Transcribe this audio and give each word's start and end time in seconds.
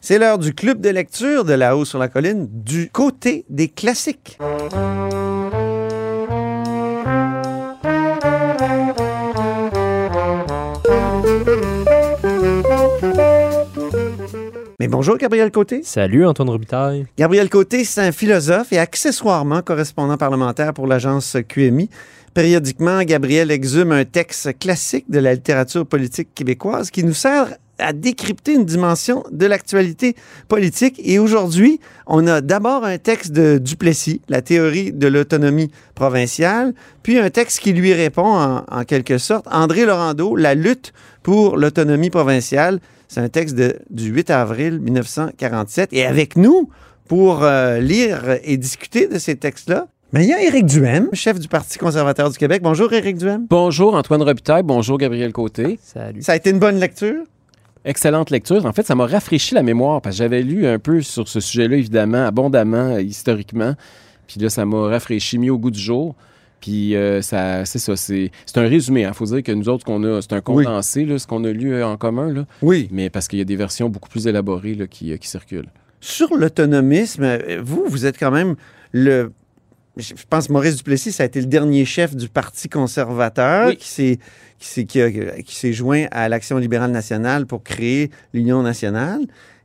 C'est 0.00 0.18
l'heure 0.18 0.38
du 0.38 0.54
club 0.54 0.80
de 0.80 0.90
lecture 0.90 1.44
de 1.44 1.52
La 1.52 1.76
Haut 1.76 1.84
sur 1.84 1.98
la 1.98 2.08
colline 2.08 2.48
du 2.50 2.90
côté 2.90 3.44
des 3.48 3.68
classiques. 3.68 4.38
Mais 14.78 14.88
bonjour, 14.88 15.16
Gabriel 15.16 15.50
Côté. 15.50 15.80
Salut, 15.82 16.26
Antoine 16.26 16.50
Robitaille. 16.50 17.06
Gabriel 17.18 17.48
Côté, 17.48 17.84
c'est 17.84 18.02
un 18.02 18.12
philosophe 18.12 18.72
et 18.72 18.78
accessoirement 18.78 19.62
correspondant 19.62 20.16
parlementaire 20.16 20.74
pour 20.74 20.86
l'agence 20.86 21.36
QMI. 21.48 21.88
Périodiquement, 22.34 23.02
Gabriel 23.02 23.50
exhume 23.50 23.92
un 23.92 24.04
texte 24.04 24.58
classique 24.58 25.10
de 25.10 25.18
la 25.18 25.34
littérature 25.34 25.86
politique 25.86 26.34
québécoise 26.34 26.90
qui 26.90 27.02
nous 27.02 27.14
sert 27.14 27.56
à 27.78 27.92
décrypter 27.92 28.54
une 28.54 28.64
dimension 28.64 29.24
de 29.30 29.46
l'actualité 29.46 30.16
politique. 30.48 31.00
Et 31.04 31.18
aujourd'hui, 31.18 31.80
on 32.06 32.26
a 32.26 32.40
d'abord 32.40 32.84
un 32.84 32.98
texte 32.98 33.32
de 33.32 33.58
Duplessis, 33.58 34.20
la 34.28 34.42
théorie 34.42 34.92
de 34.92 35.06
l'autonomie 35.08 35.70
provinciale, 35.94 36.74
puis 37.02 37.18
un 37.18 37.30
texte 37.30 37.60
qui 37.60 37.72
lui 37.72 37.92
répond 37.92 38.62
en, 38.68 38.84
quelque 38.84 39.18
sorte, 39.18 39.46
André 39.50 39.84
Laurando, 39.84 40.36
la 40.36 40.54
lutte 40.54 40.92
pour 41.22 41.56
l'autonomie 41.56 42.10
provinciale. 42.10 42.80
C'est 43.08 43.20
un 43.20 43.28
texte 43.28 43.54
de, 43.54 43.76
du 43.90 44.10
8 44.10 44.30
avril 44.30 44.80
1947. 44.80 45.90
Et 45.92 46.04
avec 46.04 46.36
nous, 46.36 46.70
pour 47.08 47.44
euh, 47.44 47.78
lire 47.78 48.38
et 48.42 48.56
discuter 48.56 49.06
de 49.06 49.18
ces 49.18 49.36
textes-là, 49.36 49.86
mais 50.12 50.24
il 50.24 50.30
y 50.30 50.32
a 50.32 50.40
Éric 50.40 50.66
Duhem, 50.66 51.08
chef 51.12 51.38
du 51.38 51.48
Parti 51.48 51.78
conservateur 51.78 52.30
du 52.30 52.38
Québec. 52.38 52.62
Bonjour, 52.62 52.92
Éric 52.92 53.18
Duhem. 53.18 53.46
Bonjour, 53.50 53.94
Antoine 53.94 54.22
Robitaille. 54.22 54.62
Bonjour, 54.62 54.98
Gabriel 54.98 55.32
Côté. 55.32 55.80
Salut. 55.82 56.22
Ça 56.22 56.32
a 56.32 56.36
été 56.36 56.50
une 56.50 56.60
bonne 56.60 56.78
lecture? 56.78 57.24
Excellente 57.86 58.30
lecture. 58.30 58.66
En 58.66 58.72
fait, 58.72 58.84
ça 58.84 58.96
m'a 58.96 59.06
rafraîchi 59.06 59.54
la 59.54 59.62
mémoire 59.62 60.02
parce 60.02 60.16
que 60.16 60.18
j'avais 60.18 60.42
lu 60.42 60.66
un 60.66 60.80
peu 60.80 61.02
sur 61.02 61.28
ce 61.28 61.38
sujet-là, 61.38 61.76
évidemment, 61.76 62.26
abondamment, 62.26 62.96
euh, 62.96 63.00
historiquement. 63.00 63.74
Puis 64.26 64.40
là, 64.40 64.50
ça 64.50 64.66
m'a 64.66 64.88
rafraîchi, 64.88 65.38
mis 65.38 65.50
au 65.50 65.58
goût 65.58 65.70
du 65.70 65.78
jour. 65.78 66.16
Puis 66.60 66.96
euh, 66.96 67.22
ça, 67.22 67.64
c'est 67.64 67.78
ça, 67.78 67.94
c'est, 67.94 68.32
un 68.56 68.68
résumé. 68.68 69.02
Il 69.02 69.04
hein. 69.04 69.12
faut 69.12 69.26
dire 69.26 69.40
que 69.40 69.52
nous 69.52 69.68
autres, 69.68 69.84
qu'on 69.84 70.02
a, 70.02 70.20
c'est 70.20 70.32
un 70.32 70.40
condensé, 70.40 71.04
là, 71.04 71.16
ce 71.20 71.28
qu'on 71.28 71.44
a 71.44 71.52
lu 71.52 71.74
euh, 71.74 71.86
en 71.86 71.96
commun. 71.96 72.32
Là. 72.32 72.44
Oui. 72.60 72.88
Mais 72.90 73.08
parce 73.08 73.28
qu'il 73.28 73.38
y 73.38 73.42
a 73.42 73.44
des 73.44 73.54
versions 73.54 73.88
beaucoup 73.88 74.08
plus 74.08 74.26
élaborées 74.26 74.74
là, 74.74 74.88
qui, 74.88 75.16
qui 75.16 75.28
circulent. 75.28 75.70
Sur 76.00 76.34
l'autonomisme, 76.34 77.38
vous, 77.62 77.84
vous 77.86 78.04
êtes 78.04 78.18
quand 78.18 78.32
même 78.32 78.56
le 78.90 79.30
je 79.96 80.12
pense 80.28 80.50
Maurice 80.50 80.76
Duplessis, 80.76 81.12
ça 81.12 81.22
a 81.22 81.26
été 81.26 81.40
le 81.40 81.46
dernier 81.46 81.84
chef 81.84 82.14
du 82.14 82.28
Parti 82.28 82.68
conservateur 82.68 83.74
qui 83.76 83.88
s'est 83.88 84.18
qui 84.58 85.54
s'est 85.54 85.72
joint 85.72 86.06
à 86.10 86.28
l'Action 86.28 86.56
libérale 86.58 86.90
nationale 86.90 87.46
pour 87.46 87.62
créer 87.62 88.10
l'Union 88.32 88.62
nationale. 88.62 89.20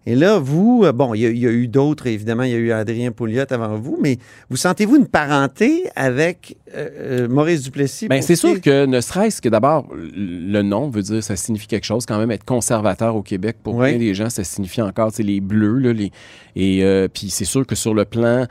Et 0.08 0.16
là, 0.16 0.40
vous, 0.40 0.82
euh, 0.84 0.92
bon, 0.92 1.14
il 1.14 1.22
y, 1.22 1.46
a 1.46 1.52
eu 1.52 1.68
d'autres, 1.68 2.08
évidemment, 2.08 2.42
il 2.42 2.52
y 2.52 2.56
a 2.56 2.58
eu 2.58 2.72
Adrien 2.72 3.12
Pouliot 3.12 3.46
avant 3.52 3.78
vous, 3.78 4.00
mais 4.02 4.18
vous 4.50 4.58
sentez-vous 4.58 4.96
une 4.96 5.06
parenté 5.06 5.84
avec 5.96 6.58
euh, 6.76 6.90
euh, 6.98 7.28
Maurice 7.28 7.62
Duplessis? 7.62 8.08
Bien, 8.08 8.22
c'est 8.22 8.36
sûr 8.36 8.60
que 8.60 8.88
ne 8.88 9.00
serait-ce 9.00 9.44
que 9.44 9.50
d'abord, 9.50 9.88
le 9.94 10.62
nom 10.64 10.90
veut 10.90 11.04
dire, 11.04 11.24
ça 11.24 11.36
signifie 11.36 11.68
quelque 11.68 11.86
chose 11.86 12.08
quand 12.08 12.18
même, 12.18 12.32
être 12.32 12.46
conservateur 12.46 13.16
au 13.16 13.22
Québec. 13.22 13.58
Pour 13.62 13.78
plein 13.78 13.98
des 13.98 14.16
gens, 14.16 14.32
ça 14.32 14.44
signifie 14.44 14.82
encore, 14.82 15.12
c'est 15.14 15.22
les 15.22 15.40
bleus, 15.40 15.78
là, 15.78 15.94
les, 15.94 16.12
et 16.56 17.08
puis 17.14 17.30
c'est 17.30 17.46
sûr 17.46 17.66
que 17.66 17.76
sur 17.76 17.94
le 17.94 18.04
plan 18.04 18.48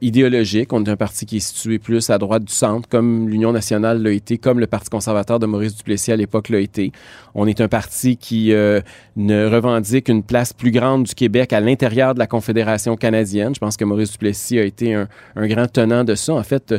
idéologique, 0.00 0.72
on 0.72 0.82
est 0.84 0.88
un 0.88 0.96
parti 0.96 1.26
qui 1.26 1.36
est 1.36 1.40
situé 1.40 1.78
plus 1.78 2.08
à 2.10 2.18
droite 2.18 2.44
du 2.44 2.52
centre, 2.52 2.88
comme 2.88 3.28
l'Union 3.28 3.52
nationale 3.52 4.02
l'a 4.02 4.10
été, 4.10 4.38
comme 4.38 4.58
le 4.58 4.66
Parti 4.66 4.88
conservateur 4.88 5.38
de 5.38 5.46
Maurice 5.46 5.76
Duplessis 5.76 6.12
à 6.12 6.16
l'époque 6.16 6.48
l'a 6.48 6.60
été. 6.60 6.92
On 7.34 7.46
est 7.46 7.60
un 7.60 7.68
parti 7.68 8.16
qui 8.16 8.48
ne 8.50 9.46
revendique 9.46 10.08
une 10.08 10.22
place 10.22 10.52
plus 10.52 10.70
grande 10.70 10.93
du 11.02 11.14
Québec 11.14 11.52
à 11.52 11.60
l'intérieur 11.60 12.14
de 12.14 12.18
la 12.18 12.26
Confédération 12.26 12.96
canadienne. 12.96 13.54
Je 13.54 13.60
pense 13.60 13.76
que 13.76 13.84
Maurice 13.84 14.12
Duplessis 14.12 14.58
a 14.58 14.64
été 14.64 14.94
un, 14.94 15.08
grand 15.36 15.70
tenant 15.70 16.04
de 16.04 16.14
ça. 16.14 16.34
En 16.34 16.42
fait, 16.42 16.74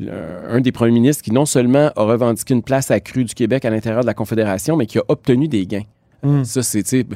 euh, 0.00 0.56
un 0.56 0.60
des 0.60 0.72
premiers 0.72 0.92
ministres 0.92 1.22
qui 1.22 1.32
non 1.32 1.46
seulement 1.46 1.90
a 1.96 2.02
revendiqué 2.02 2.54
une 2.54 2.62
place 2.62 2.90
accrue 2.90 3.24
du 3.24 3.34
Québec 3.34 3.64
à 3.64 3.70
l'intérieur 3.70 4.02
de 4.02 4.06
la 4.06 4.14
Confédération, 4.14 4.76
mais 4.76 4.86
qui 4.86 4.98
a 4.98 5.02
obtenu 5.08 5.48
des 5.48 5.66
gains. 5.66 5.84
Mm. 6.22 6.44
Ça, 6.44 6.62
c'est, 6.62 7.06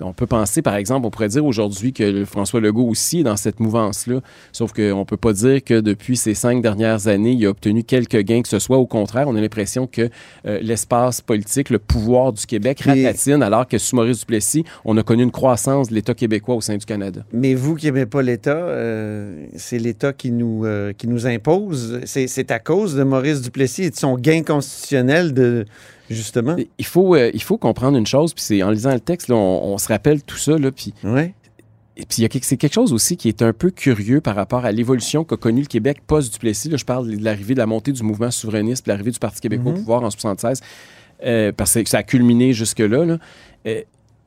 on 0.00 0.12
peut 0.12 0.26
penser, 0.26 0.60
par 0.60 0.76
exemple, 0.76 1.06
on 1.06 1.10
pourrait 1.10 1.28
dire 1.28 1.44
aujourd'hui 1.44 1.92
que 1.92 2.24
François 2.24 2.60
Legault 2.60 2.88
aussi 2.88 3.20
est 3.20 3.22
dans 3.22 3.36
cette 3.36 3.60
mouvance-là. 3.60 4.20
Sauf 4.52 4.72
qu'on 4.72 5.00
ne 5.00 5.04
peut 5.04 5.16
pas 5.16 5.32
dire 5.32 5.64
que 5.64 5.80
depuis 5.80 6.16
ces 6.16 6.34
cinq 6.34 6.60
dernières 6.60 7.08
années, 7.08 7.32
il 7.32 7.46
a 7.46 7.50
obtenu 7.50 7.82
quelques 7.82 8.18
gains 8.18 8.42
que 8.42 8.48
ce 8.48 8.58
soit. 8.58 8.76
Au 8.76 8.86
contraire, 8.86 9.26
on 9.28 9.36
a 9.36 9.40
l'impression 9.40 9.86
que 9.86 10.10
euh, 10.46 10.58
l'espace 10.60 11.22
politique, 11.22 11.70
le 11.70 11.78
pouvoir 11.78 12.32
du 12.32 12.44
Québec 12.44 12.80
ratatine, 12.80 13.42
alors 13.42 13.66
que 13.66 13.78
sous 13.78 13.96
Maurice 13.96 14.20
Duplessis, 14.20 14.64
on 14.84 14.96
a 14.98 15.02
connu 15.02 15.22
une 15.22 15.30
croissance 15.30 15.88
de 15.88 15.94
l'État 15.94 16.14
québécois 16.14 16.56
au 16.56 16.60
sein 16.60 16.76
du 16.76 16.84
Canada. 16.84 17.22
Mais 17.32 17.54
vous 17.54 17.74
qui 17.74 17.86
n'aimez 17.86 18.06
pas 18.06 18.20
l'État, 18.20 18.56
euh, 18.56 19.46
c'est 19.56 19.78
l'État 19.78 20.12
qui, 20.12 20.30
nous 20.30 20.66
euh, 20.66 20.92
qui 20.92 21.08
nous 21.08 21.26
impose. 21.26 22.00
C'est 22.04 22.50
à 22.50 22.58
cause 22.58 22.96
de 22.96 23.02
Maurice 23.02 23.40
Duplessis 23.40 23.84
et 23.84 23.90
de 23.90 23.96
son 23.96 24.16
gain 24.16 24.42
constitutionnel 24.42 25.32
de 25.32 25.64
Justement. 26.10 26.56
Il 26.78 26.84
faut, 26.84 27.14
euh, 27.14 27.30
il 27.34 27.42
faut 27.42 27.58
comprendre 27.58 27.98
une 27.98 28.06
chose, 28.06 28.34
puis 28.34 28.42
c'est 28.42 28.62
en 28.62 28.70
lisant 28.70 28.92
le 28.92 29.00
texte, 29.00 29.30
on, 29.30 29.76
se 29.78 29.88
rappelle 29.88 30.22
tout 30.22 30.36
ça, 30.36 30.58
là, 30.58 30.70
puis... 30.70 30.94
Ouais. 31.04 31.34
Et 31.98 32.04
puis, 32.04 32.28
c'est 32.42 32.58
quelque 32.58 32.74
chose 32.74 32.92
aussi 32.92 33.16
qui 33.16 33.28
est 33.28 33.40
un 33.40 33.54
peu 33.54 33.70
curieux 33.70 34.20
par 34.20 34.36
rapport 34.36 34.66
à 34.66 34.72
l'évolution 34.72 35.24
qu'a 35.24 35.38
connue 35.38 35.62
le 35.62 35.66
Québec 35.66 36.02
post-Duplessis. 36.06 36.68
Là, 36.68 36.76
je 36.76 36.84
parle 36.84 37.10
de 37.10 37.24
l'arrivée, 37.24 37.54
de 37.54 37.58
la 37.58 37.64
montée 37.64 37.90
du 37.90 38.02
mouvement 38.02 38.30
souverainiste, 38.30 38.84
de 38.84 38.90
l'arrivée 38.90 39.12
du 39.12 39.18
Parti 39.18 39.40
québécois 39.40 39.72
au 39.72 39.74
mhm. 39.74 39.80
pouvoir 39.80 40.02
en 40.02 40.10
76, 40.10 40.60
euh, 41.24 41.52
parce 41.52 41.72
que 41.72 41.88
ça 41.88 41.98
a 41.98 42.02
culminé 42.02 42.52
jusque-là. 42.52 43.06
Là. 43.06 43.18
Euh, 43.66 43.80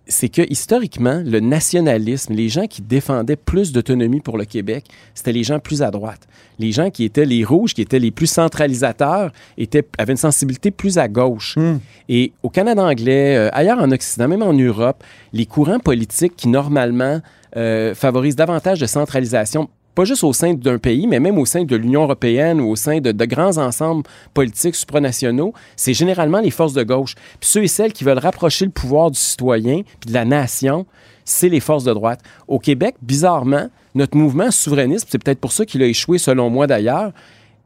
c'est 0.09 0.27
que 0.29 0.41
historiquement, 0.49 1.21
le 1.23 1.39
nationalisme, 1.39 2.33
les 2.33 2.49
gens 2.49 2.65
qui 2.65 2.81
défendaient 2.81 3.35
plus 3.35 3.71
d'autonomie 3.71 4.19
pour 4.19 4.37
le 4.37 4.45
Québec, 4.45 4.85
c'était 5.13 5.31
les 5.31 5.43
gens 5.43 5.59
plus 5.59 5.81
à 5.81 5.91
droite. 5.91 6.27
Les 6.57 6.71
gens 6.71 6.89
qui 6.89 7.05
étaient 7.05 7.25
les 7.25 7.45
rouges, 7.45 7.73
qui 7.73 7.81
étaient 7.81 7.99
les 7.99 8.11
plus 8.11 8.27
centralisateurs, 8.27 9.31
étaient, 9.57 9.87
avaient 9.97 10.13
une 10.13 10.17
sensibilité 10.17 10.71
plus 10.71 10.97
à 10.97 11.07
gauche. 11.07 11.55
Hmm. 11.57 11.77
Et 12.09 12.33
au 12.43 12.49
Canada 12.49 12.83
anglais, 12.83 13.37
euh, 13.37 13.49
ailleurs 13.53 13.79
en 13.79 13.91
Occident, 13.91 14.27
même 14.27 14.41
en 14.41 14.53
Europe, 14.53 15.03
les 15.31 15.45
courants 15.45 15.79
politiques 15.79 16.35
qui 16.35 16.47
normalement 16.47 17.21
euh, 17.55 17.93
favorisent 17.93 18.35
davantage 18.35 18.79
de 18.79 18.87
centralisation 18.87 19.69
pas 19.99 20.05
juste 20.05 20.23
au 20.23 20.31
sein 20.31 20.53
d'un 20.53 20.77
pays, 20.77 21.07
mais 21.07 21.19
même 21.19 21.37
au 21.37 21.45
sein 21.45 21.65
de 21.65 21.75
l'Union 21.75 22.03
européenne 22.03 22.61
ou 22.61 22.69
au 22.69 22.77
sein 22.77 23.01
de, 23.01 23.25
grands 23.25 23.57
ensembles 23.57 24.03
politiques 24.33 24.75
supranationaux, 24.75 25.53
c'est 25.75 25.93
généralement 25.93 26.39
les 26.39 26.51
forces 26.51 26.71
de 26.71 26.83
gauche. 26.83 27.15
Puis 27.41 27.49
ceux 27.49 27.63
et 27.63 27.67
celles 27.67 27.91
qui 27.91 28.05
veulent 28.05 28.17
rapprocher 28.17 28.63
le 28.63 28.71
pouvoir 28.71 29.11
du 29.11 29.19
citoyen 29.19 29.81
puis 29.99 30.07
de 30.07 30.13
la 30.13 30.23
nation, 30.23 30.85
c'est 31.25 31.49
les 31.49 31.59
forces 31.59 31.83
de 31.83 31.93
droite. 31.93 32.21
Au 32.47 32.59
Québec, 32.59 32.95
bizarrement, 33.01 33.67
notre 33.93 34.15
mouvement 34.15 34.51
souverainiste, 34.51 35.07
c'est 35.09 35.21
peut-être 35.21 35.41
pour 35.41 35.51
ça 35.51 35.65
qu'il 35.65 35.83
a 35.83 35.85
échoué 35.85 36.17
selon 36.17 36.49
moi 36.49 36.65
d'ailleurs, 36.65 37.11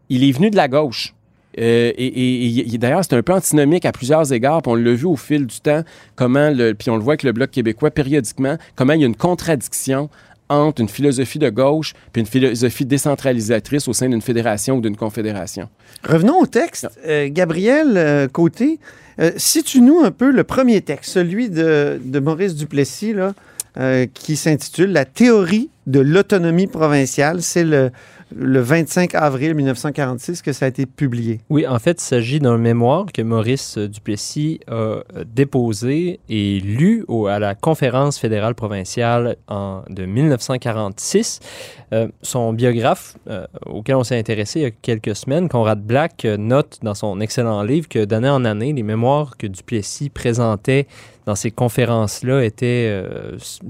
il 0.10 0.28
est 0.28 0.32
venu 0.32 0.50
de 0.50 0.56
la 0.56 0.68
gauche. 0.68 1.14
Euh, 1.60 1.92
et, 1.96 2.66
d'ailleurs, 2.80 3.04
c'est 3.04 3.14
un 3.14 3.22
peu 3.22 3.34
antinomique 3.34 3.86
à 3.86 3.92
plusieurs 3.92 4.34
égards. 4.34 4.64
Puis 4.64 4.72
on 4.72 4.76
l'a 4.76 4.94
vu 4.94 5.06
au 5.06 5.18
fil 5.18 5.46
du 5.46 5.60
temps, 5.60 5.84
comment 6.16 6.52
puis 6.80 6.90
on 6.90 6.96
le 6.96 7.04
voit 7.04 7.12
avec 7.12 7.22
le 7.22 7.32
Bloc 7.32 7.52
québécois 7.52 7.92
périodiquement, 7.92 8.58
comment 8.76 8.94
il 8.94 9.02
y 9.02 9.04
a 9.04 9.08
une 9.08 9.16
contradiction 9.16 10.10
entre 10.54 10.82
une 10.82 10.90
philosophie 10.90 11.40
de 11.40 11.50
gauche 11.50 11.94
puis 12.12 12.22
une 12.22 12.28
philosophie 12.28 12.86
décentralisatrice 12.86 13.88
au 13.88 13.94
sein 13.94 14.10
d'une 14.10 14.22
fédération 14.22 14.78
ou 14.78 14.82
d'une 14.82 14.96
confédération. 14.96 15.70
Revenons 16.04 16.40
au 16.40 16.46
texte. 16.46 16.88
Euh, 17.06 17.30
Gabriel 17.32 17.94
euh, 17.96 18.28
Côté, 18.28 18.80
euh, 19.20 19.32
situe-nous 19.38 20.00
un 20.00 20.12
peu 20.12 20.32
le 20.32 20.44
premier 20.44 20.82
texte, 20.82 21.12
celui 21.12 21.50
de, 21.50 22.00
de 22.04 22.20
Maurice 22.20 22.56
Duplessis, 22.56 23.14
là, 23.14 23.34
qui 24.14 24.36
s'intitule 24.36 24.92
La 24.92 25.04
théorie 25.04 25.72
de 25.88 26.00
l'autonomie 26.00 26.68
provinciale. 26.68 27.42
C'est 27.42 27.64
le, 27.64 27.90
le 28.36 28.60
25 28.60 29.16
avril 29.16 29.56
1946 29.56 30.42
que 30.42 30.54
ça 30.54 30.66
a 30.66 30.68
été 30.68 30.86
publié. 30.86 31.42
Oui, 31.50 31.68
en 31.68 31.80
fait, 31.80 32.02
il 32.02 32.06
s'agit 32.06 32.40
d'un 32.40 32.58
mémoire 32.58 33.06
que 33.14 33.22
Maurice 33.22 33.78
Duplessis 33.78 34.60
a 34.68 35.02
déposé 35.26 36.20
et 36.30 36.60
lu 36.60 37.06
à 37.30 37.40
la 37.40 37.56
conférence 37.56 38.18
fédérale 38.18 38.56
provinciale 38.56 39.38
en, 39.48 39.84
de 39.90 40.06
1946. 40.06 41.40
Euh, 41.94 42.08
son 42.24 42.54
biographe, 42.54 43.18
euh, 43.30 43.46
auquel 43.68 43.96
on 43.96 44.04
s'est 44.04 44.18
intéressé 44.18 44.60
il 44.60 44.64
y 44.64 44.66
a 44.66 44.72
quelques 44.72 45.16
semaines, 45.16 45.48
Conrad 45.48 45.80
Black, 45.80 46.26
euh, 46.26 46.38
note 46.38 46.80
dans 46.82 46.96
son 46.96 47.22
excellent 47.22 47.62
livre 47.62 47.88
que 47.88 48.04
d'année 48.04 48.30
en 48.30 48.46
année, 48.46 48.74
les 48.74 48.82
mémoires 48.82 49.38
que 49.38 49.46
Duplessis 49.46 50.10
présentait 50.10 50.88
dans 51.26 51.36
ces 51.36 51.52
conférences-là 51.52 52.44
étaient, 52.44 53.02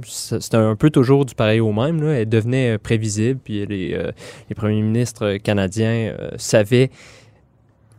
c'était 0.04 0.58
un 0.58 0.76
peu 0.76 0.90
toujours 0.90 1.26
du 1.26 1.36
pareil 1.36 1.60
au 1.60 1.72
même, 1.72 2.02
là. 2.02 2.14
elles 2.14 2.30
devenaient 2.30 2.78
prévisibles, 2.78 3.40
puis 3.44 3.66
les, 3.66 3.98
les 4.50 4.56
premiers 4.56 4.82
ministres 4.82 5.38
canadiens 5.38 6.14
savaient 6.38 6.90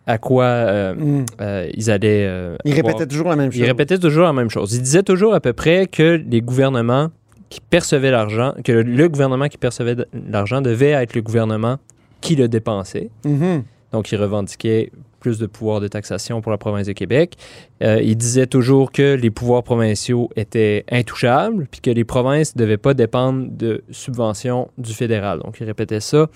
à 0.07 0.19
quoi 0.19 0.95
mm. 0.95 1.25
ils 1.75 1.91
allaient. 1.91 2.57
ils 2.65 2.75
répétaient 2.75 3.07
toujours 3.07 3.29
la 3.29 3.37
même 3.37 3.53
chose. 3.53 3.61
Ils 3.61 3.67
répétaient 3.67 3.99
toujours 3.99 4.25
la 4.25 4.33
même 4.33 4.51
chose. 4.51 4.75
Ils 4.75 4.83
disaient 4.83 5.03
toujours 5.03 5.35
à 5.35 5.41
peu 5.41 5.53
près 5.53 5.87
que 5.87 6.21
les 6.29 6.41
gouvernements 6.41 7.11
qui 7.49 7.61
percevait 7.61 8.11
l'argent, 8.11 8.53
que 8.65 8.73
le 8.73 9.09
gouvernement 9.09 9.47
qui 9.47 9.59
percevait 9.59 9.95
l'argent 10.29 10.61
devait 10.61 10.91
être 10.91 11.15
le 11.15 11.23
gouvernement 11.23 11.79
qui 12.21 12.35
le 12.35 12.49
dépensait. 12.49 13.11
Mm-hmm. 13.25 13.63
Donc, 13.93 14.11
il 14.11 14.17
revendiquait 14.17 14.91
plus 15.25 15.39
de 15.39 15.47
pouvoir 15.47 15.81
de 15.81 15.89
taxation 15.89 16.43
pour 16.43 16.53
la 16.53 16.59
province 16.59 16.87
de 16.87 16.93
Québec, 16.93 17.37
Euh, 17.83 18.01
il 18.03 18.17
disait 18.17 18.47
toujours 18.47 18.93
que 18.93 19.15
les 19.15 19.31
pouvoirs 19.31 19.63
provinciaux 19.63 20.31
étaient 20.37 20.85
intouchables, 20.91 21.67
puis 21.71 21.81
que 21.81 21.91
les 21.91 22.05
provinces 22.05 22.55
ne 22.55 22.61
devaient 22.61 22.79
pas 22.79 22.95
dépendre 22.95 23.47
de 23.51 23.83
subventions 23.91 24.71
du 24.79 24.95
fédéral. 24.95 25.41
Donc, 25.41 25.57
il 25.61 25.67
répétait 25.67 26.01
ça 26.01 26.29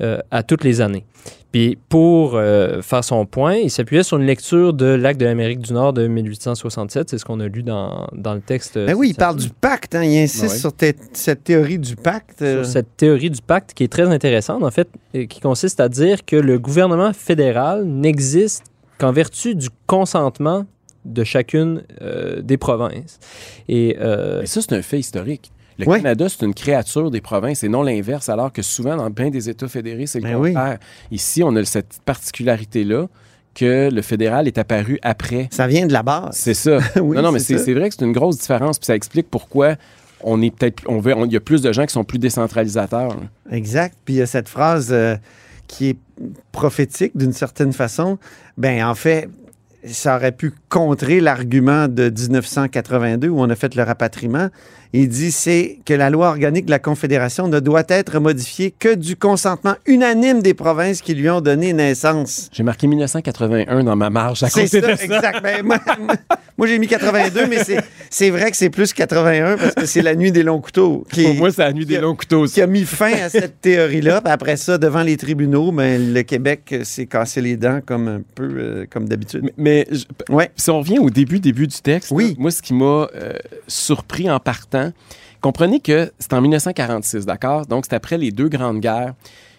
euh, 0.00 0.18
à 0.30 0.42
toutes 0.42 0.64
les 0.64 0.80
années. 0.80 1.04
Puis, 1.52 1.78
pour 1.90 2.34
euh, 2.34 2.80
faire 2.80 3.04
son 3.04 3.26
point, 3.26 3.56
il 3.56 3.70
s'appuyait 3.70 4.02
sur 4.02 4.16
une 4.16 4.24
lecture 4.26 4.72
de 4.72 4.86
l'acte 4.86 5.20
de 5.20 5.26
l'Amérique 5.26 5.58
du 5.60 5.74
Nord 5.74 5.92
de 5.92 6.06
1867. 6.06 7.10
C'est 7.10 7.18
ce 7.18 7.24
qu'on 7.26 7.40
a 7.40 7.46
lu 7.46 7.62
dans, 7.62 8.06
dans 8.14 8.32
le 8.34 8.40
texte. 8.40 8.78
Ben 8.78 8.94
oui, 8.94 9.10
il 9.10 9.14
parle 9.14 9.36
du 9.36 9.50
pacte. 9.50 9.94
Hein, 9.94 10.02
il 10.04 10.16
insiste 10.18 10.44
Ouais. 10.54 10.58
sur 10.58 10.72
te- 10.74 10.92
cette 11.12 11.44
théorie 11.44 11.78
du 11.78 11.94
pacte. 11.94 12.40
euh, 12.40 12.64
sur 12.64 12.72
cette 12.72 12.96
théorie 12.96 13.28
du 13.30 13.42
pacte 13.42 13.74
qui 13.74 13.84
est 13.84 13.92
très 13.92 14.08
intéressante, 14.08 14.62
en 14.62 14.70
fait, 14.70 14.88
et 15.12 15.26
qui 15.26 15.40
consiste 15.40 15.78
à 15.80 15.88
dire 15.90 16.24
que 16.24 16.36
le 16.36 16.58
gouvernement 16.58 17.12
fédéral 17.12 17.84
n'existe 17.84 18.64
qu'en 18.98 19.12
vertu 19.12 19.54
du 19.54 19.68
consentement 19.86 20.64
de 21.04 21.22
chacune 21.24 21.82
euh, 22.00 22.40
des 22.40 22.56
provinces. 22.56 23.18
Et 23.68 23.96
euh, 24.00 24.40
Mais 24.40 24.46
ça, 24.46 24.60
c'est 24.62 24.72
un 24.72 24.80
fait 24.82 25.00
historique. 25.00 25.52
Le 25.78 25.86
Ouais. 25.86 25.98
Canada, 25.98 26.26
c'est 26.28 26.44
une 26.44 26.54
créature 26.54 27.10
des 27.10 27.20
provinces 27.20 27.62
et 27.64 27.68
non 27.68 27.82
l'inverse, 27.82 28.28
alors 28.28 28.52
que 28.52 28.62
souvent, 28.62 28.96
dans 28.96 29.10
bien 29.10 29.30
des 29.30 29.48
États 29.48 29.68
fédérés, 29.68 30.06
c'est 30.06 30.20
le 30.20 30.24
Ben 30.28 30.36
oui. 30.36 30.52
contraire. 30.52 30.78
Ici, 31.10 31.42
on 31.42 31.54
a 31.56 31.64
cette 31.64 32.00
particularité-là 32.04 33.06
que 33.54 33.90
le 33.92 34.02
fédéral 34.02 34.46
est 34.48 34.56
apparu 34.58 34.98
après. 35.02 35.48
Ça 35.50 35.66
vient 35.66 35.86
de 35.86 35.92
la 35.92 36.02
base. 36.02 36.30
C'est 36.34 36.54
ça. 36.54 36.78
Oui, 37.02 37.16
non, 37.16 37.22
non, 37.22 37.32
mais 37.32 37.38
c'est 37.38 37.56
vrai 37.74 37.88
que 37.90 37.94
c'est 37.98 38.04
une 38.04 38.12
grosse 38.12 38.38
différence, 38.38 38.78
puis 38.78 38.86
ça 38.86 38.94
explique 38.96 39.28
pourquoi 39.30 39.76
on 40.24 40.40
est 40.40 40.54
peut-être, 40.54 40.82
on 40.86 41.00
veut, 41.00 41.14
on- 41.16 41.24
il 41.26 41.32
y 41.32 41.36
a 41.36 41.40
plus 41.40 41.62
de 41.62 41.72
gens 41.72 41.84
qui 41.84 41.92
sont 41.92 42.04
plus 42.04 42.18
décentralisateurs. 42.18 43.08
là. 43.08 43.22
Exact. 43.50 43.96
Puis 44.04 44.14
il 44.14 44.18
y 44.18 44.22
a 44.22 44.26
cette 44.26 44.48
phrase 44.48 44.88
euh, 44.92 45.16
qui 45.66 45.88
est 45.90 45.96
prophétique 46.52 47.16
d'une 47.16 47.32
certaine 47.32 47.72
façon. 47.72 48.18
Ben 48.56 48.84
en 48.84 48.94
fait, 48.94 49.28
ça 49.84 50.16
aurait 50.16 50.32
pu 50.32 50.52
contrer 50.68 51.20
l'argument 51.20 51.88
de 51.88 52.10
1982 52.10 53.28
où 53.28 53.40
on 53.40 53.50
a 53.50 53.54
fait 53.56 53.74
le 53.74 53.82
rapatriement. 53.82 54.48
Il 54.94 55.08
dit 55.08 55.32
c'est 55.32 55.78
que 55.86 55.94
la 55.94 56.10
loi 56.10 56.28
organique 56.28 56.66
de 56.66 56.70
la 56.70 56.78
Confédération 56.78 57.48
ne 57.48 57.60
doit 57.60 57.84
être 57.88 58.20
modifiée 58.20 58.74
que 58.78 58.94
du 58.94 59.16
consentement 59.16 59.74
unanime 59.86 60.42
des 60.42 60.52
provinces 60.52 61.00
qui 61.00 61.14
lui 61.14 61.30
ont 61.30 61.40
donné 61.40 61.72
naissance. 61.72 62.50
J'ai 62.52 62.62
marqué 62.62 62.86
1981 62.86 63.84
dans 63.84 63.96
ma 63.96 64.10
marge 64.10 64.42
à 64.42 64.50
côté 64.50 64.66
ça, 64.66 64.80
de 64.82 64.94
ça. 64.94 65.02
exact. 65.04 65.42
Ben, 65.42 65.62
moi, 65.64 65.78
moi, 66.58 66.66
j'ai 66.66 66.78
mis 66.78 66.88
82, 66.88 67.46
mais 67.46 67.56
c'est- 68.10 68.30
vrai 68.30 68.50
que 68.50 68.56
c'est 68.58 68.68
plus 68.68 68.92
81 68.92 69.56
parce 69.56 69.74
que 69.74 69.86
c'est 69.86 70.02
la 70.02 70.14
nuit 70.14 70.30
des 70.30 70.42
longs 70.42 70.60
couteaux 70.60 71.06
qui, 71.10 71.22
Pour 71.24 71.34
moi, 71.36 71.50
c'est 71.50 71.62
la 71.62 71.72
nuit 71.72 71.86
des 71.86 71.98
longs 71.98 72.14
couteaux 72.14 72.40
aussi. 72.40 72.54
qui 72.54 72.60
a 72.62 72.66
mis 72.66 72.84
fin 72.84 73.12
à 73.14 73.30
cette 73.30 73.62
théorie-là. 73.62 74.20
Après 74.26 74.58
ça, 74.58 74.76
devant 74.76 75.02
les 75.02 75.16
tribunaux, 75.16 75.72
ben, 75.72 76.12
le 76.12 76.22
Québec 76.22 76.74
s'est 76.82 77.06
cassé 77.06 77.40
les 77.40 77.56
dents 77.56 77.80
comme 77.84 78.08
un 78.08 78.20
peu 78.34 78.44
euh, 78.58 78.84
comme 78.90 79.08
d'habitude. 79.08 79.40
Mais, 79.42 79.52
mais 79.56 79.71
je- 79.90 80.04
Ouais. 80.32 80.50
si 80.56 80.70
on 80.70 80.78
revient 80.78 80.98
au 80.98 81.10
début, 81.10 81.40
début 81.40 81.66
du 81.66 81.76
texte, 81.80 82.10
Oui. 82.12 82.28
là, 82.30 82.34
moi, 82.38 82.50
ce 82.50 82.62
qui 82.62 82.74
m'a 82.74 82.84
euh, 83.14 83.32
surpris 83.68 84.30
en 84.30 84.38
partant, 84.40 84.92
comprenez 85.40 85.80
que 85.80 86.10
c'est 86.18 86.32
en 86.32 86.40
1946, 86.40 87.26
d'accord? 87.26 87.66
Donc, 87.66 87.84
c'est 87.88 87.94
après 87.94 88.18
les 88.18 88.30
deux 88.30 88.48
grandes 88.48 88.80
guerres 88.80 89.14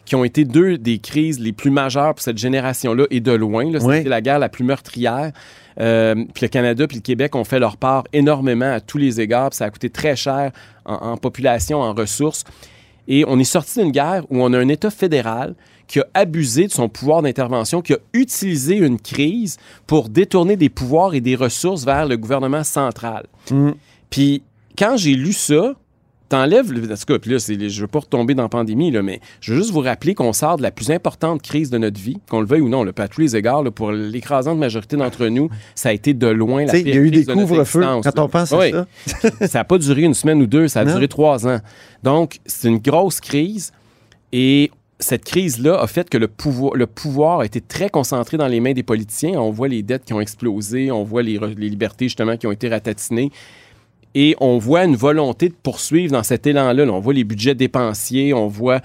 qui 0.05 0.15
ont 0.15 0.23
été 0.25 0.43
deux 0.43 0.77
des 0.77 0.99
crises 0.99 1.39
les 1.39 1.53
plus 1.53 1.71
majeures 1.71 2.13
pour 2.13 2.21
cette 2.21 2.37
génération-là 2.37 3.05
et 3.09 3.21
de 3.21 3.31
loin. 3.31 3.65
C'était 3.71 3.85
Oui. 3.85 4.03
la 4.03 4.21
guerre 4.21 4.39
la 4.39 4.49
plus 4.49 4.65
meurtrière. 4.65 5.31
Euh, 5.79 6.13
puis 6.33 6.43
le 6.43 6.47
Canada 6.49 6.85
puis 6.87 6.97
le 6.97 7.01
Québec 7.01 7.35
ont 7.35 7.43
fait 7.45 7.57
leur 7.57 7.77
part 7.77 8.03
énormément 8.13 8.71
à 8.73 8.79
tous 8.81 8.97
les 8.97 9.21
égards. 9.21 9.49
puis 9.51 9.57
ça 9.57 9.65
a 9.65 9.69
coûté 9.69 9.89
très 9.89 10.15
cher 10.15 10.51
en, 10.85 10.93
en 10.95 11.17
population, 11.17 11.79
en 11.81 11.93
ressources. 11.93 12.43
Et 13.07 13.23
on 13.27 13.39
est 13.39 13.43
sorti 13.45 13.79
d'une 13.81 13.91
guerre 13.91 14.23
où 14.29 14.43
on 14.43 14.51
a 14.53 14.59
un 14.59 14.67
État 14.67 14.89
fédéral 14.89 15.55
qui 15.87 15.99
a 15.99 16.05
abusé 16.13 16.67
de 16.67 16.71
son 16.71 16.89
pouvoir 16.89 17.21
d'intervention, 17.21 17.81
qui 17.81 17.93
a 17.93 17.97
utilisé 18.13 18.77
une 18.77 18.99
crise 18.99 19.57
pour 19.87 20.09
détourner 20.09 20.55
des 20.55 20.69
pouvoirs 20.69 21.13
et 21.13 21.21
des 21.21 21.35
ressources 21.35 21.85
vers 21.85 22.07
le 22.07 22.17
gouvernement 22.17 22.63
central. 22.63 23.25
Mm. 23.51 23.71
Puis 24.09 24.43
quand 24.77 24.97
j'ai 24.97 25.13
lu 25.13 25.33
ça, 25.33 25.75
t'enlèves, 26.29 26.71
le- 26.71 26.91
en 26.91 26.95
tout 26.95 27.05
cas, 27.05 27.19
puis 27.19 27.29
là, 27.31 27.37
je 27.37 27.81
veux 27.81 27.87
pas 27.87 27.99
retomber 27.99 28.33
dans 28.33 28.41
la 28.41 28.49
pandémie, 28.49 28.89
là, 28.89 29.03
mais 29.03 29.19
je 29.39 29.53
veux 29.53 29.59
juste 29.59 29.71
vous 29.71 29.81
rappeler 29.81 30.15
qu'on 30.15 30.33
sort 30.33 30.57
de 30.57 30.63
la 30.63 30.71
plus 30.71 30.89
importante 30.89 31.43
crise 31.43 31.69
de 31.69 31.77
notre 31.77 31.99
vie, 31.99 32.17
qu'on 32.27 32.39
le 32.39 32.47
veuille 32.47 32.61
ou 32.61 32.69
non, 32.69 32.83
le 32.83 32.91
tous 32.91 33.21
les 33.21 33.35
égards, 33.35 33.61
là, 33.61 33.69
pour 33.69 33.91
l'écrasante 33.91 34.57
majorité 34.57 34.95
d'entre 34.97 35.27
nous, 35.27 35.49
ça 35.75 35.89
a 35.89 35.91
été 35.93 36.15
de 36.15 36.27
loin 36.27 36.65
la 36.65 36.71
Tu 36.71 36.77
sais, 36.77 36.83
pire 36.83 36.93
il 36.95 36.95
y 36.95 36.99
a 36.99 37.05
eu 37.05 37.11
des 37.11 37.25
couvre-feux 37.25 37.81
quand 37.81 38.19
on 38.19 38.29
pense 38.29 38.51
Oui. 38.51 38.73
à 38.73 38.87
ça. 39.05 39.29
ça 39.47 39.59
n'a 39.59 39.63
pas 39.63 39.77
duré 39.77 40.01
une 40.03 40.15
semaine 40.15 40.41
ou 40.41 40.47
deux, 40.47 40.67
ça 40.69 40.79
a 40.79 40.85
Non. 40.85 40.93
duré 40.93 41.07
trois 41.07 41.45
ans. 41.47 41.59
Donc, 42.01 42.39
c'est 42.47 42.67
une 42.67 42.79
grosse 42.79 43.19
crise 43.19 43.71
et 44.31 44.71
cette 45.03 45.25
crise-là 45.25 45.79
a 45.79 45.87
fait 45.87 46.09
que 46.09 46.17
le 46.17 46.27
pouvoir, 46.27 47.41
a 47.41 47.45
été 47.45 47.61
très 47.61 47.89
concentré 47.89 48.37
dans 48.37 48.47
les 48.47 48.59
mains 48.59 48.73
des 48.73 48.83
politiciens. 48.83 49.39
On 49.39 49.51
voit 49.51 49.67
les 49.67 49.83
dettes 49.83 50.05
qui 50.05 50.13
ont 50.13 50.21
explosé, 50.21 50.91
on 50.91 51.03
voit 51.03 51.21
les, 51.21 51.37
libertés 51.55 52.05
justement 52.05 52.37
qui 52.37 52.47
ont 52.47 52.51
été 52.51 52.69
ratatinées. 52.69 53.31
Et 54.15 54.35
on 54.39 54.57
voit 54.57 54.85
une 54.85 54.95
volonté 54.95 55.49
de 55.49 55.55
poursuivre 55.55 56.13
dans 56.13 56.23
cet 56.23 56.47
élan-là. 56.47 56.85
là. 56.85 56.91
On 56.91 56.99
voit 56.99 57.13
les 57.13 57.23
budgets 57.23 57.55
dépensiers, 57.55 58.33
on 58.33 58.47
voit... 58.47 58.81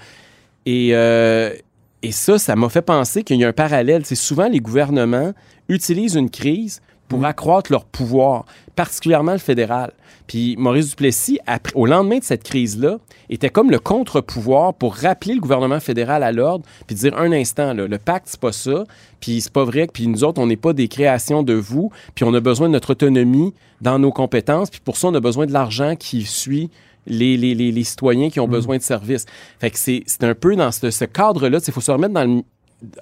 Et, 0.65 0.89
euh, 0.93 1.53
et 2.01 2.11
ça, 2.11 2.37
ça 2.37 2.55
m'a 2.55 2.69
fait 2.69 2.81
penser 2.81 3.23
qu'il 3.23 3.37
y 3.37 3.43
a 3.43 3.47
un 3.47 3.53
parallèle. 3.53 4.05
C'est 4.05 4.15
souvent 4.15 4.47
les 4.47 4.59
gouvernements 4.59 5.33
utilisent 5.67 6.15
une 6.15 6.29
crise 6.29 6.81
pour 7.09 7.25
accroître 7.25 7.71
leur 7.71 7.83
pouvoir, 7.83 8.45
particulièrement 8.75 9.33
le 9.33 9.39
fédéral. 9.39 9.91
Puis 10.27 10.55
Maurice 10.57 10.91
Duplessis, 10.91 11.39
après- 11.47 11.73
au 11.75 11.85
lendemain 11.87 12.19
de 12.19 12.23
cette 12.23 12.43
crise-là, 12.43 12.99
était 13.31 13.49
comme 13.49 13.71
le 13.71 13.79
contre-pouvoir 13.79 14.75
pour 14.75 14.95
rappeler 14.95 15.33
le 15.33 15.41
gouvernement 15.41 15.79
fédéral 15.79 16.23
à 16.23 16.31
l'ordre, 16.31 16.65
puis 16.87 16.95
dire 16.95 17.17
un 17.17 17.31
instant, 17.31 17.73
là, 17.73 17.87
le 17.87 17.97
pacte, 17.97 18.27
c'est 18.29 18.39
pas 18.39 18.51
ça, 18.51 18.83
puis 19.19 19.41
c'est 19.41 19.51
pas 19.51 19.63
vrai, 19.65 19.87
puis 19.91 20.07
nous 20.07 20.23
autres, 20.23 20.39
on 20.39 20.47
n'est 20.47 20.55
pas 20.55 20.73
des 20.73 20.87
créations 20.87 21.43
de 21.43 21.53
vous, 21.53 21.91
puis 22.15 22.23
on 22.25 22.33
a 22.33 22.39
besoin 22.39 22.67
de 22.67 22.73
notre 22.73 22.91
autonomie 22.91 23.53
dans 23.81 23.97
nos 23.97 24.11
compétences, 24.11 24.69
puis 24.69 24.81
pour 24.83 24.97
ça, 24.97 25.07
on 25.07 25.15
a 25.15 25.19
besoin 25.19 25.47
de 25.47 25.51
l'argent 25.51 25.95
qui 25.95 26.23
suit 26.23 26.69
les, 27.07 27.37
les, 27.37 27.55
les, 27.55 27.71
les 27.71 27.83
citoyens 27.83 28.29
qui 28.29 28.39
ont 28.39 28.47
besoin 28.47 28.77
de 28.77 28.83
services. 28.83 29.25
Fait 29.59 29.71
que 29.71 29.79
c'est 29.79 30.03
c'est 30.05 30.23
un 30.23 30.35
peu 30.35 30.55
dans 30.55 30.71
ce, 30.71 30.91
ce 30.91 31.05
cadre-là, 31.05 31.57
il 31.65 31.73
faut 31.73 31.81
se 31.81 31.91
remettre 31.91 32.13
dans 32.13 32.23
le 32.23 32.43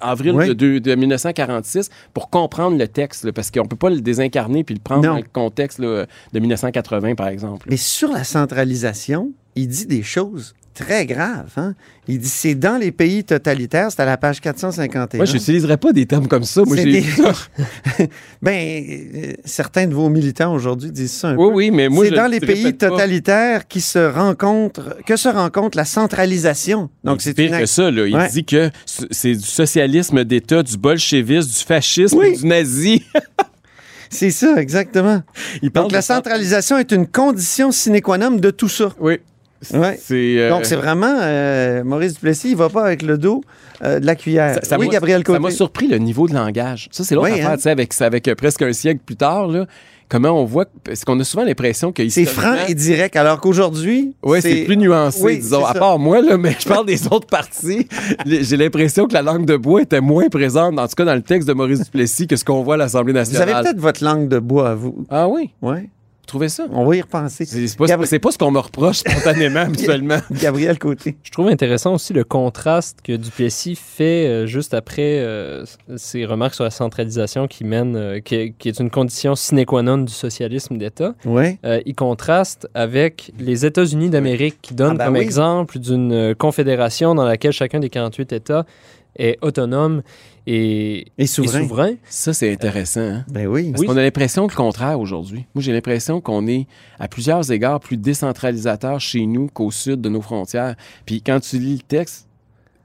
avril 0.00 0.32
Oui. 0.32 0.48
de, 0.48 0.52
de- 0.54 0.78
de 0.78 0.94
1946 0.94 1.90
pour 2.14 2.30
comprendre 2.30 2.76
le 2.78 2.88
texte, 2.88 3.24
là, 3.24 3.32
parce 3.32 3.50
qu'on 3.50 3.66
peut 3.66 3.76
pas 3.76 3.90
le 3.90 4.00
désincarner 4.00 4.64
puis 4.64 4.74
le 4.74 4.80
prendre 4.80 5.02
Non. 5.04 5.10
dans 5.12 5.16
le 5.18 5.24
contexte 5.32 5.78
là, 5.78 6.06
de 6.32 6.38
1980, 6.40 7.14
par 7.14 7.28
exemple. 7.28 7.66
Mais 7.70 7.76
sur 7.76 8.10
la 8.12 8.24
centralisation, 8.24 9.32
il 9.54 9.68
dit 9.68 9.86
des 9.86 10.02
choses 10.02 10.54
très 10.78 11.06
graves. 11.06 11.50
hein. 11.56 11.74
Il 12.06 12.18
dit 12.18 12.28
c'est 12.28 12.54
dans 12.54 12.78
les 12.78 12.90
pays 12.92 13.22
totalitaires, 13.24 13.88
c'est 13.90 14.00
à 14.00 14.06
la 14.06 14.16
page 14.16 14.40
451. 14.40 15.18
Moi, 15.18 15.24
je 15.26 15.34
n'utiliserais 15.34 15.76
pas 15.76 15.92
des 15.92 16.06
termes 16.06 16.26
comme 16.28 16.44
ça. 16.44 16.62
Moi, 16.64 16.76
des-. 16.76 17.04
Ben, 18.42 18.54
euh, 18.54 19.32
certains 19.44 19.86
de 19.86 19.94
vos 19.94 20.08
militants 20.08 20.54
aujourd'hui 20.54 20.90
disent 20.90 21.12
ça 21.12 21.28
un 21.30 21.36
Oui, 21.36 21.48
peu. 21.48 21.54
oui, 21.54 21.70
mais 21.70 21.88
moi, 21.88 22.04
c'est 22.04 22.14
dans 22.14 22.24
le 22.26 22.30
les 22.32 22.40
pays 22.40 22.72
pas. 22.72 22.88
totalitaires 22.88 23.66
qui 23.66 23.80
se 23.80 23.98
rencontrent, 23.98 24.96
que 25.04 25.16
se 25.16 25.28
rencontre 25.28 25.76
la 25.76 25.84
centralisation. 25.84 26.88
Donc, 27.04 27.20
c'est 27.20 27.34
pire 27.34 27.52
une 27.52 27.60
que 27.60 27.66
ça. 27.66 27.90
Là. 27.90 28.06
Il 28.06 28.14
Ouais. 28.16 28.28
dit 28.28 28.44
que 28.44 28.70
c'est 28.86 29.34
du 29.34 29.42
socialisme 29.44 30.24
d'État, 30.24 30.62
du 30.62 30.76
bolchevisme, 30.78 31.48
du 31.50 31.64
fascisme, 31.64 32.18
Oui. 32.18 32.36
du 32.38 32.46
nazi. 32.46 33.02
C'est 34.10 34.30
ça, 34.30 34.54
exactement. 34.56 35.22
Il 35.60 35.70
Donc, 35.70 35.92
la 35.92 36.00
centralisation 36.00 36.78
est 36.78 36.92
une 36.92 37.06
condition 37.06 37.70
sine 37.70 38.00
qua 38.00 38.16
non 38.16 38.30
de 38.30 38.50
tout 38.50 38.68
ça. 38.70 38.88
Oui. 38.98 39.18
Ouais. 39.74 39.98
Euh, 40.12 40.50
Donc, 40.50 40.64
c'est 40.64 40.76
vraiment 40.76 41.16
euh, 41.20 41.82
Maurice 41.84 42.14
Duplessis, 42.14 42.50
il 42.50 42.56
va 42.56 42.68
pas 42.68 42.84
avec 42.84 43.02
le 43.02 43.18
dos 43.18 43.42
euh, 43.84 43.98
de 44.00 44.06
la 44.06 44.14
cuillère. 44.14 44.54
Ça- 44.54 44.64
ça 44.64 44.78
oui, 44.78 44.88
Gabriel 44.88 45.22
Ça 45.26 45.38
m'a 45.38 45.50
surpris 45.50 45.88
le 45.88 45.98
niveau 45.98 46.28
de 46.28 46.34
langage. 46.34 46.88
Ça, 46.92 47.02
c'est 47.04 47.14
l'autre 47.14 47.26
Oui, 47.28 47.34
affaire, 47.40 47.50
hein? 47.50 47.56
tu 47.56 47.62
sais, 47.62 47.70
avec, 47.70 48.00
avec 48.00 48.34
presque 48.36 48.62
un 48.62 48.72
siècle 48.72 49.00
plus 49.04 49.16
tard, 49.16 49.48
là, 49.48 49.66
comment 50.08 50.30
on 50.30 50.44
voit, 50.44 50.66
parce 50.84 51.04
qu'on 51.04 51.18
a 51.20 51.24
souvent 51.24 51.44
l'impression 51.44 51.92
que 51.92 52.08
C'est 52.08 52.24
franc 52.24 52.54
et 52.68 52.74
direct, 52.74 53.16
alors 53.16 53.40
qu'aujourd'hui, 53.40 54.14
Oui, 54.22 54.38
c'est 54.40 54.64
plus 54.64 54.76
nuancé, 54.76 55.22
Oui, 55.22 55.38
disons. 55.38 55.64
À 55.64 55.74
part 55.74 55.98
moi, 55.98 56.22
là, 56.22 56.36
mais 56.38 56.54
je 56.58 56.66
parle 56.68 56.86
des 56.86 57.06
autres 57.10 57.26
parties. 57.26 57.86
J'ai 58.26 58.56
l'impression 58.56 59.06
que 59.06 59.12
la 59.14 59.22
langue 59.22 59.44
de 59.44 59.56
bois 59.56 59.82
était 59.82 60.00
moins 60.00 60.28
présente, 60.28 60.78
en 60.78 60.86
tout 60.86 60.94
cas 60.96 61.04
dans 61.04 61.14
le 61.16 61.22
texte 61.22 61.48
de 61.48 61.52
Maurice 61.52 61.82
Duplessis, 61.84 62.26
que 62.28 62.36
ce 62.36 62.44
qu'on 62.44 62.62
voit 62.62 62.74
à 62.74 62.78
l'Assemblée 62.78 63.12
Vous 63.12 63.18
nationale. 63.18 63.50
avez 63.50 63.62
peut-être 63.64 63.80
votre 63.80 64.04
langue 64.04 64.28
de 64.28 64.38
bois 64.38 64.70
à 64.70 64.74
vous. 64.76 65.04
Ah 65.10 65.28
oui? 65.28 65.50
Oui. 65.62 65.88
Trouvez 66.28 66.50
ça? 66.50 66.66
On 66.72 66.84
va 66.84 66.94
y 66.94 67.00
repenser. 67.00 67.46
C'est 67.46 67.74
pas, 67.78 67.86
pas 67.86 68.30
ce 68.30 68.36
qu'on 68.36 68.50
me 68.50 68.58
reproche 68.58 68.98
spontanément, 68.98 69.60
habituellement. 69.66 70.18
Gabriel 70.30 70.78
Côté. 70.78 71.16
Je 71.22 71.30
trouve 71.30 71.48
intéressant 71.48 71.94
aussi 71.94 72.12
le 72.12 72.22
contraste 72.22 72.98
que 73.02 73.16
Duplessis 73.16 73.76
fait 73.76 74.26
euh, 74.26 74.46
juste 74.46 74.74
après 74.74 75.20
euh, 75.20 75.64
ses 75.96 76.26
remarques 76.26 76.54
sur 76.54 76.64
la 76.64 76.70
centralisation 76.70 77.46
qui 77.46 77.64
mène, 77.64 77.96
euh, 77.96 78.20
qui, 78.20 78.52
qui 78.58 78.68
est 78.68 78.78
une 78.78 78.90
condition 78.90 79.34
sine 79.34 79.64
qua 79.64 79.80
non 79.82 79.96
du 79.96 80.12
socialisme 80.12 80.76
d'État. 80.76 81.14
Oui. 81.24 81.58
Euh, 81.64 81.80
il 81.86 81.94
contraste 81.94 82.68
avec 82.74 83.32
les 83.38 83.64
États-Unis 83.64 84.10
d'Amérique 84.10 84.58
qui 84.60 84.74
donnent 84.74 84.96
Ah 84.96 84.98
ben 84.98 85.04
comme 85.06 85.14
oui. 85.14 85.20
exemple 85.20 85.78
d'une 85.78 86.34
confédération 86.34 87.14
dans 87.14 87.24
laquelle 87.24 87.52
chacun 87.52 87.80
des 87.80 87.88
48 87.88 88.34
États 88.34 88.66
est 89.16 89.38
autonome 89.40 90.02
et, 90.50 90.98
Et 91.18 91.24
et 91.24 91.26
souverain. 91.26 91.94
Ça, 92.08 92.32
c'est 92.32 92.50
intéressant. 92.52 93.00
Hein? 93.00 93.24
Ben 93.28 93.46
oui. 93.46 93.72
Parce 93.72 93.84
qu'on 93.84 93.96
a 93.96 94.02
l'impression 94.02 94.46
que 94.46 94.52
le 94.52 94.56
contraire 94.56 94.98
aujourd'hui. 94.98 95.44
Moi, 95.54 95.62
j'ai 95.62 95.72
l'impression 95.72 96.20
qu'on 96.20 96.46
est 96.46 96.66
à 96.98 97.06
plusieurs 97.08 97.50
égards 97.52 97.80
plus 97.80 97.96
décentralisateur 97.96 99.00
chez 99.00 99.26
nous 99.26 99.48
qu'au 99.48 99.70
sud 99.70 100.00
de 100.00 100.08
nos 100.08 100.22
frontières. 100.22 100.74
Puis 101.06 101.22
quand 101.22 101.40
tu 101.40 101.58
lis 101.58 101.74
le 101.76 101.82
texte, 101.82 102.26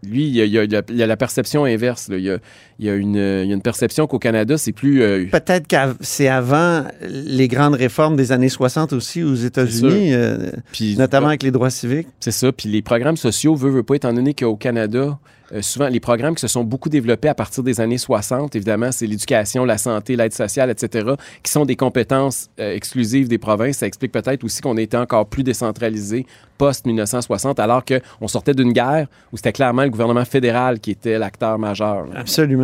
lui, 0.05 0.27
il 0.27 0.35
y 0.35 0.41
a, 0.41 0.45
il 0.45 0.51
y 0.51 0.57
a- 0.59 0.63
il 0.65 0.71
y 0.71 0.75
a- 0.75 0.81
il 0.89 0.95
y 0.97 1.03
a 1.03 1.07
la 1.07 1.15
perception 1.15 1.63
inverse. 1.63 2.09
là. 2.09 2.17
Il, 2.17 2.23
y 2.25 2.29
a, 2.29 2.37
il 2.79 2.85
y 2.85 2.89
a 2.89 2.95
une, 2.95 3.15
il 3.15 3.47
y 3.47 3.51
a 3.51 3.53
une 3.55 3.61
perception 3.61 4.07
qu'au 4.07 4.19
Canada, 4.19 4.57
c'est 4.57 4.71
plus. 4.71 5.01
euh, 5.01 5.25
Peut-être 5.31 5.67
que 5.67 5.75
c'est 6.01 6.27
avant 6.27 6.85
les 7.01 7.47
grandes 7.47 7.75
réformes 7.75 8.15
des 8.15 8.31
années 8.31 8.49
60 8.49 8.93
aussi 8.93 9.23
aux 9.23 9.35
États-Unis, 9.35 10.13
euh, 10.13 10.51
notamment 10.97 11.27
avec 11.27 11.43
les 11.43 11.51
droits 11.51 11.69
civiques. 11.69 12.07
C'est 12.19 12.31
ça. 12.31 12.51
Puis 12.51 12.69
les 12.69 12.81
programmes 12.81 13.17
sociaux, 13.17 13.55
veut, 13.55 13.69
veut 13.69 13.83
pas, 13.83 13.95
étant 13.95 14.13
donné 14.13 14.33
qu'au 14.33 14.55
Canada, 14.55 15.17
euh, 15.53 15.61
souvent, 15.61 15.87
les 15.87 15.99
programmes 15.99 16.33
qui 16.33 16.41
se 16.41 16.47
sont 16.47 16.63
beaucoup 16.63 16.89
développés 16.89 17.27
à 17.27 17.35
partir 17.35 17.61
des 17.63 17.79
années 17.79 17.97
60, 17.99 18.55
évidemment, 18.55 18.91
c'est 18.91 19.05
l'éducation, 19.05 19.65
la 19.65 19.77
santé, 19.77 20.15
l'aide 20.15 20.33
sociale, 20.33 20.71
etc., 20.71 21.11
qui 21.43 21.51
sont 21.51 21.65
des 21.65 21.75
compétences 21.75 22.49
euh, 22.59 22.73
exclusives 22.73 23.27
des 23.27 23.37
provinces. 23.37 23.77
Ça 23.77 23.85
explique 23.85 24.11
peut-être 24.13 24.43
aussi 24.43 24.61
qu'on 24.61 24.77
était 24.77 24.97
encore 24.97 25.27
plus 25.27 25.43
décentralisé 25.43 26.25
post-1960, 26.57 27.59
alors 27.61 27.83
qu'on 27.85 28.27
sortait 28.27 28.53
d'une 28.53 28.71
guerre 28.73 29.07
où 29.31 29.37
c'était 29.37 29.51
clairement 29.51 29.83
le 29.83 29.89
gouvernement 29.89 30.25
fédéral 30.25 30.79
qui 30.79 30.91
était 30.91 31.19
l'acteur 31.19 31.59
majeur. 31.59 32.05
là. 32.07 32.19
Absolument. 32.21 32.62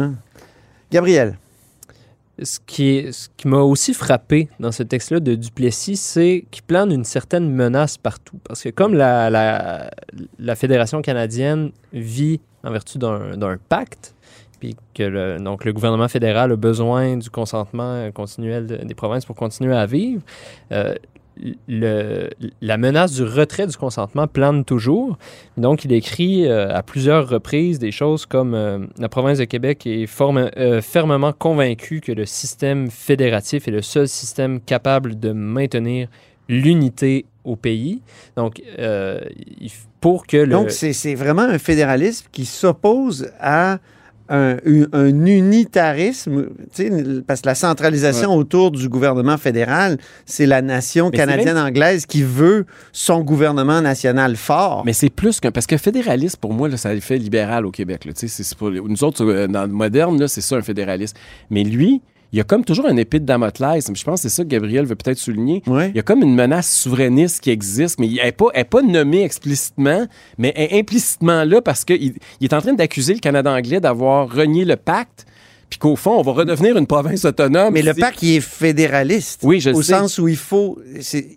Gabriel. 0.91 1.37
Ce 2.41 2.59
qui, 2.65 3.05
m'a 3.45 3.57
aussi 3.57 3.93
frappé 3.93 4.47
dans 4.59 4.71
ce 4.71 4.83
texte-là 4.83 5.19
de 5.19 5.35
Duplessis, 5.35 5.97
c'est 5.97 6.45
qu'il 6.51 6.63
plane 6.63 6.91
une 6.91 7.03
certaine 7.03 7.51
menace 7.51 7.97
partout. 7.97 8.37
Parce 8.45 8.63
que 8.63 8.69
comme 8.69 8.93
la, 8.93 9.89
Fédération 10.55 11.01
canadienne 11.01 11.71
vit 11.91 12.39
en 12.63 12.71
vertu 12.71 12.97
d'un 12.97 13.57
pacte, 13.67 14.15
puis 14.59 14.75
que 14.93 15.03
le, 15.03 15.37
donc 15.37 15.65
le 15.65 15.73
gouvernement 15.73 16.07
fédéral 16.07 16.51
a 16.51 16.55
besoin 16.55 17.17
du 17.17 17.29
consentement 17.29 18.09
continuel 18.11 18.67
de- 18.67 18.77
des 18.77 18.95
provinces 18.95 19.25
pour 19.25 19.35
continuer 19.35 19.75
à 19.75 19.85
vivre, 19.85 20.21
euh, 20.71 20.95
le, 21.67 22.29
la 22.61 22.77
menace 22.77 23.13
du 23.13 23.23
retrait 23.23 23.67
du 23.67 23.75
consentement 23.77 24.27
plane 24.27 24.65
toujours. 24.65 25.17
Donc, 25.57 25.85
il 25.85 25.93
écrit 25.93 26.45
euh, 26.45 26.73
à 26.73 26.83
plusieurs 26.83 27.27
reprises 27.29 27.79
des 27.79 27.91
choses 27.91 28.25
comme 28.25 28.53
euh, 28.53 28.79
la 28.97 29.09
province 29.09 29.37
de 29.37 29.45
Québec 29.45 29.85
est 29.85 30.07
euh, 30.21 30.81
fermement 30.81 31.33
convaincue 31.33 32.01
que 32.01 32.11
le 32.11 32.25
système 32.25 32.89
fédératif 32.89 33.67
est 33.67 33.71
le 33.71 33.81
seul 33.81 34.07
système 34.07 34.59
capable 34.59 35.19
de 35.19 35.31
maintenir 35.31 36.07
l'unité 36.47 37.25
au 37.43 37.55
pays. 37.55 38.01
Donc, 38.35 38.61
pour 40.01 40.25
que 40.25 40.37
le... 40.37 40.51
Donc, 40.51 40.71
c'est 40.71 41.15
vraiment 41.15 41.43
un 41.43 41.59
fédéralisme 41.59 42.27
qui 42.31 42.45
s'oppose 42.45 43.31
à 43.39 43.79
un, 44.29 44.57
un- 44.65 44.87
un 44.93 45.25
unitarisme, 45.25 46.47
parce 47.27 47.41
que 47.41 47.47
la 47.47 47.55
centralisation 47.55 48.35
autour 48.35 48.71
du 48.71 48.87
gouvernement 48.89 49.37
fédéral, 49.37 49.97
c'est 50.25 50.45
la 50.45 50.61
nation 50.61 51.09
canadienne-anglaise 51.11 52.05
qui 52.05 52.23
veut 52.23 52.65
son 52.91 53.21
gouvernement 53.21 53.81
national 53.81 54.35
fort. 54.35 54.83
Mais 54.85 54.93
c'est 54.93 55.09
plus 55.09 55.39
qu'un. 55.39 55.51
Parce 55.51 55.67
que 55.67 55.77
fédéraliste, 55.77 56.37
pour 56.37 56.53
moi, 56.53 56.69
là, 56.69 56.77
ça 56.77 56.95
fait 57.01 57.17
libéral 57.17 57.65
au 57.65 57.71
Québec. 57.71 58.05
là. 58.05 58.11
C'est- 58.15 58.27
c'est 58.27 58.57
pour- 58.57 58.71
nous 58.71 59.03
autres, 59.03 59.25
euh, 59.25 59.47
dans 59.47 59.63
le 59.63 59.67
moderne, 59.69 60.27
c'est 60.27 60.41
ça 60.41 60.55
un 60.57 60.61
fédéraliste. 60.61 61.17
Mais 61.49 61.63
lui, 61.63 62.01
il 62.31 62.37
y 62.37 62.39
a 62.41 62.43
comme 62.43 62.63
toujours 62.63 62.85
un 62.85 62.95
épée 62.97 63.19
de 63.19 63.25
Damoclès. 63.25 63.85
Je 63.93 64.03
pense 64.03 64.21
que 64.21 64.29
c'est 64.29 64.35
ça 64.35 64.43
que 64.43 64.49
Gabriel 64.49 64.85
veut 64.85 64.95
peut-être 64.95 65.17
souligner. 65.17 65.63
Ouais. 65.67 65.89
Il 65.89 65.95
y 65.95 65.99
a 65.99 66.03
comme 66.03 66.21
une 66.21 66.35
menace 66.35 66.71
souverainiste 66.71 67.41
qui 67.41 67.49
existe, 67.49 67.99
mais 67.99 68.07
elle 68.19 68.25
n'est 68.25 68.31
pas, 68.31 68.45
elle 68.53 68.61
est 68.61 68.65
pas 68.65 68.81
nommée 68.81 69.23
explicitement, 69.23 70.05
mais 70.37 70.53
elle 70.55 70.73
est 70.73 70.79
implicitement 70.79 71.43
là 71.43 71.61
parce 71.61 71.83
qu'il 71.85 72.13
il 72.39 72.43
est 72.45 72.53
en 72.53 72.61
train 72.61 72.73
d'accuser 72.73 73.13
le 73.13 73.19
Canada 73.19 73.51
anglais 73.51 73.79
d'avoir 73.79 74.31
renié 74.31 74.63
le 74.65 74.75
pacte, 74.75 75.25
puis 75.69 75.77
qu'au 75.79 75.95
fond, 75.95 76.17
on 76.17 76.21
va 76.23 76.31
redevenir 76.31 76.77
une 76.77 76.87
province 76.87 77.25
autonome. 77.25 77.73
Mais 77.73 77.81
le 77.83 77.93
pacte, 77.93 78.21
il 78.23 78.35
est 78.37 78.41
fédéraliste. 78.41 79.41
Oui, 79.43 79.59
je 79.59 79.69
Au 79.69 79.81
sais. 79.81 79.93
sens 79.93 80.17
où 80.17 80.27
il 80.27 80.35
faut. 80.37 80.79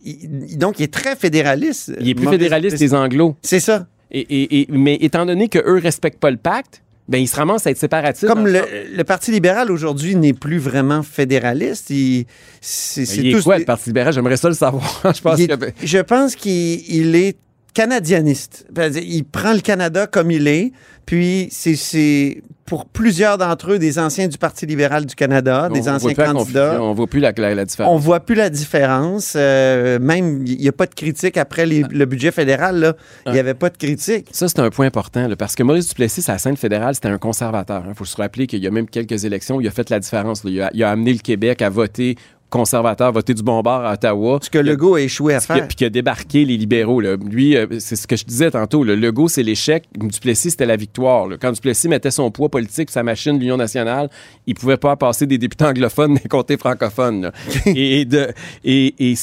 il- 0.05 0.57
donc, 0.59 0.79
il 0.79 0.85
est 0.85 0.93
très 0.93 1.17
fédéraliste. 1.17 1.93
Il 2.01 2.09
est 2.09 2.15
plus 2.15 2.25
Maurice 2.25 2.39
fédéraliste 2.39 2.79
des 2.79 2.95
Anglos. 2.95 3.37
C'est 3.43 3.61
ça. 3.61 3.87
Et, 4.11 4.21
et- 4.21 4.61
et- 4.61 4.67
mais 4.71 4.97
étant 5.01 5.25
donné 5.27 5.49
qu'eux 5.49 5.77
ne 5.77 5.81
respectent 5.81 6.19
pas 6.21 6.31
le 6.31 6.37
pacte, 6.37 6.83
ben, 7.09 7.19
ils 7.19 7.27
se 7.29 7.37
ramassent 7.37 7.67
à 7.67 7.71
être 7.71 7.79
séparatistes. 7.79 8.27
Comme 8.27 8.47
le, 8.47 8.61
le 8.95 9.05
Parti 9.05 9.31
libéral 9.33 9.71
aujourd'hui 9.71 10.15
n'est 10.15 10.33
plus 10.35 10.59
vraiment 10.59 11.03
fédéraliste, 11.03 11.91
il, 11.91 12.27
c'est, 12.61 13.05
c'est 13.07 13.19
Il 13.19 13.29
est 13.29 13.33
tous 13.33 13.43
quoi, 13.45 13.59
le 13.59 13.65
Parti 13.65 13.91
libéral? 13.91 14.13
J'aimerais 14.13 14.37
ça 14.37 14.49
le 14.49 14.55
savoir. 14.55 15.03
je 15.15 15.21
pense 15.21 15.41
est- 15.41 15.49
que... 15.49 15.73
je 15.83 15.99
pense 15.99 16.37
qu'il 16.37 16.81
il 16.89 17.15
est 17.17 17.37
canadianiste. 17.75 18.67
C'est-à-dire, 18.75 19.03
Il 19.05 19.25
prend 19.25 19.53
le 19.53 19.61
Canada 19.61 20.07
comme 20.07 20.31
il 20.31 20.47
est, 20.49 20.73
puis 21.07 21.49
c'est, 21.51 22.43
pour 22.65 22.87
plusieurs 22.87 23.37
d'entre 23.39 23.73
eux 23.73 23.79
des 23.79 23.99
anciens 23.99 24.29
du 24.29 24.39
Parti 24.39 24.65
libéral 24.67 25.05
du 25.05 25.15
Canada, 25.15 25.69
des 25.69 25.89
anciens 25.89 26.15
candidats. 26.15 26.81
On 26.81 26.95
voit 26.95 27.07
plus 27.07 27.21
la, 27.21 27.33
la- 27.37 27.55
la 27.55 27.65
différence. 27.65 27.93
On 27.93 27.97
voit 27.99 28.21
plus 28.21 28.35
la 28.37 28.49
différence. 28.51 29.35
Euh, 29.37 29.99
même, 29.99 30.45
il 30.47 30.57
n'y 30.59 30.69
a 30.69 30.73
pas 30.73 30.87
de 30.87 30.95
critique 30.95 31.37
après 31.37 31.67
les- 31.67 31.83
le 31.91 32.07
budget 32.07 32.31
fédéral. 32.31 32.77
là. 32.79 32.95
Il 33.27 33.33
n'y 33.33 33.39
avait 33.39 33.55
pas 33.55 33.69
de 33.69 33.77
critique. 33.77 34.29
Ça, 34.33 34.49
c'est 34.49 34.61
un 34.61 34.71
point 34.71 34.87
important, 34.87 35.27
là, 35.29 35.37
parce 35.37 35.55
que 35.55 35.63
Maurice 35.63 35.89
Duplessis, 35.89 36.25
à 36.29 36.33
la 36.35 36.39
scène 36.39 36.57
fédérale, 36.57 36.95
c'était 36.95 37.09
un 37.09 37.19
conservateur. 37.19 37.85
Il 37.89 37.95
faut 37.95 38.05
se 38.05 38.17
rappeler 38.17 38.47
qu'il 38.47 38.63
y 38.63 38.67
a 38.67 38.71
même 38.71 38.89
quelques 38.89 39.25
élections 39.25 39.57
où 39.57 39.61
il 39.61 39.69
a 39.69 39.73
fait 39.73 39.91
la 39.91 39.99
différence. 40.01 40.43
Il, 40.45 40.61
a, 40.63 40.71
il 40.73 40.83
a 40.85 40.91
amené 40.91 41.13
le 41.13 41.19
Québec 41.19 41.61
à 41.63 41.69
voter 41.69 42.17
conservateur, 42.53 43.11
voter 43.13 43.35
du 43.35 43.43
bon 43.43 43.61
bord 43.63 43.85
à 43.85 43.95
Ottawa. 43.95 44.39
Ce 44.43 44.51
que 44.51 44.59
Legault 44.59 44.95
a 44.97 45.01
échoué 45.01 45.35
à 45.35 45.41
faire. 45.41 45.67
puis 45.67 45.75
qui 45.77 45.85
a 45.85 45.91
débarqué 45.91 46.45
les 46.45 46.57
libéraux. 46.57 47.01
là. 47.01 47.17
Lui, 47.17 47.57
euh, 47.57 47.67
c'est 47.81 47.97
ce 47.97 48.07
que 48.07 48.15
je 48.15 48.25
disais 48.25 48.51
tantôt. 48.51 48.85
Le 48.85 48.95
Legault, 48.95 49.29
c'est 49.29 49.43
l'échec. 49.43 49.85
Duplessis, 49.97 50.51
c'était 50.51 50.67
la 50.67 50.77
victoire. 50.77 51.27
là. 51.27 51.37
Quand 51.41 51.51
Duplessis 51.53 51.89
mettait 51.89 52.11
son 52.11 52.31
poids 52.31 52.49
politique 52.51 52.91
sa 52.91 53.03
machine 53.03 53.39
l'Union 53.39 53.57
nationale, 53.57 54.11
il 54.47 54.55
pouvait 54.55 54.77
pas 54.77 54.95
passer 54.97 55.27
des 55.27 55.39
députés 55.39 55.65
anglophones 55.65 56.15
des 56.23 56.29
comtés 56.29 56.59
francophones. 56.59 57.23
là. 57.23 57.33
et 57.67 58.05
de, 58.05 58.29
et, 58.65 59.11
et 59.11 59.15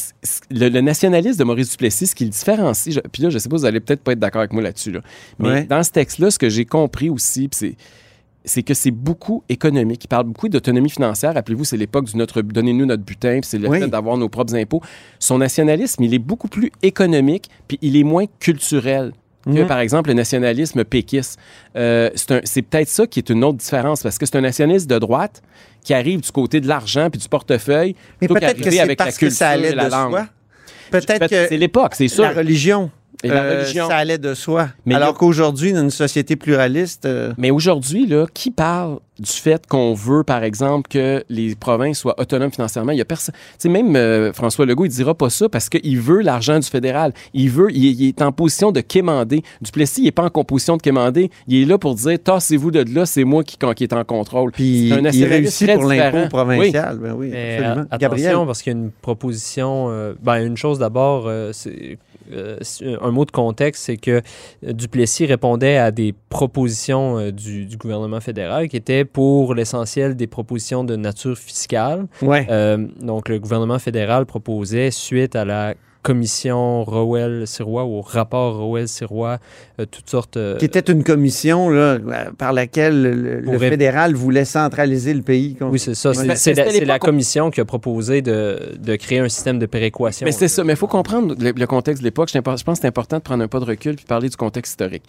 le, 0.50 0.70
le 0.70 0.82
nationalisme 0.82 1.38
de 1.40 1.44
Maurice 1.44 1.70
Duplessis, 1.72 2.08
ce 2.08 2.16
qui 2.16 2.24
le 2.26 2.32
différencie, 2.32 3.00
puis 3.12 3.22
là, 3.24 3.30
je 3.30 3.38
sais 3.38 3.48
pas, 3.48 3.56
vous 3.58 3.66
allez 3.66 3.80
peut-être 3.80 4.02
pas 4.02 4.14
être 4.14 4.20
d'accord 4.20 4.40
avec 4.40 4.54
moi 4.54 4.64
là-dessus. 4.64 4.92
là. 4.92 5.02
Mais 5.38 5.50
Ouais. 5.50 5.64
dans 5.66 5.84
ce 5.84 5.92
texte-là, 5.92 6.32
ce 6.32 6.40
que 6.40 6.50
j'ai 6.50 6.66
compris 6.66 7.10
aussi, 7.10 7.48
c'est 7.52 7.76
c'est 8.50 8.64
que 8.64 8.74
c'est 8.74 8.92
beaucoup 8.92 9.44
économique. 9.50 10.04
Il 10.06 10.08
parle 10.08 10.26
beaucoup 10.26 10.50
d'autonomie 10.50 10.90
financière. 10.90 11.34
Rappelez-vous, 11.34 11.64
c'est 11.66 11.78
l'époque 11.78 12.06
du 12.06 12.18
notre 12.18 12.42
donnez-nous 12.42 12.86
notre 12.86 13.04
butin, 13.04 13.40
puis 13.42 13.50
c'est 13.50 13.58
le 13.58 13.68
Oui. 13.70 13.80
fait 13.80 13.88
d'avoir 13.88 14.18
nos 14.18 14.30
propres 14.30 14.56
impôts. 14.56 14.82
Son 15.20 15.38
nationalisme, 15.38 16.04
il 16.04 16.14
est 16.14 16.20
beaucoup 16.20 16.48
plus 16.48 16.72
économique, 16.84 17.50
puis 17.68 17.78
il 17.82 17.96
est 17.98 18.04
moins 18.04 18.26
culturel 18.40 19.14
que, 19.46 19.52
Mhm. 19.52 19.68
par 19.68 19.80
exemple, 19.80 20.10
le 20.10 20.16
nationalisme 20.16 20.84
péquiste. 20.84 21.40
Euh, 21.76 22.10
c'est 22.16 22.42
c'est 22.46 22.62
peut-être 22.62 22.90
ça 22.90 23.08
qui 23.08 23.20
est 23.20 23.30
une 23.30 23.44
autre 23.44 23.58
différence, 23.58 24.04
parce 24.04 24.18
que 24.18 24.26
c'est 24.26 24.36
un 24.38 24.42
nationaliste 24.42 24.90
de 24.90 25.00
droite 25.00 25.42
qui 25.84 25.94
arrive 25.94 26.20
du 26.22 26.32
côté 26.32 26.60
de 26.60 26.68
l'argent 26.68 27.10
puis 27.10 27.22
du 27.22 27.28
portefeuille, 27.30 27.96
Mais 28.22 28.28
plutôt 28.28 28.34
peut-être 28.42 28.58
que 28.58 28.64
qu'arriver 28.64 28.76
c'est 28.78 28.82
avec 28.84 29.00
la 29.00 29.06
parce 29.06 29.18
que 29.18 29.30
ça 29.30 29.52
culture 29.54 29.66
allait 29.66 29.72
et 29.74 29.76
la 29.76 29.86
de 29.86 29.92
langue. 29.92 30.26
Peut-être 30.92 31.28
C'est 31.30 31.48
que 31.50 31.56
l'époque, 31.56 31.94
c'est 31.96 32.08
sûr. 32.08 32.24
la 32.24 32.32
religion, 32.32 32.90
Et 33.24 33.28
la 33.28 33.44
euh, 33.44 33.60
religion. 33.62 33.88
ça 33.90 33.98
allait 33.98 34.18
de 34.18 34.34
soi. 34.34 34.70
Mais 34.86 34.96
Alors 34.96 35.10
a- 35.10 35.14
qu'aujourd'hui, 35.14 35.74
dans 35.74 35.82
une 35.82 35.90
société 35.90 36.36
pluraliste, 36.38 37.06
euh, 37.06 37.34
Mais 37.38 37.52
aujourd'hui, 37.52 38.08
là, 38.08 38.26
qui 38.34 38.50
parle 38.50 39.00
du 39.20 39.30
fait 39.32 39.68
qu'on 39.68 39.94
veut, 39.94 40.24
par 40.24 40.44
exemple, 40.46 40.88
que 40.90 41.22
les 41.28 41.54
provinces 41.56 42.00
soient 42.00 42.18
autonomes 42.18 42.52
financièrement? 42.54 42.94
Il 42.94 42.98
y 42.98 43.02
a 43.02 43.06
personne. 43.06 43.36
Tu 43.36 43.42
sais, 43.58 43.68
même 43.70 43.94
euh, 43.98 44.32
François 44.32 44.66
Legault, 44.66 44.86
il 44.86 44.90
dira 44.92 45.14
pas 45.16 45.30
ça 45.30 45.50
parce 45.50 45.68
qu'il 45.68 46.00
veut 46.00 46.22
l'argent 46.22 46.58
du 46.60 46.66
fédéral. 46.68 47.12
Il 47.34 47.50
veut, 47.50 47.68
il, 47.72 47.84
il 48.02 48.08
est 48.08 48.22
en 48.22 48.32
position 48.32 48.72
de 48.72 48.80
quémander. 48.80 49.44
Duplessis, 49.62 50.02
il 50.04 50.08
est 50.08 50.12
pas 50.12 50.30
en 50.34 50.44
position 50.46 50.78
de 50.78 50.82
quémander. 50.82 51.30
Il 51.50 51.62
est 51.62 51.66
là 51.66 51.78
pour 51.78 51.96
dire, 51.96 52.18
tassez-vous 52.24 52.72
de 52.72 52.86
là, 52.96 53.06
c'est 53.06 53.26
moi 53.26 53.44
qui, 53.44 53.58
qui 53.76 53.84
est 53.84 53.92
en 53.94 54.06
contrôle. 54.06 54.54
puis 54.54 54.92
C'est 54.94 55.06
un 55.06 55.12
il 55.12 55.26
réussit 55.26 55.68
très 55.68 55.78
pour 55.78 55.90
différent. 55.90 56.18
l'impôt 56.18 56.30
provincial. 56.30 56.98
Ben 57.00 57.14
oui, 57.18 57.34
absolument. 57.36 57.86
a- 57.92 57.98
Gabriel, 57.98 58.28
attention, 58.30 58.46
parce 58.46 58.62
qu'il 58.62 58.72
y 58.72 58.76
a 58.78 58.80
une 58.80 58.92
proposition. 59.02 59.88
euh, 59.90 60.14
ben, 60.24 60.38
une 60.46 60.56
chose 60.56 60.80
d'abord, 60.80 61.26
euh, 61.28 61.52
c'est. 61.52 61.98
Euh, 62.32 62.58
un 63.02 63.12
mot 63.12 63.26
de 63.26 63.32
contexte, 63.32 63.86
c'est 63.86 63.98
que 63.98 64.22
Duplessis 64.64 65.26
répondait 65.26 65.78
à 65.78 65.92
des 65.92 66.14
propositions 66.30 67.18
euh, 67.18 67.32
du, 67.32 67.66
du 67.66 67.78
gouvernement 67.78 68.20
fédéral 68.22 68.68
qui 68.68 68.78
étaient 68.78 69.06
pour 69.06 69.56
l'essentiel 69.56 70.16
des 70.16 70.28
propositions 70.28 70.84
de 70.84 70.96
nature 70.96 71.38
fiscale. 71.38 72.08
ouais. 72.22 72.48
Euh, 72.50 72.88
donc, 73.02 73.30
le 73.30 73.40
gouvernement 73.40 73.80
fédéral 73.80 74.26
proposait, 74.26 74.92
suite 74.92 75.36
à 75.36 75.46
la 75.46 75.76
commission 76.02 76.84
Rowell-Sirois 76.84 77.84
ou 77.86 77.98
au 77.98 78.02
rapport 78.02 78.58
Rowell-Sirois, 78.58 79.40
euh, 79.80 79.86
toutes 79.90 80.10
sortes... 80.10 80.38
euh, 80.38 80.58
qui 80.58 80.66
était 80.66 80.80
une 80.92 81.04
commission 81.04 81.70
là, 81.70 81.98
par 82.38 82.54
laquelle 82.54 83.02
le, 83.02 83.40
le 83.42 83.60
fédéral 83.60 84.16
voulait 84.16 84.46
centraliser 84.46 85.14
le 85.14 85.22
pays. 85.22 85.56
contre- 85.56 85.72
oui, 85.72 85.80
c'est 85.80 85.96
ça. 85.96 86.14
C'est 86.14 86.26
la, 86.26 86.36
c'est 86.36 87.00
commission 87.00 87.52
qui 87.52 87.62
a 87.62 87.66
proposé 87.66 88.22
de, 88.22 88.78
de 88.80 88.96
créer 88.96 89.20
un 89.20 89.30
système 89.30 89.60
de 89.60 89.66
péréquation. 89.66 90.26
Mais 90.26 90.32
c'est 90.32 90.48
ça. 90.48 90.64
Mais 90.64 90.74
il 90.74 90.78
faut 90.78 90.88
comprendre 90.88 91.36
le, 91.40 91.52
le 91.52 91.68
contexte 91.68 92.02
de 92.02 92.08
l'époque. 92.08 92.30
Je 92.34 92.40
pense 92.40 92.64
que 92.64 92.74
c'est 92.82 92.88
important 92.88 93.18
de 93.18 93.24
prendre 93.24 93.44
un 93.44 93.48
pas 93.48 93.60
de 93.60 93.66
recul 93.66 93.96
puis 93.96 94.06
parler 94.06 94.30
du 94.30 94.38
contexte 94.38 94.72
historique. 94.72 95.04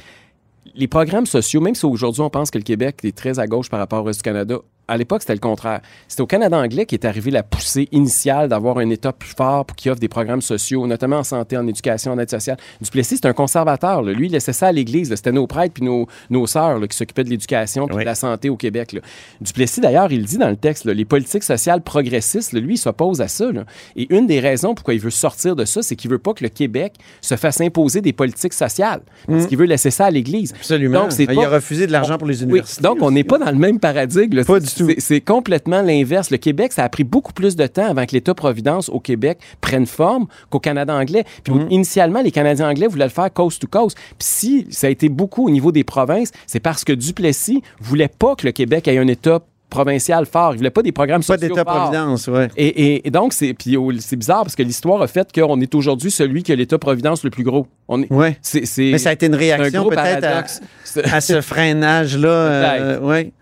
Les 0.74 0.86
programmes 0.88 1.26
sociaux, 1.26 1.60
même 1.60 1.74
si 1.74 1.86
aujourd'hui 1.86 2.20
on 2.22 2.30
pense 2.30 2.50
que 2.50 2.58
le 2.58 2.64
Québec 2.64 2.98
est 3.02 3.16
très 3.16 3.38
à 3.38 3.46
gauche 3.46 3.68
par 3.68 3.80
rapport 3.80 4.00
au 4.00 4.04
reste 4.04 4.20
du 4.20 4.24
Canada, 4.24 4.56
à 4.90 4.96
l'époque, 4.96 5.22
c'était 5.22 5.34
le 5.34 5.40
contraire. 5.40 5.80
C'était 6.08 6.22
au 6.22 6.26
Canada 6.26 6.58
anglais 6.58 6.84
qui 6.84 6.96
est 6.96 7.04
arrivé 7.04 7.30
la 7.30 7.44
poussée 7.44 7.88
initiale 7.92 8.48
d'avoir 8.48 8.78
un 8.78 8.90
État 8.90 9.12
plus 9.12 9.30
fort 9.30 9.64
pour 9.64 9.76
qui 9.76 9.88
offre 9.88 10.00
des 10.00 10.08
programmes 10.08 10.42
sociaux, 10.42 10.84
notamment 10.86 11.18
en 11.18 11.22
santé, 11.22 11.56
en 11.56 11.66
éducation, 11.68 12.12
en 12.12 12.18
aide 12.18 12.28
sociale. 12.28 12.56
Duplessis, 12.80 13.18
c'est 13.18 13.26
un 13.26 13.32
conservateur. 13.32 14.02
Lui, 14.02 14.26
il 14.26 14.32
laissait 14.32 14.52
ça 14.52 14.66
à 14.66 14.72
l'Église. 14.72 15.14
C'était 15.14 15.30
nos 15.30 15.46
prêtres 15.46 15.74
puis 15.74 15.84
nos, 15.84 16.08
nos 16.28 16.48
sœurs 16.48 16.80
qui 16.88 16.96
s'occupaient 16.96 17.22
de 17.22 17.30
l'éducation 17.30 17.86
puis 17.86 17.98
de 17.98 18.02
la 18.02 18.16
santé 18.16 18.50
au 18.50 18.56
Québec. 18.56 19.00
Duplessis, 19.40 19.80
d'ailleurs, 19.80 20.10
il 20.10 20.24
dit 20.24 20.38
dans 20.38 20.50
le 20.50 20.56
texte, 20.56 20.84
les 20.86 21.04
politiques 21.04 21.44
sociales 21.44 21.82
progressistes, 21.82 22.52
lui, 22.52 22.74
il 22.74 22.78
s'oppose 22.78 23.20
à 23.20 23.28
ça. 23.28 23.48
Et 23.94 24.12
une 24.12 24.26
des 24.26 24.40
raisons 24.40 24.74
pourquoi 24.74 24.94
il 24.94 25.00
veut 25.00 25.10
sortir 25.10 25.54
de 25.54 25.64
ça, 25.64 25.82
c'est 25.82 25.94
qu'il 25.94 26.10
veut 26.10 26.18
pas 26.18 26.34
que 26.34 26.42
le 26.42 26.50
Québec 26.50 26.94
se 27.20 27.36
fasse 27.36 27.60
imposer 27.60 28.00
des 28.00 28.12
politiques 28.12 28.54
sociales. 28.54 29.02
Parce 29.26 29.44
mmh. 29.44 29.46
qu'il 29.46 29.58
veut 29.58 29.66
laisser 29.66 29.90
ça 29.90 30.06
à 30.06 30.10
l'Église. 30.10 30.52
Absolument. 30.52 31.04
Donc, 31.04 31.18
Il 31.18 31.38
a 31.38 31.48
refusé 31.48 31.86
de 31.86 31.92
l'argent 31.92 32.18
pour 32.18 32.26
les 32.26 32.42
universités. 32.42 32.82
donc, 32.82 32.98
on 33.00 33.12
n'est 33.12 33.24
pas 33.24 33.38
dans 33.38 33.50
le 33.50 33.56
même 33.56 33.78
paradigme. 33.78 34.42
Pas 34.44 34.58
du 34.58 34.66
tout. 34.66 34.79
C'est 34.98 35.20
complètement 35.20 35.82
l'inverse. 35.82 36.30
Le 36.30 36.36
Québec, 36.36 36.72
ça 36.72 36.84
a 36.84 36.88
pris 36.88 37.04
beaucoup 37.04 37.32
plus 37.32 37.56
de 37.56 37.66
temps 37.66 37.86
avant 37.86 38.06
que 38.06 38.12
l'État-providence 38.12 38.88
au 38.88 39.00
Québec 39.00 39.38
prenne 39.60 39.86
forme 39.86 40.26
qu'au 40.50 40.60
Canada 40.60 40.94
anglais. 40.94 41.24
Puis 41.44 41.52
mmh. 41.52 41.66
initialement, 41.70 42.22
les 42.22 42.30
Canadiens 42.30 42.68
anglais 42.68 42.86
voulaient 42.86 43.04
le 43.04 43.10
faire 43.10 43.32
coast 43.32 43.60
to 43.62 43.68
coast. 43.68 43.96
Puis 43.96 44.28
si 44.28 44.66
ça 44.70 44.86
a 44.86 44.90
été 44.90 45.08
beaucoup 45.08 45.46
au 45.46 45.50
niveau 45.50 45.72
des 45.72 45.84
provinces, 45.84 46.32
c'est 46.46 46.60
parce 46.60 46.84
que 46.84 46.92
Duplessis 46.92 47.62
voulait 47.80 48.08
pas 48.08 48.34
que 48.36 48.46
le 48.46 48.52
Québec 48.52 48.88
ait 48.88 48.98
un 48.98 49.08
État 49.08 49.40
provincial 49.70 50.26
fort. 50.26 50.52
Il 50.52 50.58
voulait 50.58 50.70
pas 50.70 50.82
des 50.82 50.92
programmes 50.92 51.22
sociaux 51.22 51.40
Pas 51.40 51.48
d'État-providence, 51.48 52.28
oui. 52.28 52.42
Et, 52.56 53.06
et, 53.06 53.10
donc, 53.10 53.32
c'est, 53.32 53.54
oh, 53.76 53.92
c'est 54.00 54.16
bizarre 54.16 54.42
parce 54.42 54.56
que 54.56 54.62
l'histoire 54.62 55.00
a 55.00 55.06
fait 55.06 55.32
qu'on 55.32 55.60
est 55.60 55.74
aujourd'hui 55.74 56.10
celui 56.10 56.42
qui 56.42 56.52
a 56.52 56.56
l'État-providence 56.56 57.24
le 57.24 57.30
plus 57.30 57.44
gros. 57.44 57.66
On 57.88 58.02
est, 58.02 58.12
ouais. 58.12 58.36
c'est, 58.42 58.64
Mais 58.78 58.98
ça 58.98 59.10
a 59.10 59.12
été 59.12 59.26
une 59.26 59.36
réaction 59.36 59.88
peut-être 59.88 60.24
à, 60.24 61.14
à, 61.14 61.20
ce 61.20 61.40
freinage-là. 61.40 62.28
Euh, 62.28 63.00
ouais. 63.00 63.32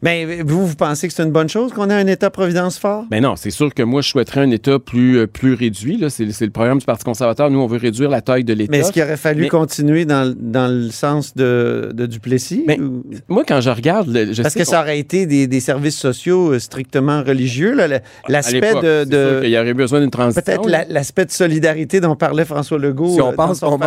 Mais 0.00 0.42
vous, 0.42 0.66
vous 0.66 0.76
pensez 0.76 1.08
que 1.08 1.14
c'est 1.14 1.24
une 1.24 1.32
bonne 1.32 1.48
chose 1.48 1.72
qu'on 1.72 1.90
ait 1.90 1.94
un 1.94 2.06
État-providence 2.06 2.78
fort? 2.78 3.04
Mais 3.10 3.20
ben 3.20 3.30
non, 3.30 3.36
c'est 3.36 3.50
sûr 3.50 3.74
que 3.74 3.82
moi, 3.82 4.00
je 4.00 4.08
souhaiterais 4.08 4.42
un 4.42 4.50
État 4.50 4.78
plus, 4.78 5.18
euh, 5.18 5.26
plus 5.26 5.54
réduit. 5.54 6.00
C'est, 6.08 6.24
le 6.24 6.50
programme 6.50 6.78
du 6.78 6.86
Parti 6.86 7.04
conservateur. 7.04 7.50
Nous, 7.50 7.58
on 7.58 7.66
veut 7.66 7.78
réduire 7.78 8.08
la 8.08 8.20
taille 8.20 8.44
de 8.44 8.52
l'État. 8.52 8.70
Mais 8.70 8.78
est-ce 8.78 8.92
qu'il 8.92 9.02
aurait 9.02 9.16
fallu 9.16 9.48
continuer 9.48 10.04
dans, 10.04 10.32
dans, 10.38 10.72
le 10.72 10.90
sens 10.90 11.34
de, 11.34 11.90
de 11.92 12.06
Duplessis? 12.06 12.62
Mais, 12.66 12.78
Moi, 13.28 13.42
quand 13.46 13.60
je 13.60 13.70
regarde... 13.70 14.08
je 14.32 14.40
Parce 14.40 14.54
que 14.54 14.64
ça 14.64 14.82
aurait 14.82 15.00
été 15.00 15.26
des, 15.26 15.48
des, 15.48 15.60
services 15.60 15.98
sociaux 15.98 16.52
euh, 16.52 16.58
strictement 16.60 17.24
religieux. 17.24 17.76
L'aspect 18.28 18.74
de... 18.74 19.04
de 19.04 19.40
il 19.42 19.50
y 19.50 19.58
aurait 19.58 19.74
besoin 19.74 20.00
d'une 20.00 20.10
transition. 20.10 20.42
Peut-être 20.42 20.88
l'aspect 20.90 21.24
de 21.24 21.32
solidarité 21.32 22.00
dont 22.00 22.14
parlait 22.14 22.44
François 22.44 22.78
Legault 22.78 23.14
si 23.14 23.20
on 23.20 23.30
euh, 23.30 23.32
pense 23.32 23.60
qu'on 23.60 23.78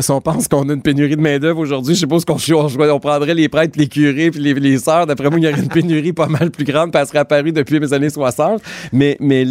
Si 0.00 0.10
on 0.10 0.20
pense 0.20 0.48
qu'on 0.48 0.68
a 0.68 0.72
une 0.72 0.82
pénurie 0.82 1.16
de 1.16 1.20
main-d'œuvre 1.20 1.60
aujourd'hui, 1.60 1.94
je 1.94 2.00
suppose 2.00 2.24
qu'on 2.24 2.36
on, 2.36 3.00
prendrait 3.00 3.34
les 3.34 3.48
prêtres, 3.48 3.78
les 3.78 3.86
curés 3.86 4.32
puis 4.32 4.40
les, 4.40 4.54
les 4.54 4.78
sœurs. 4.78 5.06
D'après 5.06 5.30
moi, 5.30 5.38
il 5.44 5.50
y 5.50 5.52
aurait 5.52 5.62
une 5.62 5.68
pénurie 5.68 6.12
pas 6.12 6.26
mal 6.26 6.50
plus 6.50 6.64
grande, 6.64 6.92
parce 6.92 7.10
qu'elle 7.10 7.20
serait 7.20 7.36
apparue 7.36 7.52
depuis 7.52 7.78
les 7.78 7.92
années 7.92 8.10
60. 8.10 8.62
Mais, 8.92 9.16
mais 9.20 9.44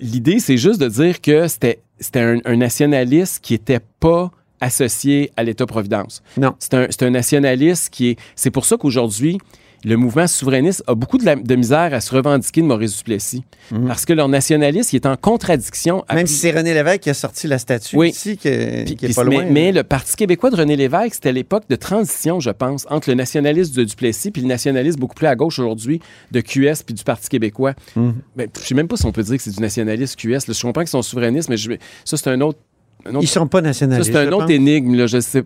l'idée, 0.00 0.38
c'est 0.38 0.56
juste 0.56 0.80
de 0.80 0.88
dire 0.88 1.20
que 1.20 1.48
c'était 1.48 1.80
un, 2.14 2.38
un 2.44 2.56
nationaliste 2.56 3.40
qui 3.42 3.54
était 3.54 3.80
pas 4.00 4.30
associé 4.60 5.30
à 5.36 5.42
l'État-providence. 5.42 6.22
Non. 6.36 6.54
C'est 6.58 6.74
un, 6.74 6.86
un, 7.00 7.10
nationaliste 7.10 7.90
qui 7.90 8.10
est... 8.10 8.18
C'est 8.36 8.50
pour 8.52 8.64
ça 8.64 8.76
qu'aujourd'hui, 8.76 9.38
le 9.84 9.96
mouvement 9.96 10.26
souverainiste 10.26 10.84
a 10.86 10.94
beaucoup 10.94 11.18
de, 11.18 11.54
misère 11.54 11.92
à 11.92 12.00
se 12.00 12.14
revendiquer 12.14 12.62
de 12.62 12.66
Maurice 12.66 12.96
Duplessis. 12.98 13.42
Mhm. 13.70 13.88
Parce 13.88 14.04
que 14.04 14.12
leur 14.12 14.28
nationalisme 14.28 14.94
est 14.94 15.06
en 15.06 15.16
contradiction. 15.16 16.04
Même 16.12 16.26
si 16.26 16.34
c'est 16.34 16.52
René 16.52 16.74
Lévesque 16.74 17.00
qui 17.00 17.10
a 17.10 17.14
sorti 17.14 17.46
la 17.46 17.58
statue 17.58 17.96
oui. 17.96 18.10
ici, 18.10 18.36
qui, 18.36 18.48
est 18.48 19.14
pas 19.14 19.24
loin. 19.24 19.44
Mais, 19.50 19.72
le 19.72 19.82
Parti 19.82 20.16
québécois 20.16 20.50
de 20.50 20.56
René 20.56 20.76
Lévesque, 20.76 21.14
c'était 21.14 21.32
l'époque 21.32 21.64
de 21.68 21.76
transition, 21.76 22.40
je 22.40 22.50
pense, 22.50 22.86
entre 22.90 23.08
le 23.10 23.14
nationalisme 23.14 23.74
de 23.74 23.84
Duplessis 23.84 24.30
puis 24.30 24.42
le 24.42 24.48
nationalisme 24.48 25.00
beaucoup 25.00 25.14
plus 25.14 25.26
à 25.26 25.34
gauche 25.34 25.58
aujourd'hui 25.58 26.00
de 26.30 26.40
QS 26.40 26.82
puis 26.84 26.94
du 26.94 27.04
Parti 27.04 27.28
québécois. 27.28 27.74
Mhm. 27.96 28.14
je 28.36 28.42
ne 28.42 28.48
sais 28.54 28.74
même 28.74 28.88
pas 28.88 28.96
si 28.96 29.06
on 29.06 29.12
peut 29.12 29.22
dire 29.22 29.36
que 29.36 29.42
c'est 29.42 29.54
du 29.54 29.60
nationalisme 29.60 30.16
QS. 30.16 30.52
je 30.52 30.62
comprends 30.62 30.82
qu'ils 30.82 30.88
sont 30.88 31.02
souverainistes, 31.02 31.48
mais 31.48 31.56
ça, 31.56 32.16
c'est 32.16 32.28
un 32.28 32.40
autre, 32.40 32.58
un 33.04 33.10
autre... 33.10 33.24
Ils 33.24 33.28
sont 33.28 33.48
pas 33.48 33.60
nationalistes. 33.60 34.12
c'est 34.12 34.18
un 34.18 34.32
autre 34.32 34.50
énigme, 34.50 34.94
là, 34.94 35.06
je 35.06 35.20
sais. 35.20 35.44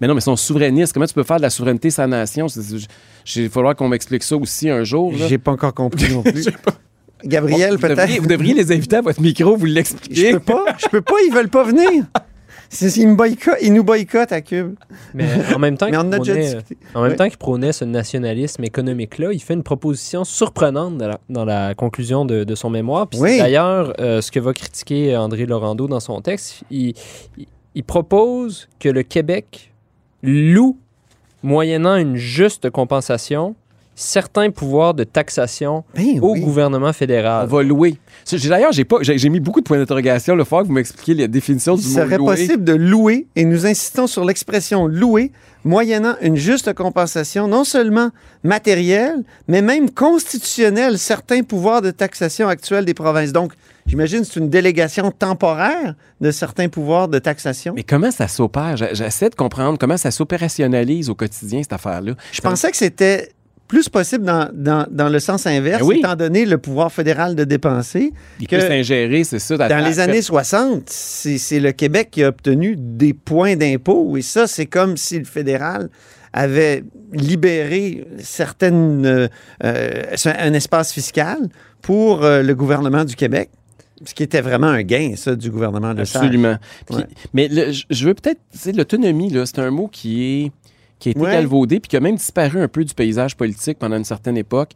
Mais 0.00 0.06
non, 0.06 0.14
mais 0.14 0.20
ils 0.20 0.24
sont 0.24 0.36
souverainistes. 0.36 0.92
Comment 0.92 1.06
tu 1.06 1.14
peux 1.14 1.22
faire 1.22 1.36
de 1.36 1.42
la 1.42 1.50
souveraineté 1.50 1.90
sans 1.90 2.06
nation? 2.06 2.46
Il 3.36 3.50
faudra 3.50 3.74
qu'on 3.74 3.88
m'explique 3.88 4.22
ça 4.22 4.36
aussi 4.36 4.68
un 4.70 4.84
jour. 4.84 5.12
J'ai 5.14 5.38
pas 5.38 5.52
encore 5.52 5.74
compris 5.74 6.12
non 6.12 6.22
plus. 6.22 6.46
Gabriel, 7.24 7.78
peut-être? 7.78 8.20
Vous 8.20 8.26
devriez 8.26 8.54
les 8.54 8.70
inviter 8.72 8.96
à 8.96 9.00
votre 9.00 9.20
micro, 9.20 9.56
vous 9.56 9.64
l'expliquer. 9.64 10.32
Je 10.32 10.36
peux 10.36 10.40
pas. 10.40 10.64
Je 10.78 10.88
peux 10.88 11.00
pas, 11.00 11.14
ils 11.26 11.32
veulent 11.32 11.48
pas 11.48 11.64
venir. 11.64 12.04
Ils, 12.80 13.72
nous 13.72 13.84
boycottent 13.84 14.32
à 14.32 14.40
Cube. 14.40 14.74
Mais 15.14 15.26
en 15.54 15.58
même 15.58 15.76
temps 15.76 15.88
qu'il 17.28 17.38
prônait, 17.38 17.72
ce 17.72 17.84
nationalisme 17.84 18.64
économique-là, 18.64 19.32
il 19.32 19.40
fait 19.40 19.54
une 19.54 19.62
proposition 19.62 20.24
surprenante 20.24 21.00
dans 21.28 21.44
la, 21.44 21.74
conclusion 21.74 22.24
de, 22.24 22.54
son 22.54 22.70
mémoire. 22.70 23.06
D'ailleurs, 23.12 23.94
euh, 24.00 24.20
ce 24.20 24.30
que 24.30 24.40
va 24.40 24.52
critiquer 24.52 25.16
André 25.16 25.46
Laurando 25.46 25.86
dans 25.86 26.00
son 26.00 26.20
texte, 26.20 26.64
il, 26.70 26.94
propose 27.86 28.68
que 28.80 28.88
le 28.88 29.02
Québec 29.02 29.73
loue 30.24 30.76
moyennant 31.42 31.96
une 31.96 32.16
juste 32.16 32.70
compensation, 32.70 33.54
certains 33.94 34.50
pouvoirs 34.50 34.94
de 34.94 35.04
taxation 35.04 35.84
ben 35.94 36.18
au 36.20 36.34
gouvernement 36.34 36.92
fédéral. 36.92 37.46
On 37.48 37.56
va 37.56 37.62
louer. 37.62 37.96
D'ailleurs, 38.48 38.72
j'ai, 38.72 38.84
pas, 38.84 38.96
j'ai, 39.02 39.28
mis 39.28 39.40
beaucoup 39.40 39.60
de 39.60 39.64
points 39.64 39.78
d'interrogation. 39.78 40.34
Le 40.34 40.44
fois 40.44 40.62
que 40.62 40.68
vous 40.68 40.72
m'expliquiez 40.72 41.14
la 41.14 41.28
définition 41.28 41.76
du 41.76 41.82
mot 41.82 41.88
louer. 41.88 42.04
Il 42.04 42.10
serait 42.10 42.18
possible 42.18 42.64
de 42.64 42.72
louer, 42.72 43.26
et 43.36 43.44
nous 43.44 43.66
insistons 43.66 44.06
sur 44.06 44.24
l'expression 44.24 44.86
louer, 44.86 45.30
moyennant 45.64 46.16
une 46.22 46.36
juste 46.36 46.72
compensation, 46.72 47.46
non 47.46 47.64
seulement 47.64 48.10
matérielle, 48.42 49.22
mais 49.46 49.62
même 49.62 49.90
constitutionnelle, 49.90 50.98
certains 50.98 51.42
pouvoirs 51.42 51.82
de 51.82 51.90
taxation 51.90 52.48
actuels 52.48 52.84
des 52.84 52.94
provinces. 52.94 53.32
Donc, 53.32 53.52
J'imagine 53.86 54.20
que 54.20 54.26
c'est 54.26 54.40
une 54.40 54.48
délégation 54.48 55.10
temporaire 55.10 55.94
de 56.20 56.30
certains 56.30 56.68
pouvoirs 56.68 57.08
de 57.08 57.18
taxation. 57.18 57.74
Mais 57.76 57.82
comment 57.82 58.10
ça 58.10 58.28
s'opère? 58.28 58.76
J'essaie 58.76 59.30
de 59.30 59.34
comprendre 59.34 59.78
comment 59.78 59.96
ça 59.96 60.10
s'opérationnalise 60.10 61.10
au 61.10 61.14
quotidien, 61.14 61.62
cette 61.62 61.74
affaire-là. 61.74 62.14
Je 62.32 62.40
pensais 62.40 62.70
que 62.70 62.76
c'était 62.76 63.28
plus 63.68 63.88
possible 63.88 64.24
dans, 64.24 64.86
dans, 64.90 65.08
le 65.08 65.18
sens 65.18 65.46
inverse, 65.46 65.86
ben 65.86 65.96
étant 65.96 66.16
donné 66.16 66.44
le 66.44 66.58
pouvoir 66.58 66.92
fédéral 66.92 67.34
de 67.34 67.44
dépenser. 67.44 68.12
Il 68.38 68.46
peut 68.46 68.60
s'ingérer, 68.60 69.24
c'est 69.24 69.38
ça. 69.38 69.56
Dans 69.56 69.84
les 69.84 70.00
années 70.00 70.22
60, 70.22 70.82
c'est 70.88 71.60
le 71.60 71.72
Québec 71.72 72.08
qui 72.12 72.22
a 72.22 72.28
obtenu 72.28 72.76
des 72.78 73.14
points 73.14 73.56
d'impôt. 73.56 74.16
Et 74.16 74.22
ça, 74.22 74.46
c'est 74.46 74.66
comme 74.66 74.96
si 74.96 75.18
le 75.18 75.24
fédéral 75.24 75.88
avait 76.32 76.84
libéré 77.12 78.06
certaines, 78.18 79.06
euh, 79.06 79.28
euh, 79.62 80.02
un 80.26 80.52
espace 80.52 80.92
fiscal 80.92 81.38
pour 81.80 82.24
euh, 82.24 82.42
le 82.42 82.54
gouvernement 82.54 83.04
du 83.04 83.14
Québec. 83.14 83.50
Ce 84.04 84.14
qui 84.14 84.22
était 84.22 84.40
vraiment 84.40 84.66
un 84.66 84.82
gain, 84.82 85.14
ça, 85.16 85.36
du 85.36 85.50
gouvernement 85.50 85.94
de 85.94 86.00
Absolument. 86.00 86.56
Mais 87.32 87.48
je 87.48 88.06
veux 88.06 88.14
peut-être, 88.14 88.40
l'autonomie, 88.76 89.32
c'est 89.44 89.60
un 89.60 89.70
mot 89.70 89.88
qui 89.88 90.24
est 90.24 90.52
qui 90.98 91.08
a 91.08 91.12
été 91.12 91.20
galvaudé 91.20 91.80
puis 91.80 91.88
qui 91.88 91.96
a 91.96 92.00
même 92.00 92.16
disparu 92.16 92.60
un 92.60 92.68
peu 92.68 92.84
du 92.84 92.94
paysage 92.94 93.36
politique 93.36 93.78
pendant 93.78 93.96
une 93.96 94.04
certaine 94.04 94.36
époque. 94.36 94.70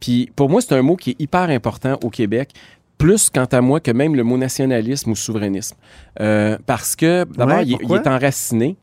Puis 0.00 0.30
pour 0.34 0.48
moi, 0.48 0.60
c'est 0.60 0.74
un 0.74 0.82
mot 0.82 0.96
qui 0.96 1.10
est 1.10 1.20
hyper 1.20 1.50
important 1.50 1.98
au 2.02 2.10
Québec 2.10 2.50
plus 2.98 3.28
quant 3.28 3.46
à 3.50 3.60
moi 3.60 3.80
que 3.80 3.90
même 3.90 4.14
le 4.14 4.22
mot 4.22 4.38
nationalisme 4.38 5.10
ou 5.10 5.16
souverainisme. 5.16 5.76
Euh, 6.20 6.56
parce 6.66 6.96
que, 6.96 7.24
d'abord, 7.36 7.60
il, 7.62 7.74
est 7.74 8.06
enraciné, 8.06 8.76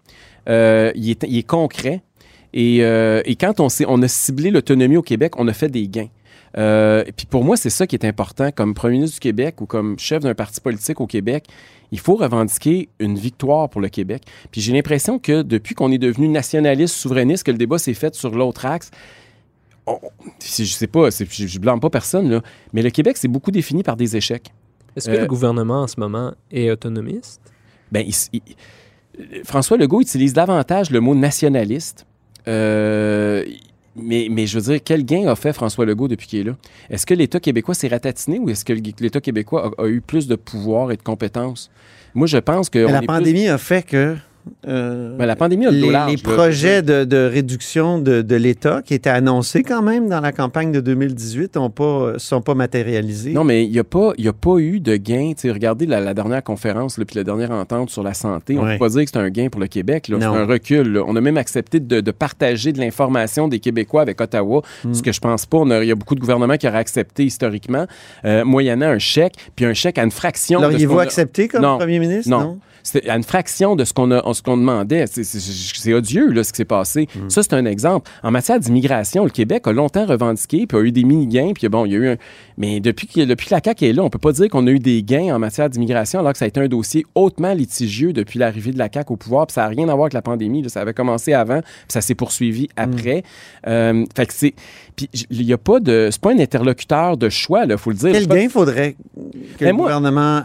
euh, 0.49 0.91
il, 0.95 1.09
est, 1.09 1.23
il, 1.27 1.37
est, 1.37 1.43
concret, 1.43 2.01
et, 2.53 2.79
euh, 2.81 3.21
et 3.25 3.35
quand 3.35 3.59
on, 3.59 3.67
on 3.87 4.01
a 4.01 4.07
ciblé 4.07 4.51
l'autonomie 4.51 4.97
au 4.97 5.01
Québec, 5.01 5.33
on 5.37 5.47
a 5.47 5.53
fait 5.53 5.69
des 5.69 5.87
gains. 5.87 6.09
Euh, 6.57 7.03
puis 7.15 7.25
pour 7.25 7.43
moi, 7.43 7.57
c'est 7.57 7.69
ça 7.69 7.87
qui 7.87 7.95
est 7.95 8.05
important. 8.05 8.51
Comme 8.51 8.73
premier 8.73 8.95
ministre 8.95 9.15
du 9.15 9.19
Québec 9.21 9.61
ou 9.61 9.65
comme 9.65 9.97
chef 9.97 10.23
d'un 10.23 10.33
parti 10.33 10.59
politique 10.61 10.99
au 10.99 11.07
Québec, 11.07 11.45
il 11.91 11.99
faut 11.99 12.15
revendiquer 12.15 12.89
une 12.99 13.17
victoire 13.17 13.69
pour 13.69 13.81
le 13.81 13.89
Québec. 13.89 14.23
Puis 14.51 14.61
j'ai 14.61 14.73
l'impression 14.73 15.19
que 15.19 15.41
depuis 15.41 15.75
qu'on 15.75 15.91
est 15.91 15.97
devenu 15.97 16.27
nationaliste, 16.27 16.95
souverainiste, 16.95 17.45
que 17.45 17.51
le 17.51 17.57
débat 17.57 17.77
s'est 17.77 17.93
fait 17.93 18.15
sur 18.15 18.31
l'autre 18.35 18.65
axe, 18.65 18.91
je 19.87 20.63
sais 20.63 20.87
pas, 20.87 21.09
je, 21.09 21.25
je 21.25 21.59
blâme 21.59 21.79
pas 21.79 21.89
personne, 21.89 22.29
là, 22.29 22.41
mais 22.71 22.81
le 22.81 22.91
Québec, 22.91 23.17
c'est 23.17 23.27
beaucoup 23.27 23.51
défini 23.51 23.83
par 23.83 23.97
des 23.97 24.15
échecs. 24.15 24.51
Est-ce 24.95 25.09
que 25.09 25.15
le 25.15 25.23
euh, 25.23 25.27
gouvernement 25.27 25.81
en 25.81 25.87
ce 25.87 25.99
moment 25.99 26.33
est 26.51 26.69
autonomiste? 26.69 27.41
Ben, 27.91 28.05
François 29.43 29.77
Legault 29.77 30.01
utilise 30.01 30.33
davantage 30.33 30.91
le 30.91 30.99
mot 30.99 31.15
nationaliste. 31.15 32.05
Euh, 32.47 33.45
mais, 33.95 34.27
mais, 34.29 34.47
je 34.47 34.57
veux 34.57 34.73
dire, 34.73 34.81
quel 34.83 35.05
gain 35.05 35.27
a 35.27 35.35
fait 35.35 35.53
François 35.53 35.85
Legault 35.85 36.07
depuis 36.07 36.27
qu'il 36.27 36.39
est 36.39 36.43
là? 36.43 36.55
Est-ce 36.89 37.05
que 37.05 37.13
l'État 37.13 37.39
québécois 37.39 37.75
s'est 37.75 37.89
ratatiné 37.89 38.39
ou 38.39 38.49
est-ce 38.49 38.63
que 38.63 38.73
l'État 38.73 39.19
québécois 39.19 39.71
a, 39.77 39.87
eu 39.87 40.01
plus 40.01 40.27
de 40.27 40.35
pouvoir 40.35 40.91
et 40.91 40.97
de 40.97 41.01
compétences? 41.01 41.69
Moi, 42.13 42.27
je 42.27 42.37
pense 42.37 42.69
que. 42.69 42.79
la 42.79 43.01
pandémie 43.01 43.47
a 43.47 43.57
fait 43.57 43.83
que 43.85 44.15
euh, 44.67 45.15
Mais 45.17 45.25
la 45.25 45.35
pandémie 45.35 45.65
a 45.65 45.71
le 45.71 45.77
les, 45.77 45.91
large, 45.91 46.11
les 46.11 46.17
projets 46.21 46.81
de, 46.81 47.03
de 47.03 47.17
réduction 47.31 47.99
de, 47.99 48.21
de 48.21 48.35
l'État 48.35 48.81
qui 48.83 48.93
étaient 48.93 49.09
annoncés 49.09 49.63
quand 49.63 49.81
même 49.81 50.09
dans 50.09 50.19
la 50.21 50.31
campagne 50.31 50.71
de 50.71 50.79
2018 50.79 51.55
ne 51.57 51.67
pas, 51.67 52.13
sont 52.17 52.41
pas 52.41 52.53
matérialisés. 52.55 53.33
Non, 53.33 53.43
mais 53.43 53.63
il 53.65 53.71
n'y 53.71 53.79
a, 53.79 53.83
pas- 53.83 54.13
y 54.17 54.27
a 54.27 54.33
pas 54.33 54.57
eu 54.57 54.79
de 54.79 54.95
gain. 54.95 55.31
Tu 55.35 55.41
sais, 55.47 55.51
regardez 55.51 55.85
la, 55.85 55.99
la 55.99 56.13
dernière 56.13 56.43
conférence, 56.43 56.95
puis 56.95 57.15
la 57.15 57.23
dernière 57.23 57.51
entente 57.51 57.89
sur 57.89 58.03
la 58.03 58.13
santé. 58.13 58.57
On 58.57 58.61
ne 58.61 58.67
Ouais. 58.67 58.73
peut 58.77 58.85
pas 58.85 58.89
dire 58.89 59.03
que 59.03 59.09
c'est 59.11 59.17
un 59.19 59.29
gain 59.29 59.49
pour 59.49 59.59
le 59.61 59.67
Québec. 59.67 60.05
C'est 60.09 60.23
un 60.23 60.45
recul. 60.45 60.91
là. 60.93 61.03
On 61.07 61.15
a 61.15 61.21
même 61.21 61.37
accepté 61.37 61.79
de, 61.79 62.01
de 62.01 62.11
partager 62.11 62.71
de 62.71 62.79
l'information 62.79 63.47
des 63.47 63.59
Québécois 63.59 64.01
avec 64.01 64.19
Ottawa, 64.21 64.61
Hmm. 64.83 64.93
ce 64.93 65.01
que 65.03 65.11
je 65.11 65.19
pense 65.19 65.45
pas. 65.45 65.63
Il 65.81 65.87
y 65.87 65.91
a 65.91 65.95
beaucoup 65.95 66.15
de 66.15 66.19
gouvernements 66.19 66.57
qui 66.57 66.67
auraient 66.67 66.77
accepté 66.77 67.23
historiquement, 67.25 67.85
euh, 68.25 68.43
moyennant 68.45 68.87
un 68.87 68.99
chèque, 68.99 69.33
puis 69.55 69.65
un 69.65 69.73
chèque 69.73 69.97
à 69.97 70.03
une 70.03 70.11
fraction. 70.11 70.61
L'auriez-vous 70.61 70.99
accepté 70.99 71.47
comme 71.47 71.61
Non. 71.61 71.77
premier 71.77 71.99
ministre? 71.99 72.29
Non. 72.29 72.59
À 73.07 73.15
une 73.15 73.23
fraction 73.23 73.75
de 73.75 73.83
ce 73.85 73.93
qu'on 73.93 74.09
a, 74.09 74.23
ce 74.33 74.41
qu'on 74.41 74.57
demandait. 74.57 75.05
C'est- 75.07 75.93
odieux 75.93 76.31
là, 76.31 76.43
ce 76.43 76.51
qui 76.51 76.57
s'est 76.57 76.65
passé. 76.65 77.07
Hmm. 77.15 77.29
Ça, 77.29 77.43
c'est 77.43 77.53
un 77.53 77.65
exemple. 77.65 78.09
En 78.23 78.31
matière 78.31 78.59
d'immigration, 78.59 79.23
le 79.23 79.29
Québec 79.29 79.63
a 79.67 79.73
longtemps 79.73 80.05
revendiqué, 80.05 80.65
puis 80.67 80.77
a 80.77 80.81
eu 80.81 80.91
des 80.91 81.03
mini-gains, 81.03 81.51
puis 81.53 81.67
bon, 81.69 81.85
il 81.85 81.91
y 81.91 81.95
a 81.95 81.97
eu 81.99 82.07
un... 82.09 82.15
Mais 82.57 82.79
depuis 82.79 83.07
que, 83.07 83.21
depuis 83.25 83.47
que 83.47 83.53
la 83.55 83.61
CAQ 83.63 83.85
est 83.87 83.93
là, 83.93 84.03
on 84.03 84.09
peut 84.09 84.19
pas 84.19 84.31
dire 84.31 84.49
qu'on 84.49 84.65
a 84.67 84.71
eu 84.71 84.79
des 84.79 85.03
gains 85.03 85.35
en 85.35 85.39
matière 85.39 85.69
d'immigration, 85.69 86.19
alors 86.19 86.31
que 86.33 86.37
ça 86.37 86.45
a 86.45 86.47
été 86.47 86.59
un 86.59 86.67
dossier 86.67 87.05
hautement 87.15 87.53
litigieux 87.53 88.13
depuis 88.13 88.39
l'arrivée 88.39 88.71
de 88.71 88.77
la 88.77 88.89
CAQ 88.93 89.13
au 89.13 89.17
pouvoir, 89.17 89.47
puis 89.47 89.53
ça 89.53 89.61
n'a 89.61 89.67
rien 89.67 89.83
à 89.89 89.93
voir 89.93 90.03
avec 90.03 90.13
la 90.13 90.21
pandémie. 90.21 90.61
là. 90.61 90.69
Ça 90.69 90.81
avait 90.81 90.93
commencé 90.93 91.33
avant, 91.33 91.61
puis 91.61 91.71
ça 91.89 92.01
s'est 92.01 92.15
poursuivi 92.15 92.69
après. 92.75 93.23
Euh, 93.67 94.05
fait 94.15 94.25
que 94.25 94.33
c'est... 94.33 94.53
Puis 94.95 95.09
il 95.29 95.43
y 95.43 95.53
a 95.53 95.57
pas 95.57 95.79
de... 95.79 96.09
C'est 96.11 96.21
pas 96.21 96.31
un 96.33 96.39
interlocuteur 96.39 97.17
de 97.17 97.29
choix, 97.29 97.65
il 97.67 97.77
faut 97.77 97.89
le 97.91 97.95
dire. 97.95 98.11
Quel 98.11 98.27
gain 98.27 98.49
faudrait 98.49 98.95
que 99.57 99.63
Mais 99.65 99.67
le 99.71 99.73
moi- 99.73 99.85
gouvernement 99.87 100.43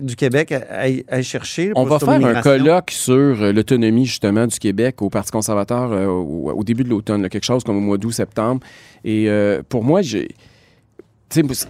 du 0.00 0.16
Québec 0.16 0.52
aille, 0.70 1.04
aille 1.08 1.22
chercher? 1.24 1.72
On 1.74 1.84
va 1.84 1.98
faire 1.98 2.24
un 2.24 2.40
colloque 2.42 2.90
sur 2.90 3.14
euh, 3.14 3.52
l'autonomie, 3.52 4.06
justement, 4.06 4.46
du 4.46 4.58
Québec 4.58 5.00
au 5.02 5.10
Parti 5.10 5.30
conservateur 5.30 5.92
euh, 5.92 6.06
au, 6.06 6.50
au 6.50 6.64
début 6.64 6.84
de 6.84 6.88
l'automne, 6.88 7.28
quelque 7.28 7.44
chose 7.44 7.64
comme 7.64 7.76
au 7.76 7.80
mois 7.80 7.98
d'août-septembre. 7.98 8.60
Et 9.04 9.26
euh, 9.28 9.62
pour 9.68 9.84
moi, 9.84 10.02
j'ai. 10.02 10.28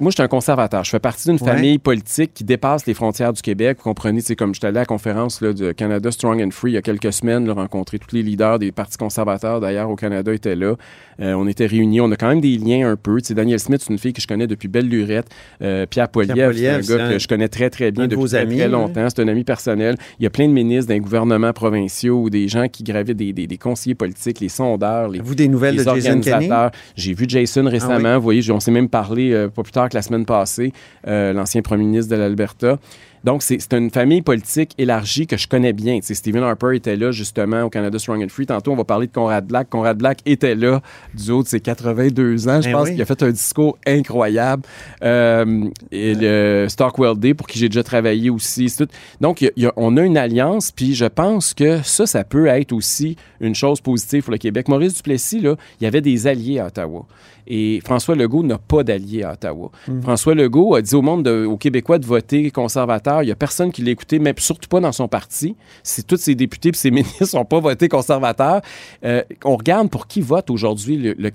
Moi, 0.01 0.11
je 0.11 0.15
suis 0.15 0.23
un 0.23 0.29
conservateur. 0.29 0.85
Je 0.85 0.91
fais 0.91 0.99
partie 1.01 1.29
d'une 1.29 1.39
Ouais. 1.41 1.53
famille 1.53 1.79
politique 1.79 2.33
qui 2.35 2.45
dépasse 2.45 2.87
les 2.87 2.95
frontières 2.95 3.33
du 3.33 3.41
Québec. 3.43 3.79
Vous 3.79 3.85
comprenez, 3.85 4.21
c'est 4.21 4.37
comme 4.37 4.55
j'étais 4.55 4.67
allé 4.69 4.77
à 4.77 4.81
la 4.81 4.87
conférence 4.87 5.41
là, 5.41 5.53
de 5.53 5.73
Canada 5.73 6.11
Strong 6.11 6.43
and 6.43 6.51
Free 6.51 6.73
il 6.73 6.75
y 6.75 6.77
a 6.77 6.83
quelques 6.83 7.13
semaines, 7.13 7.47
là, 7.47 7.55
rencontrer 7.55 7.99
tous 7.99 8.15
les 8.15 8.23
leaders 8.23 8.59
des 8.59 8.71
partis 8.71 8.99
conservateurs 8.99 9.61
d'ailleurs 9.61 9.89
au 9.91 9.97
Canada 9.97 10.33
étaient 10.33 10.57
là. 10.57 10.75
Euh, 11.21 11.33
on 11.33 11.47
était 11.49 11.65
réunis. 11.67 12.01
On 12.03 12.13
a 12.13 12.17
quand 12.17 12.29
même 12.29 12.43
des 12.43 12.59
liens 12.59 12.91
un 12.91 12.97
peu. 12.97 13.21
Tu 13.21 13.29
sais, 13.29 13.35
Daniel 13.35 13.59
Smith, 13.59 13.81
c'est 13.83 13.93
une 13.93 13.99
fille 13.99 14.13
que 14.13 14.21
je 14.21 14.27
connais 14.27 14.47
depuis 14.47 14.69
belle 14.69 14.89
lurette. 14.89 15.27
Euh, 15.63 15.87
Pierre 15.87 16.11
Poilievre, 16.11 16.53
c'est 16.55 16.69
un 16.69 16.81
gars 16.81 17.05
un- 17.07 17.11
que 17.13 17.19
je 17.19 17.27
connais 17.27 17.49
très, 17.49 17.71
très 17.71 17.91
bien 17.91 18.07
depuis 18.07 18.25
très, 18.29 18.39
amis, 18.39 18.57
très 18.57 18.67
oui. 18.67 18.73
longtemps. 18.73 19.09
C'est 19.09 19.23
un 19.23 19.29
ami 19.29 19.43
personnel. 19.45 19.97
Il 20.21 20.25
y 20.25 20.27
a 20.27 20.31
plein 20.31 20.47
de 20.49 20.53
ministres 20.53 20.89
d'un 20.93 20.99
gouvernement 21.01 21.53
provinciaux 21.55 22.21
ou 22.25 22.31
des 22.31 22.47
gens 22.49 22.69
qui 22.69 22.85
gravitent 22.85 23.17
des, 23.17 23.33
des- 23.33 23.47
des 23.47 23.59
conseillers 23.59 23.95
politiques, 23.95 24.41
les 24.41 24.51
sondeurs, 24.51 25.09
les, 25.09 25.21
Vous, 25.21 25.35
des 25.35 25.49
nouvelles 25.49 25.77
les 25.77 25.85
de 25.85 25.89
organisateurs. 25.89 26.71
J'ai 26.95 27.15
vu 27.15 27.25
Jason 27.27 27.65
récemment. 27.65 28.09
Ah 28.09 28.17
Vous 28.19 28.23
voyez, 28.25 28.51
on 28.51 28.61
s'est 28.61 28.71
même 28.71 28.89
parlé 28.91 29.33
euh, 29.33 29.46
pas 29.49 29.63
plus 29.63 29.73
tard 29.73 29.89
que 29.89 29.95
la 29.95 30.03
semaine 30.03 30.25
passée, 30.25 30.73
euh, 31.07 31.33
l'ancien 31.33 31.63
premier 31.63 31.85
ministre 31.85 32.11
de 32.15 32.17
l'Alberta. 32.21 32.79
Donc, 33.25 33.43
c'est 33.43 33.73
une 33.73 33.91
famille 33.91 34.23
politique 34.23 34.73
élargie 34.79 35.27
que 35.27 35.37
je 35.37 35.49
connais 35.49 35.73
bien. 35.73 35.99
Stephen 36.03 36.43
Harper 36.43 36.77
était 36.77 36.97
là, 36.97 37.11
justement, 37.11 37.63
au 37.63 37.71
Canada 37.71 37.99
Strong 37.99 38.23
and 38.25 38.29
Free. 38.29 38.47
Tantôt, 38.47 38.73
on 38.73 38.77
va 38.77 38.85
parler 38.85 39.07
de 39.09 39.13
Conrad 39.13 39.47
Black. 39.47 39.69
Conrad 39.71 39.99
Black 39.99 40.19
était 40.27 40.55
là 40.55 40.81
du 41.15 41.31
haut 41.31 41.43
de 41.43 41.49
ses 41.49 41.61
82 41.61 42.49
ans. 42.49 42.61
Je 42.61 42.67
Ben 42.69 42.73
pense 42.73 42.85
oui. 42.89 42.93
qu'il 42.93 43.03
a 43.03 43.05
fait 43.07 43.23
un 43.23 43.31
discours 43.31 43.79
incroyable. 43.87 44.63
Euh, 45.03 45.65
et 45.91 46.15
le 46.15 46.67
Stockwell 46.69 47.19
Day, 47.19 47.35
pour 47.35 47.47
qui 47.47 47.59
j'ai 47.59 47.69
déjà 47.69 47.83
travaillé 47.83 48.31
aussi. 48.31 48.67
tout. 48.77 48.87
Donc, 49.21 49.41
il 49.41 49.45
y 49.45 49.49
a- 49.49 49.53
il 49.57 49.63
y 49.65 49.67
a- 49.67 49.73
on 49.77 49.97
a 49.97 50.03
une 50.03 50.17
alliance, 50.17 50.71
puis 50.71 50.95
je 50.95 51.05
pense 51.07 51.55
que 51.55 51.81
ça, 51.83 52.07
ça 52.07 52.25
peut 52.25 52.47
être 52.47 52.73
aussi 52.73 53.17
une 53.41 53.55
chose 53.55 53.81
positive 53.81 54.23
pour 54.25 54.33
le 54.33 54.39
Québec. 54.39 54.69
Maurice 54.69 54.95
Duplessis, 54.95 55.41
là, 55.41 55.57
il 55.81 55.85
y 55.85 55.87
avait 55.87 56.01
des 56.01 56.27
alliés 56.27 56.59
à 56.59 56.67
Ottawa. 56.67 57.07
Et 57.49 57.81
François 57.85 58.17
Legault 58.17 58.43
n'a 58.43 58.59
pas 58.59 58.83
d'alliés 58.83 59.23
à 59.23 59.33
Ottawa. 59.35 59.71
François 60.03 60.35
Legault 60.35 60.75
a 60.75 60.83
dit 60.83 60.95
au 60.97 61.03
monde, 61.03 61.23
de- 61.25 61.45
aux 61.45 61.57
Québécois, 61.57 61.99
de 61.99 62.05
voter 62.07 62.51
conservateur. 62.51 63.16
Il 63.23 63.27
n'y 63.27 63.33
a 63.33 63.37
personne 63.37 63.73
qui 63.73 63.83
l'a 63.83 63.91
écouté, 63.91 64.19
même 64.19 64.35
surtout 64.39 64.69
pas 64.69 64.81
dans 64.81 64.93
son 64.93 65.09
parti. 65.09 65.57
Si 65.83 66.05
tous 66.05 66.17
ses 66.17 66.35
députés 66.35 66.71
et 66.71 66.75
ses 66.75 66.91
ministres 66.93 67.37
n'ont 67.37 67.45
pas 67.45 67.61
voté 67.61 67.89
conservateur, 67.89 68.61
euh, 69.05 69.23
on 69.45 69.57
regarde 69.57 69.91
pour 69.91 70.07
qui 70.07 70.21
vote 70.21 70.51
aujourd'hui 70.51 70.97
le, 70.97 71.15
le 71.19 71.31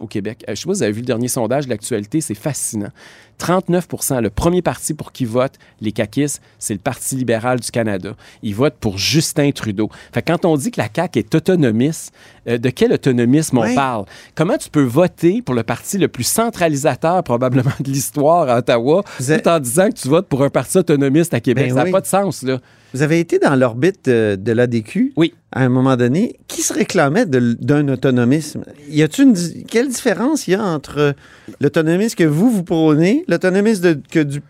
au 0.00 0.06
Québec. 0.06 0.44
Euh, 0.44 0.46
je 0.48 0.52
ne 0.52 0.56
sais 0.56 0.66
pas 0.66 0.74
si 0.74 0.78
vous 0.78 0.82
avez 0.82 0.92
vu 0.92 1.00
le 1.00 1.06
dernier 1.06 1.28
sondage 1.28 1.66
de 1.66 1.70
l'actualité, 1.70 2.20
c'est 2.20 2.34
fascinant. 2.34 2.90
39% 3.42 4.20
le 4.20 4.30
premier 4.30 4.62
parti 4.62 4.94
pour 4.94 5.10
qui 5.10 5.24
vote 5.24 5.54
les 5.80 5.90
caquistes, 5.90 6.40
c'est 6.60 6.74
le 6.74 6.78
Parti 6.78 7.16
libéral 7.16 7.58
du 7.58 7.70
Canada. 7.72 8.14
Ils 8.44 8.54
votent 8.54 8.76
pour 8.78 8.98
Justin 8.98 9.50
Trudeau. 9.50 9.90
Fait 10.14 10.22
quand 10.22 10.44
on 10.44 10.56
dit 10.56 10.70
que 10.70 10.80
la 10.80 10.88
CAQ 10.94 11.18
est 11.18 11.34
autonomiste, 11.34 12.12
euh, 12.46 12.58
de 12.58 12.70
quel 12.70 12.92
autonomisme 12.92 13.58
on 13.58 13.74
parle? 13.74 14.04
Comment 14.36 14.56
tu 14.56 14.70
peux 14.70 14.84
voter 14.84 15.42
pour 15.42 15.56
le 15.56 15.64
parti 15.64 15.98
le 15.98 16.06
plus 16.06 16.24
centralisateur 16.24 17.22
probablement 17.24 17.72
de 17.80 17.90
l'histoire 17.90 18.48
à 18.48 18.58
Ottawa 18.58 19.02
tout 19.18 19.48
en 19.48 19.58
disant 19.58 19.88
que 19.88 19.94
tu 19.94 20.08
votes 20.08 20.28
pour 20.28 20.44
un 20.44 20.50
parti 20.50 20.78
autonomiste 20.78 21.34
à 21.34 21.40
Québec? 21.40 21.68
Ben 21.68 21.74
ça 21.74 21.80
n'a 21.80 21.84
oui. 21.84 21.90
pas 21.90 22.00
de 22.00 22.06
sens, 22.06 22.42
là. 22.42 22.58
Vous 22.94 23.02
avez 23.02 23.20
été 23.20 23.38
dans 23.38 23.54
l'orbite 23.56 24.04
de, 24.06 24.36
de 24.38 24.52
l'ADQ 24.52 25.12
Oui. 25.16 25.32
à 25.50 25.62
un 25.64 25.68
moment 25.68 25.96
donné. 25.96 26.36
Qui 26.48 26.62
se 26.62 26.72
réclamait 26.74 27.24
d'un 27.26 27.88
autonomisme? 27.88 28.64
Y 28.88 29.02
a-t-il 29.02 29.28
une 29.28 29.32
di- 29.32 29.64
quelle 29.64 29.88
différence 29.88 30.46
il 30.46 30.52
y 30.52 30.54
a 30.54 30.62
entre 30.62 31.14
l'autonomisme 31.60 32.16
que 32.16 32.24
vous, 32.24 32.50
vous 32.50 32.62
prônez, 32.64 33.24
l'autonomisme 33.28 33.82
de- 33.94 34.00
que 34.10 34.20
du- 34.20 34.42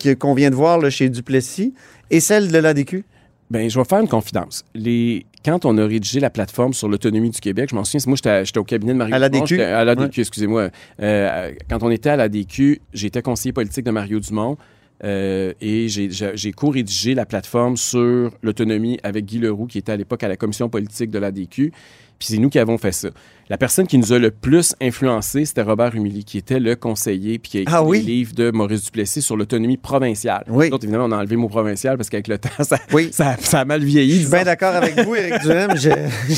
que- 0.00 0.14
qu'on 0.14 0.34
vient 0.34 0.50
de 0.50 0.54
voir 0.54 0.78
là, 0.78 0.88
chez 0.90 1.08
Duplessis 1.08 1.74
et 2.10 2.20
celle 2.20 2.50
de 2.50 2.58
l'ADQ? 2.58 3.04
Ben, 3.50 3.68
je 3.70 3.78
vais 3.78 3.84
faire 3.84 4.00
une 4.00 4.08
confidence. 4.08 4.64
Les... 4.74 5.24
Quand 5.44 5.64
on 5.64 5.78
a 5.78 5.86
rédigé 5.86 6.18
la 6.18 6.30
plateforme 6.30 6.72
sur 6.74 6.88
l'autonomie 6.88 7.30
du 7.30 7.38
Québec, 7.38 7.68
je 7.70 7.76
m'en 7.76 7.84
souviens, 7.84 8.00
c'est- 8.00 8.08
moi, 8.08 8.16
j'étais 8.44 8.58
au 8.58 8.64
cabinet 8.64 8.92
de 8.94 8.98
Mario 8.98 9.14
À 9.14 9.18
l'ADQ? 9.20 9.36
Dumont. 9.36 9.46
j'étais- 9.46 9.62
À 9.62 9.84
l'ADQ, 9.84 10.02
Ouais. 10.18 10.22
excusez-moi. 10.22 10.70
Euh, 11.00 11.52
quand 11.70 11.82
on 11.84 11.90
était 11.90 12.08
à 12.10 12.16
l'ADQ, 12.16 12.80
j'étais 12.92 13.22
conseiller 13.22 13.52
politique 13.52 13.84
de 13.86 13.92
Mario 13.92 14.18
Dumont 14.18 14.56
euh, 15.04 15.52
et 15.60 15.88
j'ai- 15.88 16.52
co-rédigé 16.52 17.14
la 17.14 17.26
plateforme 17.26 17.76
sur 17.76 18.30
l'autonomie 18.42 18.98
avec 19.02 19.24
Guy 19.26 19.38
Leroux, 19.38 19.66
qui 19.66 19.78
était 19.78 19.92
à 19.92 19.96
l'époque 19.96 20.22
à 20.22 20.28
la 20.28 20.36
commission 20.36 20.68
politique 20.68 21.10
de 21.10 21.18
l'ADQ. 21.18 21.72
Puis 22.18 22.28
c'est 22.30 22.38
nous 22.38 22.48
qui 22.48 22.58
avons 22.58 22.78
fait 22.78 22.92
ça. 22.92 23.08
La 23.50 23.58
personne 23.58 23.86
qui 23.86 23.98
nous 23.98 24.10
a 24.14 24.18
le 24.18 24.30
plus 24.30 24.74
influencé, 24.80 25.44
c'était 25.44 25.60
Robert 25.60 25.94
Humilly, 25.94 26.24
qui 26.24 26.38
était 26.38 26.58
le 26.58 26.74
conseiller, 26.74 27.38
puis 27.38 27.50
qui 27.50 27.58
a 27.58 27.60
écrit 27.60 27.74
Ah 27.76 27.84
oui? 27.84 27.98
les 27.98 28.04
livres 28.06 28.32
de 28.34 28.50
Maurice 28.50 28.84
Duplessis 28.84 29.20
sur 29.20 29.36
l'autonomie 29.36 29.76
provinciale. 29.76 30.44
Oui. 30.48 30.68
Nous 30.70 30.74
autres, 30.76 30.84
évidemment, 30.84 31.04
on 31.04 31.12
a 31.12 31.18
enlevé 31.18 31.34
le 31.34 31.42
mot 31.42 31.48
provincial 31.50 31.98
parce 31.98 32.08
qu'avec 32.08 32.28
le 32.28 32.38
temps, 32.38 32.48
ça, 32.64 32.78
Oui. 32.94 33.10
ça, 33.12 33.36
ça 33.38 33.60
a 33.60 33.64
mal 33.66 33.84
vieilli. 33.84 34.14
Je 34.14 34.20
suis 34.20 34.30
bien 34.30 34.44
d'accord 34.44 34.74
avec 34.74 34.98
vous, 35.00 35.14
Éric 35.14 35.42
Duhem. 35.42 35.72
Je 35.76 35.90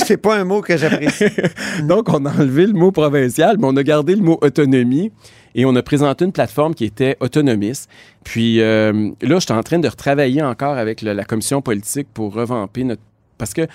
c'est 0.04 0.16
pas 0.16 0.36
un 0.36 0.42
mot 0.44 0.62
que 0.62 0.76
j'apprécie. 0.76 1.26
Donc, 1.84 2.08
on 2.08 2.26
a 2.26 2.32
enlevé 2.34 2.66
le 2.66 2.72
mot 2.72 2.90
provincial, 2.90 3.56
mais 3.60 3.66
on 3.68 3.76
a 3.76 3.82
gardé 3.84 4.16
le 4.16 4.22
mot 4.22 4.36
autonomie 4.42 5.12
et 5.60 5.64
on 5.66 5.74
a 5.76 5.82
présenté 5.82 6.24
une 6.24 6.32
plateforme 6.32 6.74
qui 6.74 6.84
était 6.84 7.16
autonomiste. 7.20 7.90
Puis 8.24 8.60
euh, 8.62 9.10
là, 9.20 9.34
je 9.38 9.44
suis 9.44 9.52
en 9.52 9.62
train 9.62 9.78
de 9.80 9.88
retravailler 9.88 10.40
encore 10.42 10.76
avec 10.78 11.02
le- 11.02 11.12
la 11.12 11.24
commission 11.24 11.60
politique 11.60 12.06
pour 12.14 12.32
revamper 12.32 12.84
notre... 12.84 13.02
Parce 13.38 13.52
que 13.54 13.66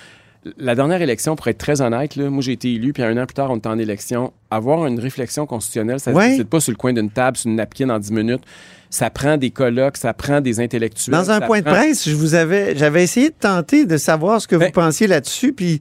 la 0.57 0.75
dernière 0.75 1.01
élection, 1.01 1.35
pour 1.35 1.47
être 1.47 1.57
très 1.57 1.81
honnête, 1.81 2.15
là, 2.15 2.29
moi 2.29 2.41
j'ai 2.41 2.51
été 2.53 2.71
élu, 2.73 2.91
puis 2.93 3.03
un 3.03 3.15
an 3.17 3.25
plus 3.25 3.33
tard, 3.33 3.49
on 3.51 3.57
était 3.57 3.67
en 3.67 3.77
élection. 3.79 4.33
Avoir 4.51 4.85
une 4.87 4.99
réflexion 4.99 5.45
constitutionnelle, 5.45 5.99
ça 5.99 6.11
ne 6.11 6.15
Ouais. 6.17 6.23
se 6.25 6.29
décide 6.31 6.47
pas 6.47 6.59
sur 6.59 6.71
le 6.71 6.77
coin 6.77 6.93
d'une 6.93 7.09
table, 7.09 7.37
sur 7.37 7.49
une 7.49 7.55
napkin 7.57 7.89
en 7.89 7.99
10 7.99 8.11
minutes. 8.11 8.43
Ça 8.89 9.09
prend 9.09 9.37
des 9.37 9.51
colloques, 9.51 9.97
ça 9.97 10.13
prend 10.13 10.39
des 10.41 10.59
intellectuels. 10.59 11.13
Dans 11.15 11.31
un 11.31 11.41
point 11.41 11.59
de 11.61 11.65
presse, 11.65 12.07
je 12.07 12.15
vous 12.15 12.35
avais, 12.35 12.75
j'avais 12.77 13.03
essayé 13.03 13.29
de 13.29 13.35
tenter 13.39 13.85
de 13.85 13.97
savoir 13.97 14.39
ce 14.41 14.47
que 14.47 14.55
Ben- 14.55 14.65
vous 14.67 14.71
pensiez 14.71 15.07
là-dessus, 15.07 15.51
puis 15.53 15.79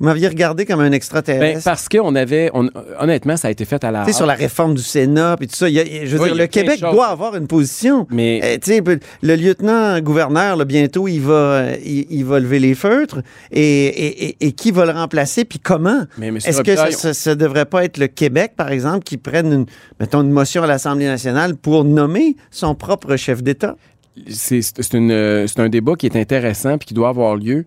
vous 0.00 0.06
m'aviez 0.06 0.28
regardé 0.28 0.64
comme 0.66 0.80
un 0.80 0.84
Ben, 0.88 0.94
extraterrestre. 0.94 1.64
parce 1.64 1.88
qu'on 1.88 2.14
avait... 2.14 2.50
on- 2.54 2.68
honnêtement, 2.98 3.36
ça 3.36 3.48
a 3.48 3.50
été 3.50 3.64
fait 3.64 3.82
à 3.84 3.90
la 3.90 4.00
Tu 4.04 4.12
sais, 4.12 4.16
sur 4.16 4.26
la 4.26 4.34
réforme 4.34 4.74
du 4.74 4.82
Sénat, 4.82 5.36
puis 5.38 5.46
tout 5.46 5.54
ça. 5.56 5.68
y 5.68 5.78
a- 5.78 5.84
je 5.84 6.16
veux 6.16 6.22
Oui, 6.22 6.28
dire, 6.30 6.34
le 6.36 6.46
Québec 6.46 6.80
choses. 6.80 6.92
doit 6.92 7.06
avoir 7.08 7.36
une 7.36 7.46
position. 7.46 8.06
Mais 8.10 8.40
Euh, 8.42 8.58
tu 8.62 8.72
sais, 8.72 8.82
le 9.22 9.36
lieutenant-gouverneur, 9.36 10.64
bientôt, 10.66 11.08
il 11.08 11.20
va, 11.20 11.66
il, 11.84 12.06
il 12.10 12.24
va 12.24 12.40
lever 12.40 12.58
les 12.58 12.74
feutres. 12.74 13.20
Et, 13.50 13.60
et- 13.86 14.24
et- 14.28 14.36
et 14.46 14.52
qui 14.52 14.70
va 14.70 14.84
le 14.86 14.92
remplacer, 14.92 15.44
puis 15.44 15.58
comment? 15.58 16.02
Est-ce 16.44 16.62
que 16.62 16.76
ça, 16.76 17.14
ça 17.14 17.34
devrait 17.34 17.66
pas 17.66 17.84
être 17.84 17.98
le 17.98 18.06
Québec, 18.08 18.52
par 18.56 18.70
exemple, 18.70 19.04
qui 19.04 19.16
prenne, 19.18 19.52
une, 19.52 19.66
mettons, 20.00 20.22
une 20.22 20.30
motion 20.30 20.62
à 20.62 20.66
l'Assemblée 20.66 21.06
nationale 21.06 21.56
pour 21.56 21.84
nommer 21.84 22.36
son 22.50 22.74
propre 22.74 23.16
chef 23.16 23.42
d'État? 23.42 23.76
c'est 24.28 24.60
euh, 24.94 25.46
c'est 25.46 25.60
un 25.60 25.68
débat 25.70 25.94
qui 25.96 26.04
est 26.04 26.16
intéressant 26.16 26.76
puis 26.76 26.86
qui 26.88 26.92
doit 26.94 27.08
avoir 27.08 27.34
lieu. 27.36 27.64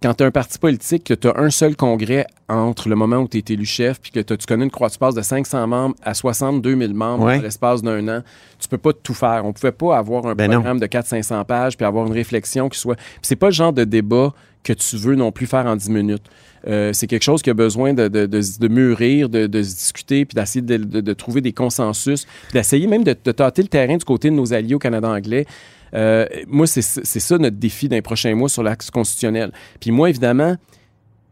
Quand 0.00 0.14
tu 0.14 0.22
as 0.22 0.26
un 0.26 0.30
parti 0.30 0.58
politique, 0.60 1.04
que 1.04 1.14
tu 1.14 1.26
as 1.26 1.36
un 1.38 1.50
seul 1.50 1.74
congrès 1.74 2.24
entre 2.48 2.88
le 2.88 2.94
moment 2.94 3.16
où 3.16 3.28
tu 3.28 3.38
es 3.38 3.44
élu 3.52 3.64
chef 3.64 4.00
puis 4.00 4.12
que 4.12 4.20
tu 4.20 4.46
connais 4.46 4.64
une 4.64 4.70
croix, 4.70 4.88
tu 4.90 4.98
passes 4.98 5.14
de 5.16 5.22
500 5.22 5.66
membres 5.66 5.96
à 6.02 6.14
62 6.14 6.76
000 6.76 6.92
membres 6.94 7.24
Ouais. 7.24 7.36
dans 7.38 7.42
l'espace 7.42 7.82
d'un 7.82 8.06
an, 8.08 8.22
tu 8.60 8.68
peux 8.68 8.78
pas 8.78 8.92
tout 8.92 9.14
faire. 9.14 9.42
On 9.44 9.52
pouvait 9.52 9.72
pas 9.72 9.96
avoir 9.98 10.26
un 10.26 10.34
Ben 10.36 10.46
non. 10.48 10.58
programme 10.58 10.78
de 10.78 10.86
400-500 10.86 11.44
pages 11.46 11.76
puis 11.76 11.84
avoir 11.84 12.06
une 12.06 12.12
réflexion 12.12 12.68
qui 12.68 12.78
soit... 12.78 12.94
Puis 12.94 13.04
c'est 13.22 13.36
pas 13.36 13.46
le 13.46 13.52
genre 13.52 13.72
de 13.72 13.82
débat 13.84 14.32
que 14.62 14.72
tu 14.72 14.96
veux 14.96 15.16
non 15.16 15.32
plus 15.32 15.46
faire 15.46 15.66
en 15.66 15.74
10 15.74 15.90
minutes. 15.90 16.24
Euh, 16.66 16.92
c'est 16.92 17.06
quelque 17.06 17.22
chose 17.22 17.42
qui 17.42 17.50
a 17.50 17.54
besoin 17.54 17.94
de, 17.94 18.08
de, 18.08 18.26
de, 18.26 18.68
mûrir, 18.68 19.28
de, 19.28 19.44
se 19.62 19.74
discuter, 19.74 20.24
puis 20.24 20.34
d'essayer 20.34 20.60
de, 20.60 21.12
trouver 21.12 21.40
des 21.40 21.52
consensus, 21.52 22.24
puis 22.24 22.52
d'essayer 22.54 22.86
même 22.86 23.04
de, 23.04 23.16
de 23.24 23.32
tâter 23.32 23.62
le 23.62 23.68
terrain 23.68 23.96
du 23.96 24.04
côté 24.04 24.30
de 24.30 24.34
nos 24.34 24.52
alliés 24.52 24.74
au 24.74 24.78
Canada 24.78 25.08
anglais. 25.08 25.46
Euh, 25.94 26.26
moi, 26.46 26.66
c'est 26.66 26.80
ça 26.82 27.38
notre 27.38 27.56
défi 27.56 27.88
dans 27.88 27.96
les 27.96 28.02
prochains 28.02 28.34
mois 28.34 28.48
sur 28.48 28.62
l'axe 28.62 28.90
constitutionnel. 28.90 29.52
Puis 29.80 29.90
moi, 29.90 30.10
évidemment, 30.10 30.56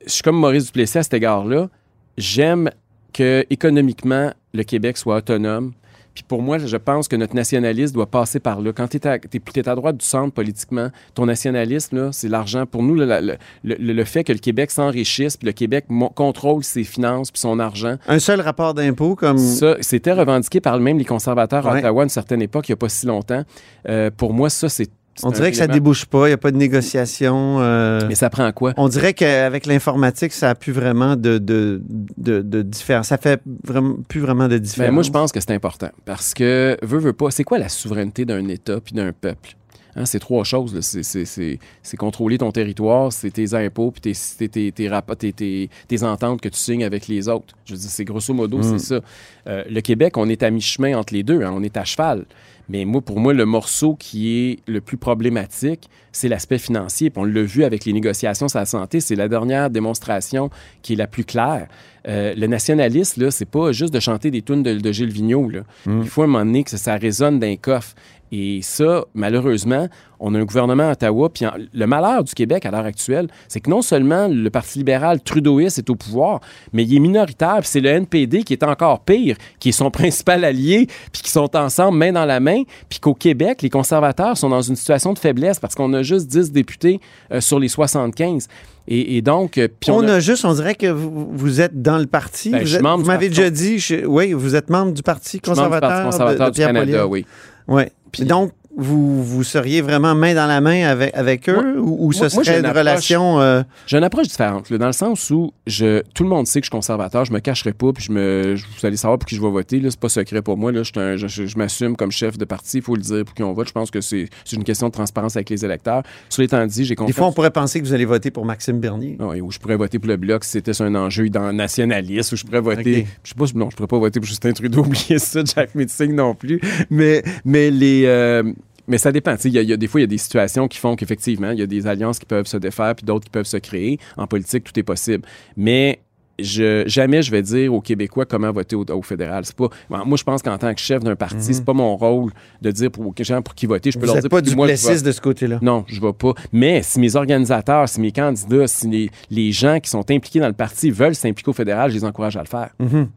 je 0.04 0.12
suis 0.12 0.22
comme 0.22 0.36
Maurice 0.36 0.66
Duplessis 0.66 0.98
à 0.98 1.02
cet 1.02 1.14
égard-là. 1.14 1.68
J'aime 2.16 2.70
que 3.12 3.44
économiquement 3.50 4.32
le 4.54 4.62
Québec 4.62 4.96
soit 4.96 5.16
autonome. 5.16 5.72
Puis 6.16 6.24
pour 6.26 6.40
moi, 6.40 6.56
je 6.58 6.76
pense 6.78 7.08
que 7.08 7.14
notre 7.16 7.34
nationalisme 7.34 7.92
doit 7.94 8.06
passer 8.06 8.40
par 8.40 8.60
là. 8.62 8.72
Quand 8.72 8.88
tu 8.88 8.96
es, 8.96 9.68
à 9.68 9.74
droite 9.74 9.98
du 9.98 10.04
centre 10.06 10.32
politiquement, 10.32 10.88
ton 11.14 11.26
nationalisme, 11.26 12.10
c'est 12.10 12.28
l'argent. 12.28 12.64
Pour 12.64 12.82
nous, 12.82 12.94
le, 12.94 13.04
le- 13.04 13.36
le- 13.64 13.92
le 13.92 14.04
fait 14.04 14.24
que 14.24 14.32
le 14.32 14.38
Québec 14.38 14.70
s'enrichisse, 14.70 15.36
puis 15.36 15.44
le 15.46 15.52
Québec 15.52 15.84
contrôle 16.14 16.64
ses 16.64 16.84
finances, 16.84 17.30
puis 17.30 17.38
son 17.40 17.58
argent, 17.58 17.96
Un 18.08 18.18
seul 18.18 18.40
rapport 18.40 18.72
d'impôt 18.72 19.14
comme... 19.14 19.36
ça, 19.36 19.76
c'était 19.80 20.12
revendiqué 20.12 20.60
par 20.62 20.78
même 20.80 20.98
les 20.98 21.04
conservateurs 21.04 21.66
à 21.66 21.72
Ouais. 21.72 21.78
Ottawa 21.80 22.02
à 22.02 22.04
une 22.04 22.08
certaine 22.08 22.40
époque, 22.40 22.66
il 22.68 22.72
n'y 22.72 22.74
a 22.74 22.78
pas 22.78 22.88
si 22.88 23.04
longtemps. 23.04 23.42
Euh, 23.88 24.10
pour 24.16 24.32
moi, 24.32 24.48
ça, 24.48 24.70
c'est. 24.70 24.88
On 25.22 25.30
dirait 25.30 25.50
que 25.50 25.56
ça 25.56 25.64
élément- 25.64 25.74
débouche 25.74 26.04
pas, 26.06 26.26
il 26.26 26.30
n'y 26.30 26.34
a 26.34 26.38
pas 26.38 26.50
de 26.50 26.56
négociation. 26.56 27.58
euh, 27.60 28.00
Mais 28.08 28.14
ça 28.14 28.30
prend 28.30 28.50
quoi? 28.52 28.72
On 28.76 28.88
dirait 28.88 29.14
qu'avec 29.14 29.66
l'informatique, 29.66 30.32
ça 30.32 30.48
n'a 30.48 30.54
plus 30.54 30.72
vraiment 30.72 31.16
de, 31.16 31.38
de, 31.38 31.82
de, 32.18 32.42
de 32.42 32.62
différence. 32.62 33.08
Ça 33.08 33.18
fait 33.18 33.40
vraiment, 33.64 33.96
plus 34.08 34.20
vraiment 34.20 34.48
de 34.48 34.58
différence. 34.58 34.88
Ben, 34.88 34.94
moi, 34.94 35.02
je 35.02 35.10
pense 35.10 35.32
que 35.32 35.40
c'est 35.40 35.52
important 35.52 35.88
parce 36.04 36.34
que, 36.34 36.76
veut, 36.82 36.98
veut 36.98 37.12
pas, 37.12 37.30
c'est 37.30 37.44
quoi 37.44 37.58
la 37.58 37.68
souveraineté 37.68 38.24
d'un 38.24 38.46
État 38.48 38.80
puis 38.80 38.94
d'un 38.94 39.12
peuple? 39.12 39.54
Hein, 39.98 40.04
c'est 40.04 40.18
trois 40.18 40.44
choses. 40.44 40.78
C'est- 40.82 41.58
contrôler 41.96 42.36
ton 42.36 42.52
territoire, 42.52 43.10
c'est 43.14 43.30
tes 43.30 43.54
impôts 43.54 43.90
puis 43.92 44.02
tes, 44.02 44.12
tes, 44.36 44.48
tes, 44.50 44.70
tes, 44.70 44.88
rapports- 44.90 45.16
tes- 45.16 45.32
tes- 45.32 45.70
tes 45.88 46.02
ententes 46.02 46.42
que 46.42 46.50
tu 46.50 46.58
signes 46.58 46.84
avec 46.84 47.08
les 47.08 47.28
autres. 47.30 47.54
Je 47.64 47.72
veux 47.72 47.78
dire, 47.80 47.88
c'est 47.88 48.04
grosso 48.04 48.34
modo, 48.34 48.58
Mm. 48.58 48.62
c'est 48.62 48.78
ça. 48.78 49.00
Euh, 49.48 49.64
le 49.70 49.80
Québec, 49.80 50.18
on 50.18 50.28
est 50.28 50.42
à 50.42 50.50
mi-chemin 50.50 50.98
entre 50.98 51.14
les 51.14 51.22
deux. 51.22 51.42
hein, 51.42 51.52
on 51.54 51.62
est 51.62 51.78
à 51.78 51.84
cheval. 51.84 52.26
Mais 52.68 52.84
moi, 52.84 53.00
pour 53.00 53.20
moi, 53.20 53.32
le 53.32 53.44
morceau 53.44 53.94
qui 53.94 54.38
est 54.38 54.58
le 54.66 54.80
plus 54.80 54.96
problématique, 54.96 55.88
c'est 56.12 56.28
l'aspect 56.28 56.58
financier. 56.58 57.10
Puis 57.10 57.20
on 57.20 57.24
l'a 57.24 57.42
vu 57.42 57.64
avec 57.64 57.84
les 57.84 57.92
négociations 57.92 58.48
sur 58.48 58.58
la 58.58 58.66
santé. 58.66 59.00
C'est 59.00 59.14
la 59.14 59.28
dernière 59.28 59.70
démonstration 59.70 60.50
qui 60.82 60.94
est 60.94 60.96
la 60.96 61.06
plus 61.06 61.24
claire. 61.24 61.68
Euh, 62.08 62.34
le 62.36 62.46
nationalisme, 62.46 63.22
là, 63.22 63.30
c'est 63.30 63.48
pas 63.48 63.72
juste 63.72 63.92
de 63.92 64.00
chanter 64.00 64.30
des 64.30 64.42
tunes 64.42 64.62
de, 64.62 64.74
de 64.74 64.92
Gilles 64.92 65.10
Vigneault. 65.10 65.48
Là. 65.48 65.60
Mm. 65.86 66.02
Il 66.02 66.08
faut 66.08 66.22
un 66.22 66.26
moment 66.26 66.44
donné 66.44 66.64
que 66.64 66.70
ça, 66.70 66.78
ça 66.78 66.96
résonne 66.96 67.38
d'un 67.38 67.56
coffre. 67.56 67.94
Et 68.32 68.60
ça, 68.62 69.04
malheureusement, 69.14 69.88
on 70.18 70.34
a 70.34 70.38
un 70.38 70.44
gouvernement 70.44 70.88
à 70.88 70.92
Ottawa. 70.92 71.28
Puis 71.28 71.44
le 71.72 71.86
malheur 71.86 72.24
du 72.24 72.34
Québec 72.34 72.66
à 72.66 72.70
l'heure 72.70 72.84
actuelle, 72.84 73.28
c'est 73.48 73.60
que 73.60 73.70
non 73.70 73.82
seulement 73.82 74.26
le 74.28 74.50
Parti 74.50 74.78
libéral 74.78 75.20
trudeauiste 75.20 75.78
est 75.78 75.90
au 75.90 75.94
pouvoir, 75.94 76.40
mais 76.72 76.82
il 76.84 76.96
est 76.96 77.00
minoritaire. 77.00 77.58
Puis 77.60 77.68
c'est 77.68 77.80
le 77.80 77.88
NPD 77.90 78.42
qui 78.42 78.52
est 78.52 78.62
encore 78.64 79.00
pire, 79.00 79.36
qui 79.60 79.68
est 79.68 79.72
son 79.72 79.90
principal 79.92 80.44
allié, 80.44 80.86
puis 81.12 81.22
qui 81.22 81.30
sont 81.30 81.54
ensemble 81.56 81.98
main 81.98 82.12
dans 82.12 82.24
la 82.24 82.40
main. 82.40 82.62
Puis 82.88 82.98
qu'au 82.98 83.14
Québec, 83.14 83.62
les 83.62 83.70
conservateurs 83.70 84.36
sont 84.36 84.48
dans 84.48 84.62
une 84.62 84.76
situation 84.76 85.12
de 85.12 85.18
faiblesse 85.18 85.58
parce 85.60 85.74
qu'on 85.74 85.92
a 85.94 86.02
juste 86.02 86.26
10 86.26 86.50
députés 86.52 87.00
euh, 87.32 87.40
sur 87.40 87.58
les 87.60 87.68
75. 87.68 88.48
Et, 88.88 89.16
et 89.16 89.22
donc, 89.22 89.58
euh, 89.58 89.68
on, 89.88 90.04
on 90.04 90.08
a- 90.08 90.14
a 90.14 90.20
juste, 90.20 90.44
on 90.44 90.54
dirait 90.54 90.74
que 90.76 90.86
vous, 90.86 91.28
vous 91.32 91.60
êtes 91.60 91.80
dans 91.82 91.98
le 91.98 92.06
parti. 92.06 92.50
Ben, 92.52 92.58
vous 93.02 93.06
m'avez 93.08 93.28
déjà 93.28 93.50
dit, 93.50 93.78
je- 93.78 94.04
oui, 94.06 94.32
vous 94.32 94.54
êtes 94.56 94.70
membre 94.70 94.92
du 94.92 95.02
Parti 95.02 95.36
membre 95.38 95.42
du 95.44 95.50
conservateur, 95.50 95.88
Parti 95.90 96.04
conservateur 96.06 96.46
de, 96.46 96.50
de 96.50 96.54
du 96.54 96.60
Canada, 96.66 97.06
oui. 97.08 97.26
Ouais. 97.68 97.90
Puis- 98.12 98.24
Donc, 98.24 98.52
vous, 98.76 99.24
vous 99.24 99.42
seriez 99.42 99.80
vraiment 99.80 100.14
main 100.14 100.34
dans 100.34 100.46
la 100.46 100.60
main 100.60 100.86
avec, 100.86 101.14
avec 101.16 101.48
eux 101.48 101.78
ou, 101.80 102.06
ou 102.08 102.12
ce 102.12 102.20
moi, 102.20 102.28
moi, 102.34 102.42
j'ai 102.42 102.50
serait 102.50 102.58
une 102.58 102.64
une 102.64 102.70
approche- 102.70 102.78
relation... 102.80 103.40
euh, 103.40 103.62
J'ai 103.86 103.96
une 103.98 104.04
approche 104.04 104.28
différente, 104.28 104.68
là, 104.70 104.78
dans 104.78 104.86
le 104.86 104.92
sens 104.92 105.30
où 105.30 105.52
je, 105.66 106.02
tout 106.14 106.22
le 106.24 106.28
monde 106.28 106.46
sait 106.46 106.60
que 106.60 106.64
je 106.66 106.70
suis 106.70 106.76
conservateur, 106.76 107.24
je 107.24 107.32
me 107.32 107.38
cacherai 107.40 107.72
pas, 107.72 107.92
puis 107.92 108.04
je 108.04 108.12
me, 108.12 108.54
je- 108.56 108.64
vous 108.66 108.86
allez 108.86 108.96
savoir 108.96 109.18
pour 109.18 109.26
qui 109.26 109.34
je 109.36 109.40
vais 109.40 109.50
voter. 109.50 109.80
Là, 109.80 109.90
c'est 109.90 109.98
pas 109.98 110.08
secret 110.10 110.42
pour 110.42 110.56
moi. 110.56 110.72
Là, 110.72 110.82
je, 110.82 110.92
un- 111.00 111.16
je, 111.16 111.56
m'assume 111.58 111.96
comme 111.96 112.10
chef 112.12 112.36
de 112.38 112.44
parti, 112.44 112.78
il 112.78 112.82
faut 112.82 112.94
le 112.96 113.02
dire 113.02 113.24
pour 113.24 113.34
qui 113.34 113.42
on 113.42 113.52
vote. 113.54 113.68
Je 113.68 113.72
pense 113.72 113.90
que 113.90 114.00
c'est, 114.00 114.28
c'est 114.44 114.56
une 114.56 114.64
question 114.64 114.88
de 114.88 114.92
transparence 114.92 115.36
avec 115.36 115.48
les 115.50 115.64
électeurs. 115.64 116.02
Cela 116.28 116.44
étant 116.44 116.66
dit, 116.66 116.84
j'ai 116.84 116.90
des 116.90 116.96
confiance. 116.96 117.16
fois, 117.16 117.26
on 117.28 117.32
pourrait 117.32 117.50
penser 117.50 117.80
que 117.80 117.86
vous 117.86 117.94
allez 117.94 118.04
voter 118.04 118.30
pour 118.30 118.44
Maxime 118.44 118.78
Bernier. 118.78 119.16
Ouais, 119.20 119.40
ou 119.40 119.50
je 119.50 119.58
pourrais 119.58 119.76
voter 119.76 119.98
pour 119.98 120.08
le 120.08 120.16
bloc 120.16 120.44
si 120.44 120.50
c'était 120.50 120.82
un 120.82 120.94
enjeu 120.94 121.28
dans 121.30 121.52
nationaliste, 121.52 122.32
ou 122.32 122.36
je 122.36 122.44
pourrais 122.44 122.60
voter. 122.60 123.00
Ok. 123.00 123.06
Je 123.24 123.28
sais 123.30 123.34
pas, 123.34 123.58
non, 123.58 123.70
je 123.70 123.76
pourrais 123.76 123.86
pas 123.88 123.98
voter 123.98 124.20
pour 124.20 124.28
Justin 124.28 124.52
Trudeau, 124.52 124.80
oubliez 124.84 125.18
ça, 125.18 125.40
Jack 125.44 125.74
Metzing 125.74 126.14
non 126.14 126.34
plus. 126.34 126.60
Mais, 126.90 127.22
mais 127.44 127.70
les. 127.70 128.02
euh, 128.06 128.42
mais 128.88 128.98
ça 128.98 129.12
dépend. 129.12 129.34
Il 129.44 129.52
y, 129.52 129.58
a- 129.58 129.62
il 129.62 129.68
y 129.68 129.72
a 129.72 129.76
des 129.76 129.86
fois, 129.86 130.00
il 130.00 130.04
y 130.04 130.04
a 130.04 130.08
des 130.08 130.18
situations 130.18 130.68
qui 130.68 130.78
font 130.78 130.96
qu'effectivement, 130.96 131.50
il 131.50 131.58
y 131.58 131.62
a 131.62 131.66
des 131.66 131.86
alliances 131.86 132.18
qui 132.18 132.26
peuvent 132.26 132.46
se 132.46 132.56
défaire, 132.56 132.94
puis 132.94 133.04
d'autres 133.04 133.24
qui 133.24 133.30
peuvent 133.30 133.46
se 133.46 133.56
créer. 133.58 133.98
En 134.16 134.26
politique, 134.26 134.64
tout 134.64 134.78
est 134.78 134.82
possible. 134.82 135.24
Mais 135.56 136.00
je, 136.38 136.82
jamais 136.86 137.22
je 137.22 137.30
vais 137.30 137.40
dire 137.40 137.72
aux 137.72 137.80
Québécois 137.80 138.26
comment 138.26 138.52
voter 138.52 138.76
au, 138.76 138.84
au 138.84 139.00
fédéral. 139.02 139.46
C'est 139.46 139.56
pas, 139.56 139.68
moi, 139.88 140.18
je 140.18 140.22
pense 140.22 140.42
qu'en 140.42 140.58
tant 140.58 140.74
que 140.74 140.80
chef 140.80 141.02
d'un 141.02 141.16
parti, 141.16 141.54
c'est 141.54 141.64
pas 141.64 141.72
mon 141.72 141.96
rôle 141.96 142.30
de 142.60 142.70
dire 142.70 142.90
pour 142.90 143.06
aux 143.06 143.14
gens 143.20 143.40
pour 143.40 143.54
qui 143.54 143.64
voter. 143.64 143.90
Je 143.90 143.98
peux. 143.98 144.04
Vous 144.06 144.12
leur 144.12 144.20
dire 144.20 144.28
pas 144.30 144.42
du 144.42 144.54
moi 144.54 144.66
de 145.02 145.12
ce 145.12 145.20
côté-là. 145.22 145.58
Non, 145.62 145.84
je 145.88 145.98
vais 145.98 146.12
pas. 146.12 146.34
Mais 146.52 146.82
si 146.82 147.00
mes 147.00 147.16
organisateurs, 147.16 147.88
si 147.88 148.02
mes 148.02 148.12
candidats, 148.12 148.66
si 148.66 148.86
les, 148.86 149.10
les 149.30 149.50
gens 149.50 149.80
qui 149.80 149.88
sont 149.88 150.10
impliqués 150.10 150.40
dans 150.40 150.48
le 150.48 150.52
parti 150.52 150.90
veulent 150.90 151.14
s'impliquer 151.14 151.48
au 151.48 151.54
fédéral, 151.54 151.90
je 151.90 151.96
les 151.96 152.04
encourage 152.04 152.36
à 152.36 152.40
le 152.42 152.48
faire. 152.48 152.68
Mhm. 152.80 153.08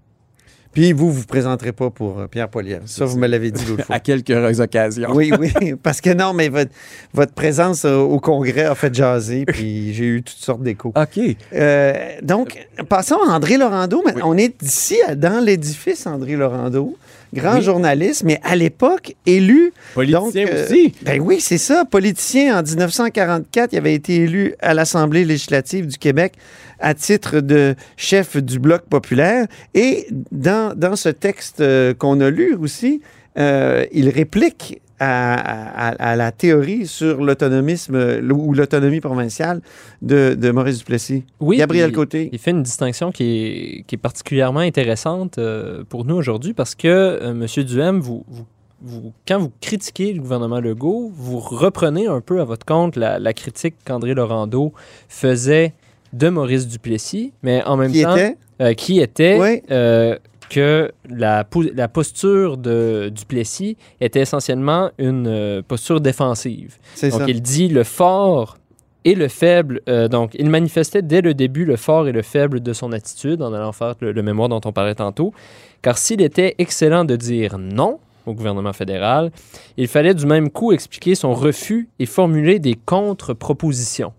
Puis 0.80 0.94
vous, 0.94 1.12
vous 1.12 1.20
ne 1.20 1.26
présenterez 1.26 1.74
pas 1.74 1.90
pour 1.90 2.20
euh, 2.22 2.28
Pierre 2.28 2.48
Poilievre. 2.48 2.84
Ça, 2.86 3.04
vous 3.04 3.18
me 3.18 3.28
l'avez 3.28 3.52
dit 3.52 3.66
l'autre 3.66 3.84
fois. 3.88 3.98
À 3.98 4.00
quelques 4.00 4.62
occasions. 4.62 5.10
Oui, 5.14 5.30
oui, 5.38 5.52
parce 5.84 6.00
que 6.00 6.14
non, 6.14 6.32
mais 6.32 6.48
votre, 6.48 6.72
votre 7.14 7.34
présence 7.34 7.84
euh, 7.84 7.98
au 7.98 8.22
Congrès 8.22 8.64
a 8.64 8.76
fait 8.76 8.96
jaser, 8.96 9.44
puis 9.44 9.94
j'ai 9.94 10.06
eu 10.06 10.24
toutes 10.24 10.38
sortes 10.38 10.64
d'échos. 10.64 10.94
OK. 10.96 11.36
Euh, 11.54 11.94
donc, 12.22 12.66
passons 12.88 13.18
à 13.28 13.34
André 13.34 13.58
Laurando. 13.58 14.02
Oui. 14.06 14.14
On 14.24 14.38
est 14.38 14.64
ici, 14.64 14.96
dans 15.18 15.44
l'édifice 15.44 16.08
André 16.08 16.38
Laurando, 16.38 16.96
grand 17.34 17.56
Oui. 17.56 17.62
journaliste, 17.62 18.24
mais 18.24 18.40
à 18.44 18.56
l'époque 18.56 19.16
élu. 19.26 19.72
Politicien 19.94 20.22
Donc, 20.22 20.36
euh, 20.54 20.66
aussi. 20.66 20.94
Ben 21.02 21.20
oui, 21.22 21.40
c'est 21.40 21.58
ça. 21.58 21.86
Politicien 21.86 22.60
en 22.60 22.64
1944, 22.64 23.74
il 23.74 23.78
avait 23.78 23.94
été 23.94 24.16
élu 24.16 24.56
à 24.62 24.74
l'Assemblée 24.74 25.26
législative 25.26 25.88
du 25.88 25.98
Québec 25.98 26.34
à 26.80 26.94
titre 26.94 27.40
de 27.42 27.76
chef 27.98 28.38
du 28.38 28.60
Bloc 28.60 28.84
populaire. 28.90 29.46
Et 29.74 30.08
dans, 30.32 30.74
dans 30.76 30.96
ce 30.96 31.10
texte 31.10 31.60
euh, 31.62 31.94
qu'on 31.94 32.20
a 32.22 32.30
lu 32.30 32.56
aussi, 32.56 33.02
euh, 33.38 33.86
il 33.92 34.10
réplique 34.10 34.82
à, 35.00 35.88
à- 35.90 36.12
à 36.12 36.16
la 36.16 36.32
théorie 36.32 36.86
sur 36.88 37.24
l'autonomisme 37.24 37.96
ou 38.32 38.54
l'autonomie 38.54 39.00
provinciale 39.00 39.62
de, 40.02 40.36
de 40.40 40.52
Maurice 40.52 40.80
Duplessis. 40.80 41.24
Oui, 41.40 41.58
Gabriel 41.58 41.90
il- 41.90 41.96
Côté. 41.96 42.30
Il 42.32 42.40
fait 42.40 42.52
une 42.52 42.64
distinction 42.64 43.12
qui 43.12 43.24
est, 43.24 43.84
qui 43.88 43.96
est 43.96 44.00
particulièrement 44.00 44.60
intéressante 44.62 45.38
euh, 45.38 45.84
pour 45.88 46.06
nous 46.06 46.16
aujourd'hui 46.16 46.54
parce 46.54 46.76
que, 46.76 46.88
euh, 46.88 47.32
M. 47.32 47.46
Duhem, 47.64 48.00
vous, 48.00 48.24
vous- 48.28 48.46
vous- 48.82 49.14
quand 49.28 49.40
vous 49.40 49.52
critiquez 49.62 50.14
le 50.14 50.22
gouvernement 50.22 50.60
Legault, 50.60 51.12
vous 51.14 51.40
reprenez 51.40 52.08
un 52.08 52.22
peu 52.22 52.40
à 52.42 52.46
votre 52.46 52.66
compte 52.66 52.96
la, 52.96 53.20
la 53.20 53.34
critique 53.34 53.76
qu'André 53.86 54.14
Laurando 54.14 54.74
faisait 55.10 55.74
de 56.14 56.30
Maurice 56.30 56.68
Duplessis, 56.68 57.34
mais 57.44 57.64
en 57.66 57.78
même 57.78 57.92
Qui 57.92 58.04
temps, 58.04 58.16
était? 58.16 58.38
euh, 58.62 58.74
qui 58.74 59.00
était 59.00 59.38
Oui. 59.40 59.62
euh, 59.70 60.18
que 60.50 60.92
la, 61.10 61.44
po- 61.44 61.64
la 61.76 61.88
posture 61.88 62.58
de 62.58 63.10
Duplessis 63.14 63.78
était 64.02 64.22
essentiellement 64.22 64.90
une 64.98 65.28
euh, 65.28 65.62
posture 65.62 66.02
défensive. 66.02 66.76
Donc, 67.12 67.22
ça. 67.22 67.26
il 67.30 67.42
dit 67.42 67.68
le 67.68 67.84
fort 67.84 68.58
et 69.06 69.16
le 69.16 69.28
faible. 69.30 69.82
euh, 69.88 70.08
donc, 70.08 70.36
il 70.38 70.50
manifestait 70.50 71.02
dès 71.02 71.22
le 71.22 71.34
début 71.34 71.64
le 71.66 71.78
fort 71.78 72.08
et 72.08 72.12
le 72.12 72.22
faible 72.22 72.60
de 72.60 72.74
son 72.74 72.92
attitude 72.92 73.42
en 73.42 73.54
allant 73.54 73.72
faire 73.72 73.96
le, 74.02 74.12
le 74.12 74.22
mémoire 74.24 74.50
dont 74.50 74.62
on 74.66 74.72
parlait 74.74 74.96
tantôt. 74.96 75.34
Car 75.82 75.98
s'il 75.98 76.22
était 76.22 76.56
excellent 76.58 77.06
de 77.06 77.16
dire 77.16 77.58
non 77.58 78.00
au 78.26 78.34
gouvernement 78.34 78.74
fédéral, 78.74 79.32
il 79.78 79.88
fallait 79.88 80.14
du 80.14 80.26
même 80.26 80.50
coup 80.50 80.72
expliquer 80.74 81.16
son 81.16 81.34
refus 81.34 81.88
et 82.00 82.06
formuler 82.06 82.60
des 82.60 82.76
contre-propositions. 82.76 84.12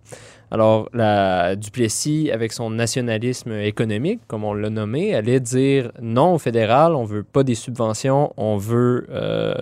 Alors, 0.53 0.89
la 0.93 1.55
Duplessis, 1.57 2.31
avec 2.33 2.53
son 2.53 2.71
nationalisme 2.71 3.53
économique, 3.53 4.21
comme 4.27 4.43
on 4.45 4.53
l'a 4.53 4.69
nommé, 4.71 5.15
allait 5.15 5.39
dire 5.41 5.93
non 6.03 6.35
au 6.35 6.39
fédéral, 6.39 6.95
on 6.95 7.05
veut 7.05 7.23
pas 7.23 7.43
des 7.45 7.55
subventions, 7.55 8.33
on 8.37 8.57
veut 8.57 9.07
euh, 9.11 9.55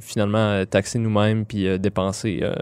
finalement 0.00 0.38
euh, 0.38 0.64
taxer 0.64 0.98
nous-mêmes 0.98 1.44
puis 1.44 1.66
euh, 1.66 1.78
dépenser 1.78 2.40
euh, 2.42 2.52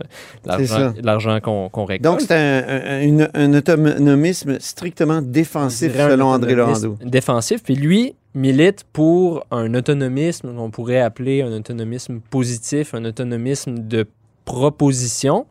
l'argent 1.02 1.40
qu'on 1.40 1.84
récolte. 1.84 2.02
Donc, 2.02 2.20
c'est 2.22 2.32
un, 2.34 2.64
un- 2.68 3.02
une- 3.02 3.28
un 3.34 3.54
autonomisme 3.54 4.58
strictement 4.58 5.20
défensif, 5.22 5.92
selon 6.12 6.28
André 6.28 6.54
Laurando. 6.54 6.96
Défensif. 7.04 7.62
Puis 7.62 7.74
lui 7.74 8.14
milite 8.34 8.84
pour 8.94 9.44
un 9.50 9.74
autonomisme 9.74 10.54
qu'on 10.54 10.70
pourrait 10.70 11.00
appeler 11.00 11.42
un 11.42 11.52
autonomisme 11.52 12.20
positif, 12.30 12.94
un 12.94 13.04
autonomisme 13.04 13.74
de 13.86 14.06
proposition, 14.44 15.46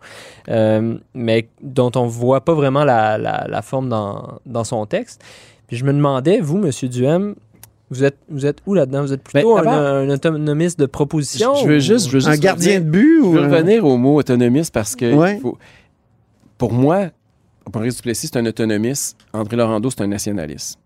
euh, 0.49 0.97
mais 1.13 1.47
dont 1.61 1.91
on 1.95 2.05
voit 2.07 2.41
pas 2.41 2.53
vraiment 2.53 2.83
la, 2.83 3.17
la- 3.17 3.47
la 3.49 3.61
forme 3.61 3.89
dans, 3.89 4.39
dans 4.45 4.63
son 4.63 4.85
texte. 4.85 5.21
Puis 5.67 5.77
je 5.77 5.85
me 5.85 5.93
demandais, 5.93 6.39
vous, 6.39 6.57
Monsieur 6.57 6.87
Duhem, 6.89 7.35
vous 7.89 8.03
êtes, 8.03 8.17
vous 8.29 8.45
êtes 8.45 8.59
où 8.65 8.73
là-dedans? 8.73 9.01
Vous 9.01 9.13
êtes 9.13 9.23
plutôt 9.23 9.55
Ben, 9.61 9.67
un, 9.67 10.09
autonomiste 10.09 10.79
de 10.79 10.85
proposition? 10.85 11.55
Je 11.55 11.67
veux 11.67 11.77
ou- 11.77 11.79
juste, 11.79 12.07
je 12.07 12.11
veux 12.13 12.19
juste 12.19 12.27
Un 12.29 12.37
gardien 12.37 12.79
revenir- 12.79 12.85
de 12.85 12.89
but 12.89 13.21
Je 13.23 13.29
veux 13.29 13.41
revenir 13.41 13.85
au 13.85 13.97
mot 13.97 14.15
autonomiste 14.17 14.73
parce 14.73 14.95
que 14.95 15.13
Ouais. 15.13 15.39
faut- 15.41 15.57
pour 16.57 16.73
moi, 16.73 17.07
Maurice 17.73 17.97
Duplessis, 17.97 18.27
c'est 18.27 18.37
un 18.37 18.45
autonomiste. 18.45 19.17
André 19.33 19.55
Laurando, 19.57 19.89
c'est 19.89 20.01
un 20.01 20.07
nationaliste. 20.07 20.77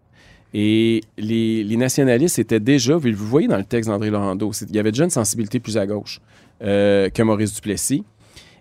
Et 0.53 1.01
les, 1.17 1.63
les 1.63 1.77
nationalistes 1.77 2.39
étaient 2.39 2.59
déjà, 2.59 2.95
vous 2.95 3.07
le 3.07 3.13
voyez 3.15 3.47
dans 3.47 3.57
le 3.57 3.63
texte 3.65 3.89
d'André 3.89 4.09
Laurando, 4.09 4.51
il 4.69 4.75
y 4.75 4.79
avait 4.79 4.91
déjà 4.91 5.03
une 5.03 5.09
sensibilité 5.09 5.59
plus 5.59 5.77
à 5.77 5.85
gauche 5.85 6.21
euh, 6.63 7.09
que 7.09 7.21
Maurice 7.23 7.53
Duplessis. 7.53 8.03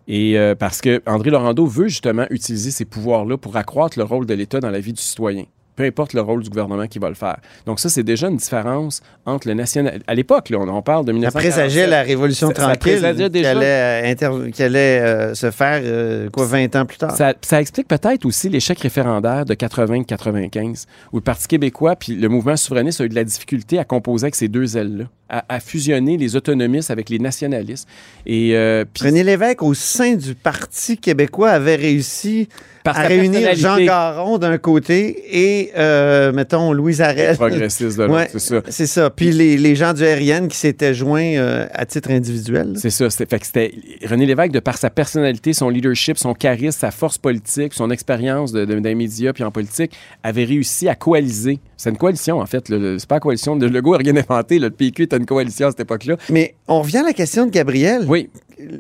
Et 0.07 0.38
euh, 0.38 0.54
parce 0.54 0.80
que 0.80 1.00
André 1.07 1.30
Laurando 1.30 1.64
veut 1.66 1.88
justement 1.88 2.26
utiliser 2.30 2.70
ces 2.70 2.85
pouvoirs-là 2.85 3.38
pour 3.38 3.57
accroître 3.57 3.98
le 3.98 4.04
rôle 4.04 4.26
de 4.26 4.35
l'État 4.35 4.61
dans 4.61 4.70
la 4.70 4.80
vie 4.80 4.92
du 4.92 5.00
citoyen. 5.00 5.44
Peu 5.76 5.83
importe 5.83 6.12
le 6.12 6.20
rôle 6.20 6.40
du 6.40 6.50
gouvernement 6.50 6.87
qui 6.87 7.00
va 7.00 7.09
le 7.09 7.16
faire. 7.16 7.38
Donc 7.66 7.80
ça, 7.80 7.88
c'est 7.88 8.04
déjà 8.04 8.28
une 8.28 8.37
différence 8.37 9.00
entre 9.26 9.48
le 9.48 9.54
national... 9.54 10.02
À 10.07 10.14
l'époque, 10.14 10.50
là, 10.50 10.59
on, 10.61 10.68
on 10.68 10.83
parle 10.83 11.04
de 11.04 11.11
Ça 11.11 11.14
1947. 11.14 11.50
présageait 11.52 11.87
la 11.88 12.02
révolution 12.02 12.48
Ça- 12.50 12.54
ça 12.54 12.62
tranquille 12.76 13.00
qui 13.33 13.44
allait, 13.44 14.04
euh, 14.04 14.12
inter- 14.12 14.50
qui 14.52 14.62
allait, 14.62 15.00
euh, 15.00 15.35
se 15.35 15.50
faire 15.50 16.30
quoi, 16.30 16.46
20 16.46 16.76
ans 16.76 16.87
plus 16.87 16.98
tard. 16.98 17.16
Ça, 17.16 17.35
ça 17.40 17.61
explique 17.61 17.88
peut-être 17.88 18.24
aussi 18.24 18.48
l'échec 18.50 18.78
référendaire 18.78 19.44
de 19.46 19.54
80-95, 19.54 20.85
où 21.12 21.16
le 21.16 21.22
Parti 21.22 21.48
québécois 21.48 21.96
puis 21.96 22.14
le 22.14 22.28
mouvement 22.28 22.57
souverainiste 22.57 23.00
a 23.00 23.04
eu 23.04 23.09
de 23.09 23.14
la 23.16 23.24
difficulté 23.24 23.78
à 23.78 23.85
composer 23.85 24.26
avec 24.26 24.37
ces 24.37 24.46
deux 24.46 24.76
ailes-là, 24.76 25.07
à, 25.28 25.44
à 25.48 25.60
fusionner 25.60 26.16
les 26.16 26.37
autonomistes 26.37 26.90
avec 26.90 27.08
les 27.10 27.18
nationalistes. 27.18 27.88
Et 28.26 28.54
euh, 28.56 28.84
René 29.00 29.22
Lévesque, 29.24 29.62
au 29.62 29.74
sein 29.74 30.14
du 30.14 30.34
Parti 30.34 30.96
québécois, 30.98 31.50
avait 31.50 31.76
réussi 31.76 32.48
par 32.84 32.98
à 32.98 33.02
réunir 33.04 33.54
Jean 33.54 33.78
Garon 33.82 34.37
d'un 34.37 34.58
côté 34.58 35.16
et, 35.32 35.72
euh, 35.74 36.32
mettons, 36.32 36.72
Louise 36.74 37.00
Arel. 37.00 37.34
progressiste 37.37 37.96
de 37.96 38.02
l'autre, 38.02 38.14
Ouais. 38.14 38.28
c'est 38.30 38.38
ça. 38.38 38.60
C'est 38.68 38.87
ça. 38.87 39.08
Puis 39.08 39.32
les, 39.32 39.56
les 39.56 39.74
gens 39.74 39.94
du 39.94 40.04
RN 40.04 40.48
qui 40.48 40.56
s'étaient 40.58 40.92
joints 40.92 41.37
euh, 41.37 41.66
à 41.72 41.87
titre 41.87 42.10
individuel. 42.10 42.74
C'est 42.76 42.90
ça. 42.90 43.08
Fait 43.08 43.26
que 43.38 43.46
c'était 43.46 43.72
René 44.06 44.26
Lévesque, 44.26 44.52
de 44.52 44.60
par 44.60 44.76
sa 44.76 44.90
personnalité, 44.90 45.54
son 45.54 45.70
leadership, 45.70 46.18
son 46.18 46.34
charisme, 46.34 46.78
sa 46.78 46.90
force 46.90 47.16
politique, 47.16 47.72
son 47.72 47.90
expérience 47.90 48.52
de, 48.52 48.66
de- 48.66 48.78
d'un 48.78 48.94
média 48.94 49.32
puis 49.32 49.44
en 49.44 49.50
politique, 49.50 49.92
avait 50.22 50.44
réussi 50.44 50.87
à 50.87 50.94
coaliser. 50.94 51.60
C'est 51.78 51.88
une 51.88 51.96
coalition, 51.96 52.40
en 52.40 52.46
fait. 52.46 52.66
c'est 52.68 53.08
pas 53.08 53.14
une 53.16 53.20
coalition. 53.20 53.56
De, 53.56 53.66
Legault 53.66 53.92
n'a 53.92 53.98
rien 53.98 54.16
inventé. 54.16 54.58
là. 54.58 54.66
Le 54.66 54.70
PQ 54.74 55.08
une 55.18 55.27
coalition 55.27 55.66
à 55.68 55.70
cette 55.70 55.81
époque-là. 55.81 56.16
Mais 56.31 56.55
on 56.68 56.81
revient 56.83 56.98
à 56.98 57.03
la 57.03 57.12
question 57.12 57.46
de 57.46 57.50
Gabriel 57.50 58.05
Oui. 58.09 58.29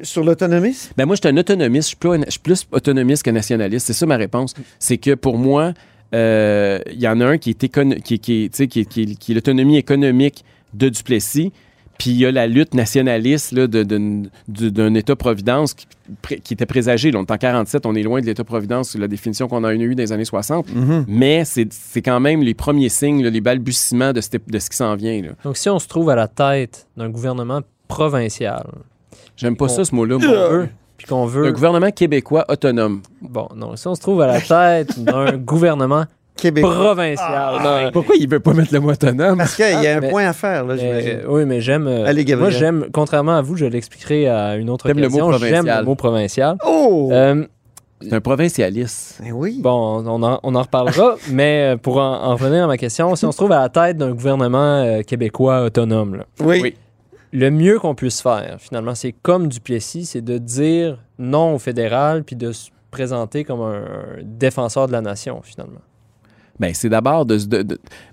sur 0.02 0.24
l'autonomisme? 0.24 0.92
Ben 0.96 1.06
moi, 1.06 1.16
je 1.16 1.20
suis 1.26 1.34
un 1.34 1.36
autonomiste. 1.38 1.84
Je 1.84 1.88
suis 1.88 1.96
plus, 1.96 2.10
je 2.26 2.30
suis 2.30 2.40
plus 2.40 2.66
autonomiste 2.72 3.22
que 3.22 3.30
nationaliste. 3.30 3.86
C'est 3.86 3.92
ça 3.92 4.06
ma 4.06 4.16
réponse. 4.16 4.54
C'est 4.78 4.98
que 4.98 5.14
pour 5.14 5.38
moi, 5.38 5.72
euh, 6.14 6.78
il 6.92 7.00
y 7.00 7.08
en 7.08 7.20
a 7.20 7.26
un 7.26 7.38
qui 7.38 7.50
est, 7.50 7.68
qui, 8.02 8.18
qui, 8.18 8.50
qui, 8.50 8.68
qui- 8.86 9.16
qui 9.16 9.32
est 9.32 9.34
l'autonomie 9.34 9.76
économique 9.78 10.44
de 10.74 10.88
Duplessis. 10.88 11.52
Puis 11.98 12.10
il 12.10 12.16
y 12.18 12.26
a 12.26 12.32
la 12.32 12.46
lutte 12.46 12.74
nationaliste 12.74 13.54
d'un 13.54 14.94
État-providence 14.94 15.74
qui, 15.74 15.86
était 16.54 16.66
présagé. 16.66 17.10
Là, 17.10 17.20
on 17.20 17.24
est 17.24 17.30
en 17.30 17.36
47, 17.38 17.86
on 17.86 17.94
est 17.94 18.02
loin 18.02 18.20
de 18.20 18.26
l'État-providence, 18.26 18.90
c'est 18.90 18.98
la 18.98 19.08
définition 19.08 19.48
qu'on 19.48 19.64
a 19.64 19.72
eue 19.74 19.94
dans 19.94 20.02
les 20.02 20.12
années 20.12 20.24
60. 20.24 20.66
Mais 21.06 21.44
c'est 21.44 21.72
c'est 21.72 22.02
quand 22.02 22.20
même 22.20 22.42
les 22.42 22.54
premiers 22.54 22.88
signes, 22.88 23.22
là, 23.22 23.30
les 23.30 23.40
balbutiements 23.40 24.12
de, 24.12 24.20
cette- 24.20 24.48
de 24.50 24.58
ce 24.58 24.68
qui 24.70 24.76
s'en 24.76 24.94
vient. 24.96 25.22
là. 25.22 25.28
Donc, 25.44 25.56
si 25.56 25.68
on 25.70 25.78
se 25.78 25.86
trouve 25.88 26.10
à 26.10 26.16
la 26.16 26.28
tête 26.28 26.86
d'un 26.96 27.08
gouvernement 27.08 27.60
provincial, 27.88 28.66
J'aime 29.36 29.56
pas 29.56 29.68
ça, 29.68 29.84
ce 29.84 29.94
mot-là. 29.94 30.16
qu'on 30.18 30.26
moi. 30.26 30.48
veut, 30.48 30.68
puis 30.96 31.06
qu'on 31.06 31.24
Un 31.24 31.26
veut... 31.26 31.52
gouvernement 31.52 31.90
québécois 31.90 32.44
autonome. 32.48 33.02
Bon, 33.20 33.48
non, 33.56 33.74
si 33.76 33.86
on 33.88 33.94
se 33.94 34.00
trouve 34.00 34.20
à 34.20 34.26
la 34.26 34.40
tête 34.40 34.98
d'un 35.02 35.36
gouvernement 35.36 36.04
Québec. 36.36 36.64
provincial... 36.64 37.62
non, 37.62 37.90
Pourquoi 37.92 38.16
il 38.16 38.28
veut 38.28 38.40
pas 38.40 38.52
mettre 38.52 38.72
le 38.74 38.80
mot 38.80 38.90
autonome? 38.90 39.38
Parce 39.38 39.54
qu'il 39.56 39.64
y 39.64 39.86
a 39.86 39.94
Ah, 39.94 39.96
un 39.96 40.00
mais- 40.00 40.10
point 40.10 40.26
à 40.26 40.32
faire, 40.32 40.64
là, 40.64 40.74
Mais, 40.76 41.22
oui, 41.26 41.44
mais 41.46 41.60
j'aime. 41.60 41.86
euh, 41.86 42.06
Allez, 42.06 42.24
Gabriel. 42.24 42.50
Moi, 42.52 42.58
j'aime, 42.58 42.86
contrairement 42.92 43.36
à 43.36 43.42
vous, 43.42 43.56
je 43.56 43.66
l'expliquerai 43.66 44.28
à 44.28 44.56
une 44.56 44.68
autre 44.70 44.86
T'aimes 44.88 44.98
le 44.98 45.08
mot 45.08 45.20
occasion. 45.28 45.46
J'aime 45.46 45.66
le 45.66 45.84
mot 45.84 45.94
provincial. 45.94 46.56
Oh! 46.66 47.08
Euh, 47.12 47.44
C'est 48.02 48.12
un 48.12 48.20
provincialiste. 48.20 49.20
Ben 49.22 49.32
oui. 49.32 49.58
bon, 49.62 50.02
on 50.06 50.22
en, 50.22 50.40
on 50.42 50.54
en 50.54 50.62
reparlera, 50.62 51.16
mais 51.30 51.74
euh, 51.74 51.76
pour 51.76 51.98
en, 51.98 52.22
en 52.24 52.32
revenir 52.36 52.64
à 52.64 52.66
ma 52.66 52.76
question, 52.76 53.14
si 53.16 53.24
on 53.24 53.32
se 53.32 53.36
trouve 53.36 53.52
à 53.52 53.60
la 53.60 53.68
tête 53.68 53.96
d'un 53.96 54.10
gouvernement 54.12 54.82
euh, 54.82 55.02
québécois 55.02 55.62
autonome, 55.64 56.16
là, 56.16 56.24
oui. 56.40 56.60
oui. 56.62 56.74
le 57.32 57.50
mieux 57.50 57.78
qu'on 57.78 57.94
puisse 57.94 58.20
faire, 58.20 58.56
finalement, 58.58 58.94
c'est 58.94 59.12
comme 59.22 59.48
Duplessis, 59.48 60.04
c'est 60.06 60.20
de 60.20 60.36
dire 60.38 60.98
non 61.18 61.54
au 61.54 61.58
fédéral 61.58 62.24
puis 62.24 62.36
de 62.36 62.50
se 62.52 62.70
présenter 62.90 63.44
comme 63.44 63.60
un, 63.62 63.74
un 63.84 64.22
défenseur 64.22 64.86
de 64.88 64.92
la 64.92 65.00
nation, 65.00 65.40
finalement. 65.42 65.80
Ben, 66.60 66.72
c'est 66.72 66.88
d'abord 66.88 67.26
de, 67.26 67.38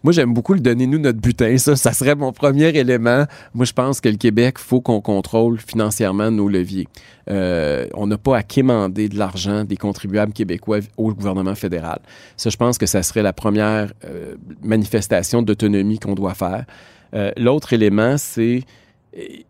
Moi, 0.04 0.14
j'aime 0.14 0.34
beaucoup 0.34 0.54
le 0.54 0.60
donner-nous 0.60 0.98
notre 0.98 1.20
butin. 1.20 1.58
Ça, 1.58 1.76
ça 1.76 1.94
serait 1.94 2.16
mon 2.16 2.32
premier 2.32 2.70
élément. 2.70 3.26
Moi, 3.54 3.66
je 3.66 3.74
pense 3.74 4.02
que 4.02 4.10
le 4.10 4.18
Québec, 4.18 4.58
faut 4.58 4.82
qu'on 4.82 5.00
contrôle 5.00 5.60
financièrement 5.60 6.32
nos 6.32 6.50
leviers. 6.50 6.88
Euh, 7.30 7.88
on 7.94 8.08
n'a 8.08 8.18
pas 8.18 8.38
à 8.38 8.44
quémander 8.44 9.10
de 9.10 9.18
l'argent 9.18 9.64
des 9.64 9.78
contribuables 9.78 10.34
québécois 10.34 10.80
au 10.98 11.14
gouvernement 11.14 11.56
fédéral. 11.56 12.00
Ça, 12.36 12.50
je 12.50 12.58
pense 12.58 12.78
que 12.78 12.88
ça 12.88 13.04
serait 13.04 13.22
la 13.22 13.34
première 13.34 13.94
euh, 14.06 14.36
manifestation 14.64 15.44
d'autonomie 15.44 16.00
qu'on 16.00 16.16
doit 16.16 16.34
faire. 16.34 16.66
Euh, 17.14 17.32
L'autre 17.38 17.74
élément, 17.74 18.18
c'est 18.18 18.64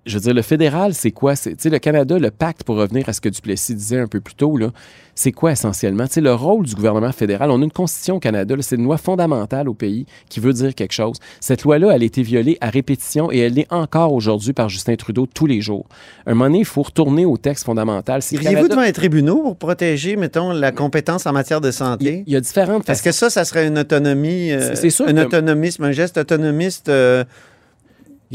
je 0.06 0.14
veux 0.16 0.20
dire, 0.22 0.34
le 0.34 0.42
fédéral, 0.42 0.94
c'est 0.94 1.12
quoi? 1.12 1.36
C'est, 1.36 1.64
le 1.66 1.78
Canada, 1.80 2.18
le 2.18 2.32
pacte, 2.32 2.64
pour 2.64 2.78
revenir 2.78 3.08
à 3.08 3.14
ce 3.14 3.22
que 3.22 3.30
Duplessis 3.30 3.76
disait 3.76 4.00
un 4.00 4.08
peu 4.08 4.20
plus 4.20 4.34
tôt, 4.34 4.58
là, 4.58 4.72
c'est 5.14 5.32
quoi 5.32 5.52
essentiellement? 5.52 6.08
Tu 6.08 6.14
sais, 6.14 6.22
le 6.22 6.34
rôle 6.34 6.66
du 6.66 6.74
gouvernement 6.74 7.12
fédéral, 7.12 7.52
on 7.52 7.62
a 7.62 7.64
une 7.64 7.72
constitution 7.72 8.16
au 8.16 8.20
Canada, 8.20 8.56
c'est 8.62 8.76
une 8.76 8.86
loi 8.86 8.98
fondamentale 8.98 9.70
au 9.70 9.74
pays 9.76 10.06
qui 10.30 10.40
veut 10.40 10.54
dire 10.54 10.74
quelque 10.74 10.94
chose. 10.94 11.18
Cette 11.40 11.64
loi-là, 11.64 11.92
elle 11.94 12.02
a 12.02 12.06
été 12.06 12.24
violée 12.24 12.58
à 12.60 12.70
répétition 12.72 13.32
et 13.32 13.38
elle 13.40 13.54
l'est 13.54 13.72
encore 13.72 14.14
aujourd'hui 14.14 14.54
par 14.54 14.68
Justin 14.70 14.96
Trudeau 14.96 15.28
tous 15.32 15.46
les 15.46 15.62
jours. 15.62 15.86
Un 16.26 16.32
moment 16.32 16.46
donné, 16.46 16.60
il 16.60 16.66
faut 16.66 16.82
retourner 16.82 17.26
au 17.26 17.38
texte 17.38 17.66
fondamental. 17.66 18.22
Iriez-vous 18.32 18.54
Canada- 18.54 18.68
devant 18.70 18.82
les 18.84 18.94
tribunaux 18.94 19.44
pour 19.44 19.58
protéger, 19.58 20.16
mettons, 20.16 20.52
la 20.54 20.72
compétence 20.72 21.28
en 21.28 21.34
matière 21.34 21.62
de 21.62 21.70
santé? 21.72 22.24
il 22.26 22.34
y 22.34 22.36
a 22.36 22.42
différentes 22.42 22.86
Parce 22.86 23.02
que 23.02 23.12
ça, 23.12 23.30
ça 23.30 23.46
serait 23.46 23.68
une 23.68 23.78
autonomie, 23.78 24.52
euh, 24.52 24.70
C'est- 24.70 24.76
c'est 24.76 24.90
sûr 24.90 25.08
un 25.08 25.14
que- 25.14 25.20
autonomisme, 25.26 25.84
un 25.84 25.92
geste 25.92 26.18
autonomiste 26.18 26.90
euh, 26.90 27.24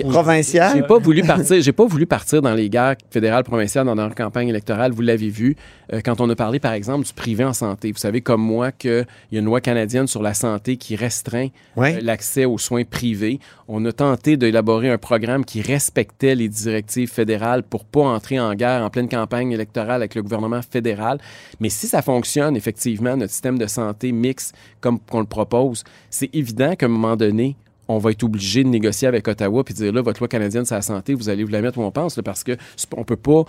provincial. 0.04 0.76
J'ai 0.76 0.82
pas 0.82 0.98
voulu 0.98 1.22
partir. 1.22 1.60
J'ai 1.60 1.72
pas 1.72 1.86
voulu 1.86 2.06
partir 2.06 2.42
dans 2.42 2.54
les 2.54 2.68
guerres 2.68 2.96
fédérales, 3.10 3.44
provinciales 3.44 3.86
dans 3.86 3.94
leur 3.94 4.14
campagne 4.14 4.48
électorale. 4.48 4.92
Vous 4.92 5.02
l'avez 5.02 5.28
vu 5.28 5.56
euh, 5.92 6.00
quand 6.04 6.20
on 6.20 6.28
a 6.30 6.36
parlé, 6.36 6.58
par 6.60 6.72
exemple, 6.72 7.06
du 7.06 7.12
privé 7.12 7.44
en 7.44 7.52
santé. 7.52 7.92
Vous 7.92 7.98
savez 7.98 8.20
comme 8.20 8.42
moi 8.42 8.72
qu'il 8.72 9.06
y 9.32 9.36
a 9.36 9.40
une 9.40 9.44
loi 9.46 9.60
canadienne 9.60 10.06
sur 10.06 10.22
la 10.22 10.34
santé 10.34 10.76
qui 10.76 10.96
restreint 10.96 11.48
Ouais. 11.76 11.96
euh, 11.96 12.00
l'accès 12.02 12.44
aux 12.44 12.58
soins 12.58 12.84
privés. 12.84 13.40
On 13.68 13.84
a 13.84 13.92
tenté 13.92 14.36
d'élaborer 14.36 14.90
un 14.90 14.98
programme 14.98 15.44
qui 15.44 15.60
respectait 15.62 16.34
les 16.34 16.48
directives 16.48 17.10
fédérales 17.10 17.62
pour 17.62 17.84
pas 17.84 18.02
entrer 18.02 18.38
en 18.40 18.54
guerre 18.54 18.82
en 18.82 18.90
pleine 18.90 19.08
campagne 19.08 19.52
électorale 19.52 19.96
avec 20.02 20.14
le 20.14 20.22
gouvernement 20.22 20.60
fédéral. 20.62 21.18
Mais 21.60 21.68
si 21.68 21.86
ça 21.86 22.02
fonctionne 22.02 22.56
effectivement, 22.56 23.16
notre 23.16 23.32
système 23.32 23.58
de 23.58 23.66
santé 23.66 24.12
mixte 24.12 24.54
comme 24.80 24.98
qu'on 25.00 25.20
le 25.20 25.26
propose, 25.26 25.84
c'est 26.10 26.34
évident 26.34 26.74
qu'à 26.76 26.86
un 26.86 26.90
moment 26.90 27.16
donné, 27.16 27.56
on 27.88 27.98
va 27.98 28.10
être 28.10 28.24
obligé 28.24 28.64
de 28.64 28.68
négocier 28.68 29.08
avec 29.08 29.26
Ottawa 29.28 29.64
puis 29.64 29.74
dire 29.74 29.92
là, 29.92 30.02
votre 30.02 30.20
loi 30.20 30.28
canadienne 30.28 30.64
sur 30.64 30.74
la 30.74 30.82
santé, 30.82 31.14
vous 31.14 31.28
allez 31.28 31.44
vous 31.44 31.50
la 31.50 31.60
mettre 31.60 31.78
où 31.78 31.82
on 31.82 31.90
pense, 31.90 32.16
là, 32.16 32.22
parce 32.22 32.44
que 32.44 32.56
c'est 32.76 32.88
on 32.96 33.04
peut 33.04 33.16
pas. 33.16 33.44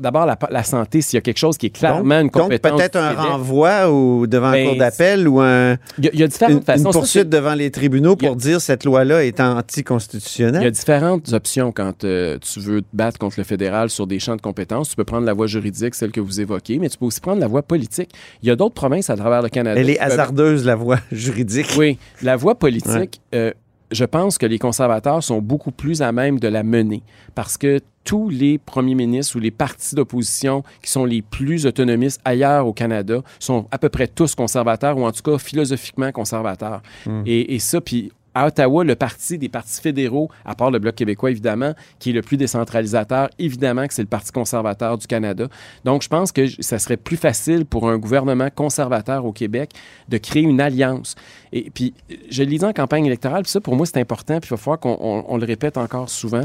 D'abord, 0.00 0.26
la, 0.26 0.38
la 0.50 0.62
santé, 0.62 1.00
s'il 1.02 1.16
y 1.16 1.18
a 1.18 1.20
quelque 1.20 1.38
chose 1.38 1.56
qui 1.58 1.66
est 1.66 1.70
clairement 1.70 2.16
une 2.20 2.28
donc, 2.28 2.32
compétence. 2.42 2.72
peut-être 2.78 2.92
du 2.98 3.04
un 3.04 3.10
Québec, 3.10 3.24
renvoi 3.30 3.90
ou 3.92 4.26
devant 4.26 4.50
Ben, 4.52 4.64
la 4.64 4.70
cour 4.70 4.78
d'appel 4.78 5.28
ou 5.28 5.40
un, 5.40 5.76
Il 5.98 6.04
y 6.04 6.08
a, 6.08 6.14
y 6.14 6.22
a 6.22 6.26
différentes 6.26 6.52
une, 6.52 6.58
une 6.58 6.64
façons. 6.64 6.82
Ça, 6.84 6.90
c'est- 6.92 6.98
poursuite 6.98 7.28
devant 7.28 7.54
les 7.54 7.70
tribunaux 7.70 8.16
y 8.20 8.24
a- 8.24 8.28
pour 8.28 8.36
dire 8.36 8.60
cette 8.60 8.84
loi-là 8.84 9.24
est 9.24 9.28
Il 9.30 9.38
y 9.38 9.42
a 9.42 9.54
anticonstitutionnelle. 9.56 10.70
différentes 10.70 11.32
options 11.32 11.72
quand 11.72 12.04
euh, 12.04 12.38
tu 12.38 12.60
veux 12.60 12.82
te 12.82 12.86
battre 12.92 13.18
contre 13.18 13.34
le 13.38 13.44
fédéral 13.44 13.90
sur 13.90 14.06
des 14.06 14.18
champs 14.18 14.36
de 14.36 14.40
compétences. 14.42 14.90
Tu 14.90 14.96
peux 14.96 15.04
prendre 15.04 15.26
la 15.26 15.32
voie 15.32 15.46
juridique, 15.46 15.94
celle 15.94 16.10
que 16.12 16.20
vous 16.20 16.40
évoquez, 16.40 16.78
mais 16.78 16.88
tu 16.88 16.98
peux 16.98 17.06
aussi 17.06 17.20
prendre 17.20 17.40
la 17.40 17.48
voie 17.48 17.62
politique. 17.62 18.10
Il 18.42 18.48
y 18.48 18.50
a 18.52 18.56
d'autres 18.56 18.74
provinces 18.74 19.10
à 19.10 19.16
travers 19.16 19.42
le 19.42 19.48
Canada. 19.48 19.80
Elle 19.80 19.90
est 19.90 19.94
peuvent- 19.98 20.12
hasardeuse, 20.12 20.64
la 20.64 20.74
voie 20.76 20.98
juridique. 21.12 21.68
Oui, 21.78 21.98
la 22.22 22.36
voie 22.36 22.54
politique, 22.54 23.20
euh, 23.34 23.52
je 23.90 24.04
pense 24.04 24.38
que 24.38 24.46
les 24.46 24.58
conservateurs 24.58 25.22
sont 25.22 25.40
beaucoup 25.40 25.70
plus 25.70 26.02
à 26.02 26.10
même 26.12 26.38
de 26.38 26.48
la 26.48 26.62
mener 26.62 27.02
parce 27.34 27.56
que 27.58 27.80
tous 28.04 28.28
les 28.28 28.58
premiers 28.58 28.94
ministres 28.94 29.36
ou 29.36 29.40
les 29.40 29.50
partis 29.50 29.94
d'opposition 29.94 30.62
qui 30.82 30.90
sont 30.90 31.04
les 31.06 31.22
plus 31.22 31.66
autonomistes 31.66 32.20
ailleurs 32.24 32.66
au 32.66 32.72
Canada 32.72 33.22
sont 33.38 33.66
à 33.70 33.78
peu 33.78 33.88
près 33.88 34.06
tous 34.06 34.34
conservateurs 34.34 34.96
ou 34.98 35.04
en 35.06 35.12
tout 35.12 35.22
cas 35.22 35.38
philosophiquement 35.38 36.12
conservateurs. 36.12 36.82
Et, 37.26 37.54
et 37.54 37.58
ça, 37.58 37.80
puis 37.80 38.12
à 38.36 38.48
Ottawa, 38.48 38.82
le 38.82 38.96
parti 38.96 39.38
des 39.38 39.48
partis 39.48 39.80
fédéraux, 39.80 40.28
à 40.44 40.56
part 40.56 40.72
le 40.72 40.80
Bloc 40.80 40.96
québécois 40.96 41.30
évidemment, 41.30 41.72
qui 42.00 42.10
est 42.10 42.12
le 42.12 42.20
plus 42.20 42.36
décentralisateur, 42.36 43.30
évidemment 43.38 43.86
que 43.86 43.94
c'est 43.94 44.02
le 44.02 44.08
Parti 44.08 44.32
conservateur 44.32 44.98
du 44.98 45.06
Canada. 45.06 45.46
Donc 45.84 46.02
je 46.02 46.08
pense 46.08 46.32
que 46.32 46.42
ça 46.60 46.80
serait 46.80 46.96
plus 46.96 47.16
facile 47.16 47.64
pour 47.64 47.88
un 47.88 47.96
gouvernement 47.96 48.48
conservateur 48.52 49.24
au 49.24 49.30
Québec 49.32 49.70
de 50.08 50.18
créer 50.18 50.42
une 50.42 50.60
alliance. 50.60 51.14
Et 51.52 51.70
puis, 51.72 51.94
je 52.28 52.42
l'ai 52.42 52.58
dit 52.58 52.64
en 52.64 52.72
campagne 52.72 53.06
électorale, 53.06 53.44
puis 53.44 53.52
ça 53.52 53.60
pour 53.60 53.76
moi 53.76 53.86
c'est 53.86 53.98
important, 54.00 54.40
puis 54.40 54.48
il 54.48 54.50
va 54.50 54.56
falloir 54.56 54.80
qu'on 54.80 54.98
on- 55.00 55.24
on 55.28 55.36
le 55.36 55.46
répète 55.46 55.76
encore 55.78 56.10
souvent. 56.10 56.42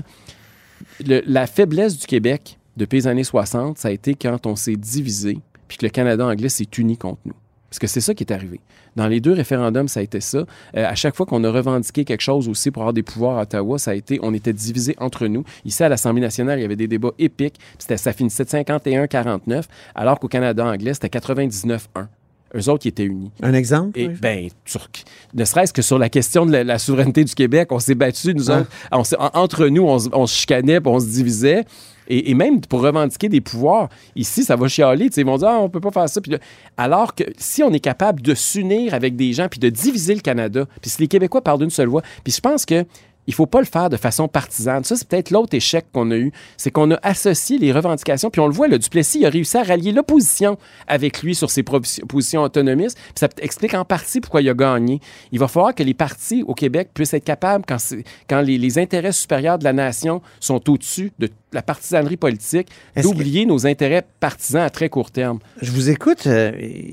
La 1.06 1.48
faiblesse 1.48 1.98
du 1.98 2.08
Québec 2.08 2.58
depuis 2.78 2.98
les 2.98 3.08
années 3.08 3.24
60, 3.24 3.78
ça 3.78 3.90
a 3.90 3.92
été 3.92 4.16
quand 4.16 4.46
on 4.46 4.56
s'est 4.56 4.76
divisé, 4.76 5.38
puis 5.68 5.78
que 5.78 5.86
le 5.86 5.90
Canada 5.90 6.26
anglais 6.26 6.50
s'est 6.50 6.68
uni 6.78 6.98
contre 6.98 7.20
nous. 7.26 7.34
Parce 7.70 7.78
que 7.80 7.88
c'est 7.88 8.02
ça 8.02 8.14
qui 8.16 8.24
est 8.24 8.32
arrivé. 8.34 8.60
Dans 8.96 9.08
les 9.08 9.20
deux 9.22 9.34
référendums, 9.34 9.88
ça 9.88 10.00
a 10.00 10.04
été 10.04 10.20
ça. 10.22 10.40
Euh, 10.40 10.44
à 10.74 10.96
chaque 10.96 11.16
fois 11.16 11.28
qu'on 11.28 11.44
a 11.44 11.52
revendiqué 11.52 12.04
quelque 12.04 12.22
chose 12.22 12.50
aussi 12.50 12.72
pour 12.72 12.82
avoir 12.82 12.94
des 12.94 13.04
pouvoirs 13.04 13.38
à 13.38 13.44
Ottawa, 13.44 13.78
ça 13.78 13.92
a 13.92 13.94
été, 13.94 14.20
on 14.24 14.34
était 14.34 14.54
divisés 14.54 14.96
entre 15.00 15.28
nous. 15.28 15.44
Ici, 15.66 15.84
à 15.84 15.90
l'Assemblée 15.90 16.22
nationale, 16.22 16.58
il 16.58 16.64
y 16.64 16.66
avait 16.66 16.76
des 16.76 16.88
débats 16.88 17.12
épiques. 17.20 17.60
c'était- 17.78 17.98
Ça 17.98 18.12
finissait 18.12 18.44
de 18.46 18.50
51-49, 18.50 19.68
alors 19.94 20.20
qu'au 20.20 20.28
Canada 20.28 20.66
anglais, 20.66 20.96
c'était 20.96 21.10
99-1. 21.10 22.08
Eux 22.56 22.70
autres, 22.70 22.86
ils 22.86 22.90
étaient 22.90 23.04
unis. 23.04 23.32
Un 23.44 23.54
exemple? 23.54 24.00
Et 24.00 24.08
oui. 24.08 24.16
ben, 24.22 24.48
sur- 24.66 24.88
ne 25.34 25.46
serait-ce 25.46 25.72
que 25.74 25.82
sur 25.82 26.00
la 26.00 26.10
question 26.10 26.46
de 26.46 26.52
la, 26.52 26.64
la 26.64 26.80
souveraineté 26.80 27.24
du 27.24 27.36
Québec, 27.36 27.68
on 27.72 27.80
s'est 27.80 27.96
battus, 27.96 28.34
nous 28.36 28.50
Ah. 28.50 28.62
autres. 28.62 28.70
On 28.92 29.40
entre 29.40 29.68
nous, 29.68 29.84
on, 29.84 30.00
se- 30.00 30.10
on 30.14 30.26
se 30.26 30.36
chicanait, 30.36 30.82
puis 30.82 30.92
on 30.92 31.00
se 31.00 31.06
divisait. 31.08 31.66
Et, 32.12 32.32
et 32.32 32.34
même 32.34 32.60
pour 32.62 32.82
revendiquer 32.82 33.30
des 33.30 33.40
pouvoirs, 33.40 33.88
ici, 34.16 34.44
ça 34.44 34.56
va 34.56 34.68
chialer. 34.68 35.10
tu 35.10 35.14
sais, 35.16 35.22
Ils 35.22 35.28
vont 35.28 35.38
dire, 35.38 35.50
ah, 35.50 35.60
on 35.62 35.70
peut 35.70 35.80
pas 35.80 35.92
faire 35.92 36.10
ça. 36.10 36.20
Puis 36.20 36.32
là- 36.32 36.40
alors 36.76 37.14
que 37.14 37.24
si 37.38 37.62
on 37.62 37.72
est 37.72 37.80
capable 37.80 38.22
de 38.24 38.34
s'unir 38.34 38.96
avec 38.96 39.16
des 39.16 39.32
gens, 39.32 39.48
puis 39.48 39.60
de 39.60 39.70
diviser 39.70 40.16
le 40.16 40.22
Canada, 40.22 40.66
puis 40.82 40.90
si 40.90 41.00
les 41.02 41.08
Québécois 41.08 41.44
parlent 41.44 41.60
d'une 41.60 41.70
seule 41.70 41.88
voix, 41.88 42.02
puis 42.24 42.34
je 42.34 42.40
pense 42.42 42.66
que 42.66 42.84
il 43.30 43.36
faut 43.36 43.46
pas 43.46 43.60
le 43.60 43.68
faire 43.68 43.92
de 43.92 43.96
façon 43.96 44.28
partisane. 44.28 44.84
Ça, 44.84 44.96
c'est 44.96 45.08
peut-être 45.08 45.30
l'autre 45.30 45.54
échec 45.54 45.86
qu'on 45.94 46.10
a 46.10 46.16
eu. 46.16 46.32
C'est 46.58 46.72
qu'on 46.72 46.90
a 46.90 47.00
associé 47.04 47.60
les 47.60 47.72
revendications. 47.72 48.32
Puis 48.32 48.42
on 48.42 48.48
le 48.48 48.54
voit, 48.54 48.68
le 48.68 48.80
Duplessis 48.80 49.20
il 49.20 49.26
a 49.28 49.30
réussi 49.30 49.56
à 49.56 49.62
rallier 49.62 49.92
l'opposition 49.92 50.58
avec 50.88 51.22
lui 51.22 51.36
sur 51.36 51.52
ses 51.52 51.62
positions 51.62 52.42
autonomistes. 52.42 52.98
Puis 52.98 53.20
ça 53.20 53.30
explique 53.40 53.76
en 53.76 53.86
partie 53.86 54.20
pourquoi 54.20 54.42
il 54.42 54.50
a 54.50 54.56
gagné. 54.56 55.00
Il 55.32 55.38
va 55.38 55.48
falloir 55.48 55.76
que 55.76 55.84
les 55.84 55.94
partis 55.94 56.44
au 56.48 56.56
Québec 56.56 56.90
puissent 56.92 57.14
être 57.14 57.24
capables, 57.24 57.66
quand 57.68 58.42
les, 58.42 58.58
les 58.58 58.80
intérêts 58.80 59.12
supérieurs 59.12 59.60
de 59.60 59.64
la 59.64 59.74
nation 59.74 60.24
sont 60.40 60.68
au-dessus 60.68 61.12
de 61.20 61.30
la 61.52 61.62
partisanerie 61.62 62.18
politique, 62.18 62.68
que- 62.96 63.02
d'oublier 63.02 63.46
nos 63.46 63.66
intérêts 63.66 64.06
partisans 64.20 64.62
à 64.62 64.70
très 64.70 64.90
court 64.90 65.12
terme. 65.12 65.40
Je 65.62 65.72
vous 65.72 65.90
écoute. 65.90 66.28
euh, 66.28 66.52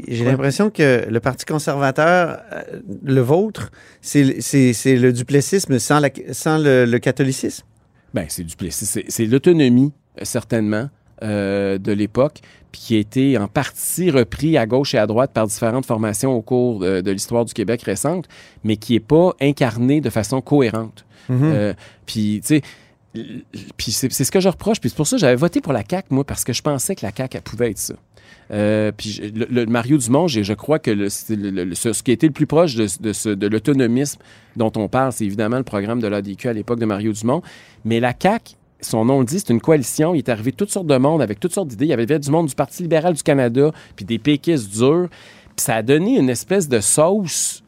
j'ai 0.08 0.24
Ouais. 0.24 0.30
l'impression 0.30 0.70
que 0.70 1.06
le 1.08 1.20
Parti 1.20 1.44
conservateur, 1.44 2.38
euh, 2.52 2.62
le 3.04 3.20
vôtre, 3.20 3.70
c'est 4.00 4.22
le 4.24 5.10
duplessisme 5.10 5.78
sans, 5.78 6.00
la- 6.00 6.08
sans 6.32 6.58
le, 6.58 6.84
le 6.86 6.98
catholicisme? 6.98 7.64
Ben, 8.14 8.26
c'est 8.28 8.44
Duplessis. 8.44 8.86
C'est, 9.08 9.26
l'autonomie, 9.26 9.92
euh, 10.20 10.24
certainement, 10.24 10.88
euh, 11.22 11.76
de 11.78 11.92
l'époque, 11.92 12.40
puis 12.72 12.80
qui 12.80 12.96
a 12.96 12.98
été 12.98 13.38
en 13.38 13.48
partie 13.48 14.10
repris 14.10 14.56
à 14.56 14.66
gauche 14.66 14.94
et 14.94 14.98
à 14.98 15.06
droite 15.06 15.32
par 15.32 15.46
différentes 15.46 15.86
formations 15.86 16.32
au 16.32 16.42
cours 16.42 16.78
de, 16.80 17.00
de 17.00 17.10
l'histoire 17.10 17.44
du 17.44 17.52
Québec 17.54 17.82
récente, 17.82 18.26
mais 18.64 18.76
qui 18.76 18.94
n'est 18.94 19.00
pas 19.00 19.34
incarné 19.40 20.00
de 20.00 20.08
façon 20.10 20.40
cohérente. 20.40 21.04
Mhm. 21.28 21.38
Euh, 21.42 21.74
puis, 22.06 22.40
tu 22.42 22.48
sais, 22.48 22.62
puis 23.76 23.92
c'est, 23.92 24.12
ce 24.12 24.30
que 24.30 24.40
je 24.40 24.48
reproche. 24.48 24.80
Puis 24.80 24.90
c'est 24.90 24.96
pour 24.96 25.06
ça 25.06 25.16
que 25.16 25.20
j'avais 25.20 25.36
voté 25.36 25.60
pour 25.60 25.72
la 25.72 25.82
CAQ, 25.88 26.08
moi, 26.10 26.24
parce 26.24 26.44
que 26.44 26.52
je 26.52 26.62
pensais 26.62 26.94
que 26.94 27.04
la 27.04 27.12
CAQ, 27.16 27.36
elle 27.38 27.42
pouvait 27.42 27.70
être 27.70 27.78
ça. 27.78 27.94
Euh, 28.52 28.92
puis 28.96 29.10
je- 29.10 29.22
le, 29.52 29.66
Mario 29.66 29.98
Dumont, 29.98 30.28
j'ai- 30.28 30.44
je 30.44 30.52
crois 30.52 30.78
que 30.78 31.08
ce, 31.08 32.02
qui 32.02 32.12
été 32.12 32.26
le 32.26 32.32
plus 32.32 32.46
proche 32.46 32.74
de, 32.76 32.86
de 33.00 33.34
de 33.34 33.46
l'autonomisme 33.48 34.20
dont 34.56 34.70
on 34.76 34.88
parle, 34.88 35.12
c'est 35.12 35.24
évidemment 35.24 35.58
le 35.58 35.64
programme 35.64 36.00
de 36.00 36.06
l'ADQ 36.06 36.48
à 36.48 36.52
l'époque 36.52 36.78
de 36.78 36.86
Mario 36.86 37.12
Dumont. 37.12 37.42
Mais 37.84 37.98
la 38.00 38.12
CAQ, 38.20 38.54
son 38.80 39.04
nom 39.04 39.20
le 39.20 39.24
dit, 39.26 39.38
c'est 39.40 39.50
une 39.50 39.60
coalition. 39.60 40.14
Il 40.14 40.18
est 40.18 40.28
arrivé 40.28 40.52
toutes 40.52 40.70
sortes 40.70 40.86
de 40.86 40.96
monde 40.96 41.22
avec 41.22 41.40
toutes 41.40 41.54
sortes 41.54 41.68
d'idées. 41.68 41.86
Il 41.86 41.88
y 41.88 41.92
avait 41.92 42.06
du 42.18 42.30
monde 42.30 42.46
du 42.46 42.54
Parti 42.54 42.82
libéral 42.82 43.14
du 43.14 43.22
Canada, 43.22 43.72
puis 43.96 44.04
des 44.04 44.18
péquistes 44.18 44.70
durs. 44.76 45.08
Puis 45.56 45.64
ça 45.64 45.76
a 45.76 45.82
donné 45.82 46.18
une 46.18 46.28
espèce 46.28 46.68
de 46.68 46.80
sauce. 46.80 47.62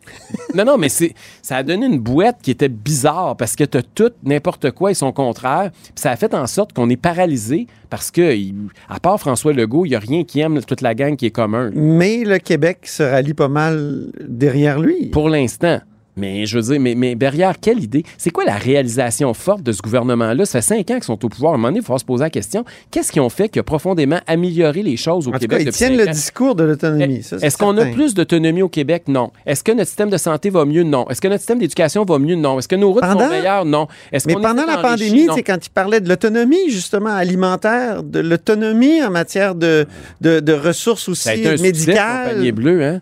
non, 0.55 0.65
non, 0.67 0.77
mais 0.79 0.91
c'est, 0.91 1.15
ça 1.43 1.57
a 1.57 1.63
donné 1.63 1.87
une 1.87 1.99
boîte 1.99 2.37
qui 2.43 2.51
était 2.51 2.69
bizarre 2.69 3.35
parce 3.37 3.57
que 3.57 3.65
t'as 3.65 3.81
tout, 3.83 4.11
n'importe 4.23 4.71
quoi 4.73 4.91
et 4.91 4.95
son 4.95 5.11
contraire. 5.11 5.71
Puis 5.73 5.93
ça 5.97 6.11
a 6.11 6.17
fait 6.17 6.35
en 6.35 6.47
sorte 6.47 6.75
qu'on 6.75 6.91
est 6.91 6.97
paralysé 6.99 7.67
parce 7.89 8.11
que, 8.11 8.35
il- 8.35 8.55
à 8.91 9.01
part 9.01 9.19
François 9.19 9.55
Legault, 9.55 9.87
il 9.87 9.91
n'y 9.91 9.95
a 9.95 10.01
rien 10.01 10.25
qui 10.25 10.41
aime 10.41 10.61
toute 10.63 10.83
la 10.83 10.95
gang 10.95 11.17
qui 11.17 11.27
est 11.27 11.31
commun. 11.31 11.71
Mais 11.75 12.25
le 12.25 12.39
Québec 12.39 12.81
se 12.85 13.03
rallie 13.03 13.33
pas 13.35 13.49
mal 13.49 14.09
derrière 14.21 14.79
lui. 14.81 15.07
Pour 15.07 15.31
l'instant. 15.31 15.81
Mais 16.19 16.45
je 16.47 16.59
veux 16.59 16.73
dire, 16.73 16.81
mais, 16.81 16.95
mais 16.95 17.15
derrière, 17.15 17.55
quelle 17.61 17.83
idée? 17.83 18.03
C'est 18.19 18.31
quoi 18.31 18.45
la 18.45 18.57
réalisation 18.57 19.33
forte 19.35 19.63
de 19.63 19.73
ce 19.73 19.81
gouvernement-là? 19.81 20.45
Ça 20.45 20.61
fait 20.61 20.75
cinq 20.75 20.91
ans 20.91 20.95
qu'ils 20.95 21.05
sont 21.05 21.25
au 21.25 21.29
pouvoir. 21.29 21.53
À 21.53 21.55
un 21.55 21.59
moment 21.59 21.69
donné, 21.69 21.79
il 21.81 21.85
faut 21.85 21.97
se 21.97 22.05
poser 22.05 22.25
la 22.25 22.31
question, 22.31 22.65
qu'est-ce 22.91 23.13
qu'ils 23.13 23.23
ont 23.23 23.29
fait 23.29 23.49
qui 23.49 23.59
a 23.59 23.63
profondément 23.63 24.19
amélioré 24.27 24.83
les 24.83 24.97
choses 24.97 25.27
au 25.27 25.31
en 25.31 25.35
tout 25.35 25.39
Québec 25.39 25.59
cas, 25.59 25.65
ils 25.65 25.73
tiennent 25.73 25.97
le 25.97 26.09
ans? 26.09 26.11
discours 26.11 26.55
de 26.55 26.65
l'autonomie. 26.65 27.23
c'est 27.23 27.43
Est-ce 27.43 27.57
qu'on 27.57 27.77
a 27.79 27.87
plus 27.87 28.15
d'autonomie 28.15 28.63
au 28.63 28.69
Québec? 28.69 29.05
Non. 29.09 29.31
Est-ce 29.47 29.63
que 29.63 29.73
notre 29.73 29.87
système 29.89 30.11
de 30.11 30.17
santé 30.17 30.51
va 30.51 30.65
mieux? 30.65 30.83
Non. 30.83 31.09
Est-ce 31.09 31.21
que 31.21 31.29
notre 31.29 31.41
système 31.41 31.61
d'éducation 31.61 32.05
va 32.05 32.19
mieux? 32.19 32.35
Non. 32.35 32.59
Est-ce 32.59 32.69
que 32.69 32.77
nos 32.77 32.93
routes 32.93 33.03
Pendant- 33.03 33.21
sont 33.21 33.29
meilleures? 33.31 33.65
Non. 33.65 33.87
Est-ce 34.13 34.27
Mais 34.27 34.35
pendant 34.35 34.67
la 34.67 34.79
pandémie, 34.79 35.27
sais, 35.35 35.43
quand 35.43 35.65
il 35.65 35.71
parlait 35.71 36.01
de 36.01 36.09
l'autonomie, 36.09 36.69
justement, 36.71 37.11
alimentaire, 37.11 38.03
de 38.03 38.19
l'autonomie 38.21 39.03
en 39.03 39.11
matière 39.11 39.55
de, 39.55 39.87
de, 40.21 40.41
de 40.41 40.53
ressources 40.53 41.09
aussi 41.09 41.29
médicales. 41.61 42.53
bleu, 42.53 42.83
hein? 42.85 43.01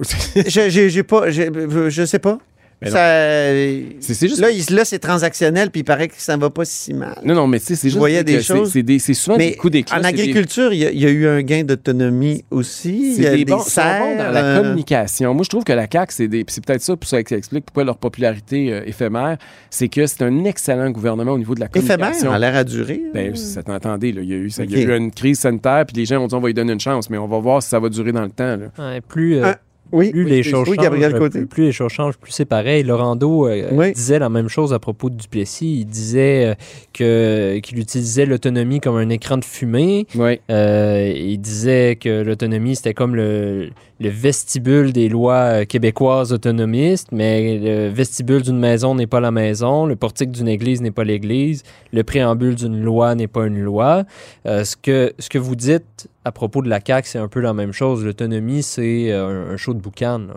Je 0.46 0.68
j'ai- 0.68 0.90
j'ai 0.90 1.02
pas, 1.02 1.30
je 1.30 2.04
sais 2.06 2.18
pas. 2.18 2.38
C'est 2.82 3.96
c'est 4.14 4.28
juste... 4.28 4.38
là, 4.40 4.50
il- 4.50 4.74
là, 4.74 4.84
c'est 4.84 4.98
transactionnel, 4.98 5.70
puis 5.70 5.80
il 5.80 5.84
paraît 5.84 6.08
que 6.08 6.14
ça 6.18 6.36
va 6.36 6.50
pas 6.50 6.66
si 6.66 6.92
mal. 6.92 7.16
Non, 7.24 7.34
non, 7.34 7.46
mais 7.46 7.58
tu 7.58 7.66
sais, 7.66 7.74
c'est 7.74 7.88
juste 7.88 7.96
voyais 7.98 8.22
des 8.22 8.42
c'est- 8.42 8.54
choses. 8.54 8.72
c'est 8.72 8.82
des- 8.82 8.98
c'est 8.98 9.14
souvent 9.14 9.38
Mais 9.38 9.52
des 9.52 9.56
coups 9.56 9.72
d'éclat. 9.72 9.98
en 9.98 10.04
agriculture, 10.04 10.74
il 10.74 10.80
y, 10.80 10.84
a- 10.86 10.90
il 10.90 11.00
y 11.00 11.06
a 11.06 11.08
eu 11.08 11.26
un 11.26 11.40
gain 11.40 11.64
d'autonomie 11.64 12.44
aussi. 12.50 12.90
Il 12.94 13.12
y 13.12 13.14
C'est 13.14 13.26
a 13.28 13.30
des 13.30 13.44
des 13.46 13.52
bons, 13.52 13.60
serres, 13.60 14.18
dans 14.18 14.30
la 14.30 14.44
euh, 14.44 14.60
communication. 14.60 15.32
Moi, 15.32 15.44
je 15.44 15.48
trouve 15.48 15.64
que 15.64 15.72
la 15.72 15.86
CAQ, 15.90 16.12
c'est 16.12 16.28
des- 16.28 16.44
c'est 16.48 16.62
peut-être 16.62 16.82
ça, 16.82 16.94
pour 16.96 17.08
ça 17.08 17.22
que 17.22 17.30
ça 17.30 17.36
explique 17.38 17.64
pourquoi 17.64 17.84
leur 17.84 17.96
popularité 17.96 18.70
euh, 18.70 18.82
éphémère, 18.84 19.38
c'est 19.70 19.88
que 19.88 20.06
c'est 20.06 20.20
un 20.22 20.44
excellent 20.44 20.90
gouvernement 20.90 21.32
au 21.32 21.38
niveau 21.38 21.54
de 21.54 21.60
la 21.60 21.66
éphémère, 21.74 21.96
communication. 21.96 22.30
a 22.30 22.38
l'air 22.38 22.56
à 22.56 22.64
durer. 22.64 23.00
Ben, 23.14 23.34
ça 23.36 23.62
t'entendez, 23.62 24.12
là. 24.12 24.20
Il 24.20 24.28
y, 24.28 24.34
a 24.34 24.36
eu, 24.36 24.50
ça- 24.50 24.64
il 24.64 24.70
y 24.78 24.84
a 24.84 24.94
eu 24.94 24.96
une 24.98 25.10
crise 25.12 25.38
sanitaire, 25.40 25.86
puis 25.86 25.96
les 25.96 26.04
gens 26.04 26.22
ont 26.22 26.26
dit 26.26 26.34
on 26.34 26.40
va 26.40 26.48
lui 26.48 26.54
donner 26.54 26.74
une 26.74 26.80
chance, 26.80 27.08
mais 27.08 27.16
on 27.16 27.26
va 27.26 27.38
voir 27.38 27.62
si 27.62 27.70
ça 27.70 27.80
va 27.80 27.88
durer 27.88 28.12
dans 28.12 28.20
le 28.24 28.28
temps. 28.30 28.56
là. 28.58 28.66
Ouais, 28.78 29.00
plus, 29.00 29.36
euh, 29.36 29.52
oui, 29.92 30.10
plus 30.10 30.24
oui, 30.24 30.30
les 30.30 30.42
choses 30.42 30.68
oui, 30.68 30.76
changent, 30.76 30.84
Gabriel 30.84 31.14
Côté. 31.18 31.38
plus, 31.40 31.46
plus 31.46 31.64
les 31.64 31.72
choses 31.72 31.92
changent, 31.92 32.16
plus 32.18 32.32
c'est 32.32 32.44
pareil. 32.44 32.82
Laurando 32.82 33.46
euh, 33.48 33.68
Oui. 33.72 33.92
disait 33.92 34.18
la 34.18 34.28
même 34.28 34.48
chose 34.48 34.72
à 34.72 34.78
propos 34.78 35.10
de 35.10 35.16
Duplessis. 35.16 35.80
Il 35.80 35.84
disait 35.86 36.46
euh, 36.46 36.54
que 36.92 37.58
qu'il 37.58 37.78
utilisait 37.78 38.26
l'autonomie 38.26 38.80
comme 38.80 38.96
un 38.96 39.08
écran 39.08 39.36
de 39.38 39.44
fumée. 39.44 40.06
Euh, 40.50 41.12
il 41.14 41.38
disait 41.38 41.96
que 41.96 42.22
l'autonomie, 42.22 42.76
c'était 42.76 42.94
comme 42.94 43.14
le, 43.14 43.70
le 44.00 44.08
vestibule 44.08 44.92
des 44.92 45.08
lois 45.08 45.64
québécoises 45.64 46.32
autonomistes, 46.32 47.08
mais 47.12 47.58
le 47.58 47.88
vestibule 47.88 48.42
d'une 48.42 48.58
maison 48.58 48.94
n'est 48.94 49.06
pas 49.06 49.20
la 49.20 49.30
maison, 49.30 49.86
le 49.86 49.96
portique 49.96 50.30
d'une 50.30 50.48
église 50.48 50.80
n'est 50.82 50.90
pas 50.90 51.04
l'église, 51.04 51.62
le 51.92 52.02
préambule 52.04 52.54
d'une 52.54 52.80
loi 52.82 53.14
n'est 53.14 53.26
pas 53.28 53.46
une 53.46 53.60
loi. 53.60 54.04
Ce, 54.44 54.76
que, 54.76 55.12
ce 55.18 55.28
que 55.28 55.38
vous 55.38 55.56
dites 55.56 56.08
à 56.26 56.32
propos 56.32 56.60
de 56.62 56.68
la 56.68 56.80
CAQ, 56.84 57.08
c'est 57.08 57.18
un 57.18 57.28
peu 57.28 57.40
la 57.40 57.52
même 57.54 57.72
chose. 57.72 58.04
L'autonomie, 58.04 58.62
c'est 58.62 59.12
euh, 59.12 59.48
un, 59.50 59.54
un 59.54 59.56
show 59.56 59.74
de 59.74 59.80
boucan. 59.80 60.18
là. 60.18 60.34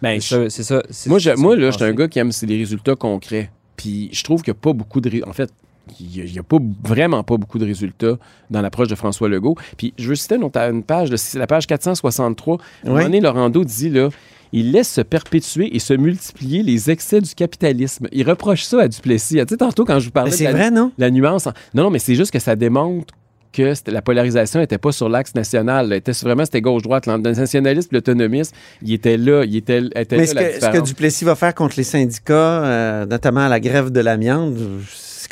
Ben, 0.00 0.20
C'est 0.20 0.34
ça. 0.34 0.50
c'est 0.50 0.62
ça- 0.62 0.82
c'est- 0.90 1.08
Moi, 1.10 1.18
je, 1.18 1.30
moi 1.32 1.54
là, 1.54 1.70
je 1.70 1.76
suis 1.76 1.84
un 1.84 1.92
gars 1.92 2.08
qui 2.08 2.18
aime 2.18 2.32
c'est 2.32 2.46
les 2.46 2.56
résultats 2.58 2.96
concrets. 2.96 3.50
Puis 3.76 4.08
je 4.12 4.24
trouve 4.24 4.42
qu'il 4.42 4.52
n'y 4.52 4.58
a 4.58 4.60
pas 4.60 4.72
beaucoup 4.72 5.00
de... 5.00 5.22
En 5.28 5.32
fait, 5.32 5.50
il 6.00 6.24
n'y 6.32 6.38
a, 6.38 6.42
pas, 6.42 6.58
vraiment 6.84 7.22
pas 7.24 7.36
beaucoup 7.36 7.58
de 7.58 7.64
résultats 7.64 8.16
dans 8.50 8.62
l'approche 8.62 8.88
de 8.88 8.94
François 8.94 9.28
Legault. 9.28 9.56
Puis 9.76 9.92
je 9.98 10.08
veux 10.08 10.14
citer 10.14 10.36
une, 10.36 10.44
une 10.54 10.82
page, 10.82 11.10
la 11.34 11.46
page 11.46 11.66
463. 11.66 12.56
À 12.56 12.58
un 12.58 12.88
moment 12.88 12.98
Oui. 12.98 13.04
donné, 13.04 13.20
Laurando 13.20 13.64
dit, 13.64 13.90
là, 13.90 14.08
il 14.52 14.72
laisse 14.72 14.90
se 14.90 15.00
perpétuer 15.00 15.74
et 15.74 15.78
se 15.78 15.94
multiplier 15.94 16.62
les 16.62 16.90
excès 16.90 17.20
du 17.20 17.34
capitalisme. 17.34 18.06
Il 18.12 18.28
reproche 18.28 18.62
ça 18.64 18.82
à 18.82 18.88
Duplessis. 18.88 19.36
Tu 19.36 19.44
sais, 19.48 19.56
tantôt, 19.56 19.84
quand 19.84 19.98
je 19.98 20.06
vous 20.06 20.10
parlais 20.12 20.30
de 20.30 20.36
c'est 20.36 20.44
la, 20.44 20.52
vrai, 20.52 20.70
non? 20.70 20.92
la 20.98 21.10
nuance... 21.10 21.46
en- 21.46 21.52
Non, 21.74 21.84
non, 21.84 21.90
mais 21.90 21.98
c'est 21.98 22.14
juste 22.14 22.30
que 22.32 22.38
ça 22.38 22.54
démontre 22.56 23.14
que 23.52 23.74
la 23.90 24.02
polarisation 24.02 24.60
n'était 24.60 24.78
pas 24.78 24.92
sur 24.92 25.08
l'axe 25.08 25.34
national. 25.34 25.88
là. 25.88 25.96
était 25.96 26.12
vraiment 26.22 26.44
c'était 26.44 26.60
gauche-droite. 26.60 27.06
Le 27.06 27.18
nationalisme 27.18 27.88
et 27.92 27.96
l'autonomisme, 27.96 28.54
il 28.82 28.92
était 28.94 29.16
là. 29.16 29.44
Il 29.44 29.56
était, 29.56 29.82
était 29.94 30.16
Mais 30.16 30.26
là, 30.26 30.26
ce 30.26 30.34
la 30.34 30.44
que, 30.44 30.54
ce 30.54 30.58
que 30.58 30.66
différence. 30.66 30.88
Duplessis 30.88 31.24
va 31.24 31.34
faire 31.34 31.54
contre 31.54 31.74
les 31.76 31.84
syndicats, 31.84 32.64
euh, 32.64 33.06
notamment 33.06 33.40
à 33.40 33.48
la 33.48 33.60
grève 33.60 33.90
de 33.90 34.00
l'amiante, 34.00 34.54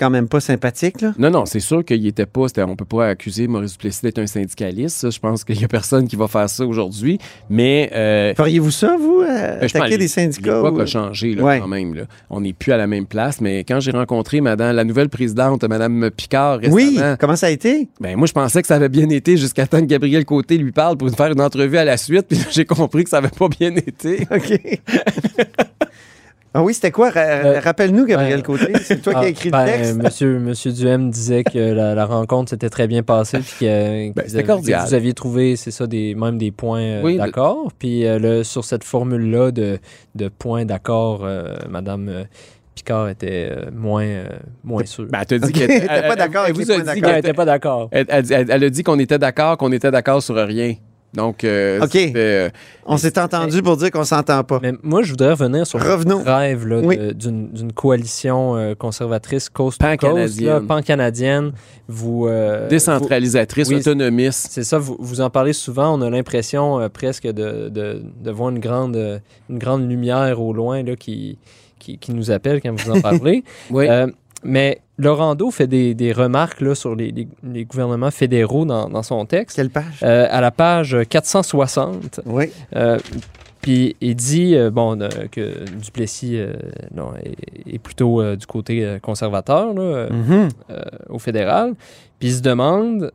quand 0.00 0.10
même 0.10 0.26
pas 0.28 0.40
sympathique, 0.40 1.00
là? 1.02 1.12
Non, 1.18 1.30
non, 1.30 1.44
c'est 1.46 1.60
sûr 1.60 1.84
qu'il 1.84 2.04
était 2.06 2.26
pas. 2.26 2.48
c'était- 2.48 2.62
on 2.62 2.74
peut 2.74 2.84
pas 2.84 3.08
accuser 3.08 3.46
Maurice 3.46 3.72
Duplessis 3.72 4.00
d'être 4.02 4.18
un 4.18 4.26
syndicaliste. 4.26 5.10
Je 5.10 5.18
pense 5.20 5.44
qu'il 5.44 5.60
y 5.60 5.64
a 5.64 5.68
personne 5.68 6.08
qui 6.08 6.16
va 6.16 6.26
faire 6.26 6.48
ça 6.48 6.66
aujourd'hui. 6.66 7.18
Mais 7.50 7.90
euh, 7.94 8.34
Feriez-vous 8.34 8.70
ça, 8.70 8.96
vous, 8.98 9.20
euh, 9.20 9.26
Ben, 9.60 9.60
pense 9.60 9.76
attaquer 9.76 9.98
des 9.98 10.08
syndicats? 10.08 10.56
l'époque 10.56 10.76
ou- 10.76 10.80
a 10.80 10.86
changé 10.86 11.34
là, 11.34 11.42
Ouais. 11.44 11.60
quand 11.60 11.68
même. 11.68 11.94
Là. 11.94 12.02
On 12.30 12.40
n'est 12.40 12.52
plus 12.54 12.72
à 12.72 12.76
la 12.78 12.86
même 12.86 13.06
place. 13.06 13.40
Mais 13.40 13.60
quand 13.64 13.78
j'ai 13.80 13.90
rencontré 13.90 14.40
madame, 14.40 14.74
la 14.74 14.84
nouvelle 14.84 15.08
présidente, 15.10 15.62
Mme 15.64 16.10
Picard, 16.10 16.58
récemment, 16.58 16.74
Oui, 16.76 16.98
comment 17.20 17.36
ça 17.36 17.46
a 17.46 17.50
été? 17.50 17.88
ben, 18.00 18.16
moi, 18.16 18.26
je 18.26 18.32
pensais 18.32 18.62
que 18.62 18.66
ça 18.68 18.76
avait 18.76 18.88
bien 18.88 19.08
été 19.10 19.36
jusqu'à 19.36 19.66
temps 19.66 19.80
que 19.80 19.86
Gabriel 19.86 20.24
Côté 20.24 20.56
lui 20.56 20.72
parle 20.72 20.96
pour 20.96 21.10
faire 21.10 21.30
une 21.32 21.40
entrevue 21.40 21.76
à 21.76 21.84
la 21.84 21.96
suite. 21.96 22.26
Puis 22.28 22.38
là, 22.38 22.44
j'ai 22.50 22.64
compris 22.64 23.04
que 23.04 23.10
ça 23.10 23.18
avait 23.18 23.28
pas 23.28 23.48
bien 23.48 23.74
été. 23.76 24.26
OK. 24.34 24.60
Ah 26.52 26.62
oui, 26.62 26.74
c'était 26.74 26.90
quoi? 26.90 27.10
Ra- 27.10 27.20
Euh, 27.20 27.60
Rappelle-nous, 27.60 28.06
Gabriel 28.06 28.38
ouais. 28.38 28.42
Côté. 28.42 28.72
C'est 28.82 29.00
toi 29.02 29.14
qui 29.14 29.18
as 29.24 29.28
écrit 29.28 29.50
ben, 29.50 29.64
le 29.66 29.70
texte. 29.72 29.94
Monsieur, 29.96 30.38
monsieur 30.40 30.72
Duhem 30.72 31.10
disait 31.10 31.44
que 31.44 31.58
la, 31.58 31.94
la 31.94 32.06
rencontre 32.06 32.50
s'était 32.50 32.68
très 32.70 32.86
bien 32.88 33.02
passée, 33.02 33.38
puis 33.38 33.54
que, 33.60 34.12
Ben, 34.12 34.24
que 34.24 34.36
vous- 34.40 34.42
cordial. 34.46 34.82
que 34.82 34.88
vous 34.88 34.94
aviez 34.94 35.12
trouvé, 35.14 35.56
c'est 35.56 35.70
ça, 35.70 35.86
des, 35.86 36.14
même 36.14 36.38
des 36.38 36.50
points 36.50 36.80
euh, 36.80 37.02
Oui, 37.04 37.14
de- 37.14 37.18
d'accord. 37.18 37.68
Puis 37.78 38.04
euh, 38.06 38.18
le- 38.18 38.42
sur 38.44 38.64
cette 38.64 38.84
formule-là 38.84 39.50
de, 39.52 39.78
de 40.16 40.28
points 40.28 40.64
d'accord, 40.64 41.20
euh, 41.24 41.54
Madame 41.68 42.08
euh, 42.08 42.24
Picard 42.74 43.08
était 43.10 43.48
euh, 43.50 43.70
moins, 43.72 44.04
euh, 44.04 44.24
moins 44.64 44.84
sûre. 44.86 45.06
Ben, 45.10 45.20
elle 45.20 45.26
t'a 45.26 45.38
dit 45.46 45.52
qu'elle 45.52 45.68
n'était 45.68 47.32
pas 47.34 47.44
d'accord. 47.44 47.88
Elle, 47.92 48.06
elle- 48.08 48.32
elle- 48.32 48.50
elle 48.50 48.64
a 48.64 48.70
dit 48.70 48.82
qu'on 48.82 48.98
était 48.98 49.18
d'accord, 49.18 49.56
qu'on 49.56 49.70
était 49.72 49.90
d'accord 49.90 50.22
sur 50.22 50.34
rien. 50.36 50.74
Donc, 51.12 51.42
euh, 51.42 51.80
OK. 51.82 51.96
euh, 51.96 52.50
On 52.86 52.96
s'est 52.96 53.18
entendu 53.18 53.62
pour 53.62 53.76
dire 53.76 53.90
qu'on 53.90 54.04
s'entend 54.04 54.44
pas. 54.44 54.60
Mais 54.62 54.72
moi, 54.84 55.02
je 55.02 55.10
voudrais 55.10 55.32
revenir 55.32 55.66
sur 55.66 55.80
Revenons. 55.82 56.22
le 56.24 56.30
rêve 56.30 56.66
là, 56.68 56.80
Oui. 56.84 56.96
de- 56.96 57.12
d'une 57.12 57.48
d'une 57.50 57.72
coalition 57.72 58.56
euh, 58.56 58.74
conservatrice 58.76 59.48
coast 59.48 59.80
Pan-canadienne. 59.80 60.46
là, 60.48 60.60
pan-canadienne. 60.60 61.52
Vous, 61.88 62.26
euh, 62.28 62.62
vous- 62.62 62.68
décentralisatrice, 62.68 63.68
oui, 63.68 63.76
autonomiste. 63.76 64.48
C'est 64.52 64.62
ça, 64.62 64.78
vous, 64.78 64.96
vous 65.00 65.20
en 65.20 65.30
parlez 65.30 65.52
souvent. 65.52 65.98
On 65.98 66.00
a 66.02 66.10
l'impression 66.10 66.78
euh, 66.80 66.88
presque 66.88 67.26
de, 67.26 67.68
de, 67.68 68.02
de 68.22 68.30
voir 68.30 68.50
une 68.50 68.60
grande, 68.60 69.20
une 69.48 69.58
grande 69.58 69.88
lumière 69.88 70.40
au 70.40 70.52
loin 70.52 70.82
là, 70.84 70.94
qui, 70.94 71.38
qui, 71.80 71.98
qui 71.98 72.12
nous 72.12 72.30
appelle 72.30 72.60
quand 72.62 72.72
vous 72.78 72.90
en 72.92 73.00
parlez. 73.00 73.42
Oui. 73.70 73.88
Mais 74.42 74.80
Laurando 74.98 75.50
fait 75.50 75.66
des, 75.66 75.94
des 75.94 76.12
remarques 76.12 76.60
là, 76.60 76.74
sur 76.74 76.94
les, 76.94 77.10
les- 77.10 77.28
les 77.42 77.64
gouvernements 77.64 78.10
fédéraux 78.10 78.64
dans, 78.64 78.88
dans 78.88 79.02
son 79.02 79.24
texte. 79.26 79.56
Quelle 79.56 79.70
page? 79.70 80.00
Euh, 80.02 80.26
à 80.30 80.40
la 80.40 80.50
page 80.50 80.96
460, 81.08 82.20
Oui. 82.26 82.46
euh, 82.76 82.98
puis 83.62 83.96
il 84.00 84.14
dit 84.16 84.54
euh, 84.56 84.70
bon, 84.70 84.98
que 85.30 85.68
Duplessis 85.78 86.38
non, 86.94 87.12
est, 87.22 87.74
est 87.74 87.78
plutôt 87.78 88.34
du 88.36 88.46
côté 88.46 88.98
conservateur 89.02 89.74
là, 89.74 89.82
euh, 89.82 90.48
au 91.08 91.18
fédéral. 91.18 91.74
Puis 92.18 92.28
il 92.28 92.34
se 92.34 92.40
demande 92.42 93.12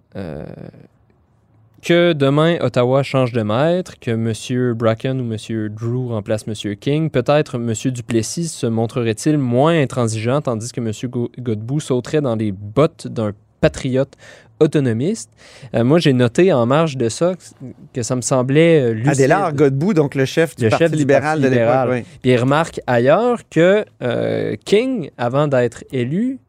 que 1.86 2.14
demain 2.14 2.58
Ottawa 2.62 3.04
change 3.04 3.32
de 3.32 3.42
maître, 3.44 3.94
que 4.00 4.12
M. 4.12 4.74
Bracken 4.74 5.22
ou 5.22 5.32
M. 5.32 5.70
Drew 5.70 6.10
remplace 6.10 6.46
M. 6.48 6.76
King. 6.76 7.10
Peut-être 7.10 7.56
M. 7.56 7.74
Duplessis 7.92 8.48
se 8.50 8.66
montrerait-il 8.66 9.38
moins 9.38 9.80
intransigeant, 9.82 10.42
tandis 10.42 10.72
que 10.72 10.82
M. 10.82 10.92
Go- 11.10 11.32
Godbout 11.40 11.80
sauterait 11.80 12.22
dans 12.22 12.36
les 12.36 12.52
bottes 12.52 13.08
d'un 13.08 13.34
patriote 13.62 14.14
autonomiste. 14.60 15.30
Euh, 15.76 15.84
moi, 15.84 16.00
j'ai 16.00 16.14
noté 16.14 16.52
en 16.54 16.66
marge 16.66 16.98
de 16.98 17.08
ça 17.10 17.34
que, 17.36 17.66
que 17.94 18.02
ça 18.04 18.16
me 18.16 18.22
semblait 18.22 18.82
euh, 18.82 18.94
lucide. 18.94 19.10
Adélard 19.12 19.54
Godbout, 19.54 19.94
donc 19.94 20.16
le 20.16 20.26
chef 20.26 20.56
du 20.56 20.64
Le 20.64 20.70
Parti 20.72 20.84
chef 20.86 20.92
du 20.92 20.98
libéral 20.98 21.40
Parti 21.40 21.42
de 21.42 21.48
l'époque. 21.48 21.60
libéral. 21.62 21.90
oui. 21.92 22.04
Puis 22.22 22.32
il 22.32 22.38
remarque 22.38 22.82
ailleurs 22.88 23.40
que 23.50 23.86
euh, 24.02 24.56
King, 24.66 25.12
avant 25.18 25.48
d'être 25.48 25.84
élu, 25.92 26.40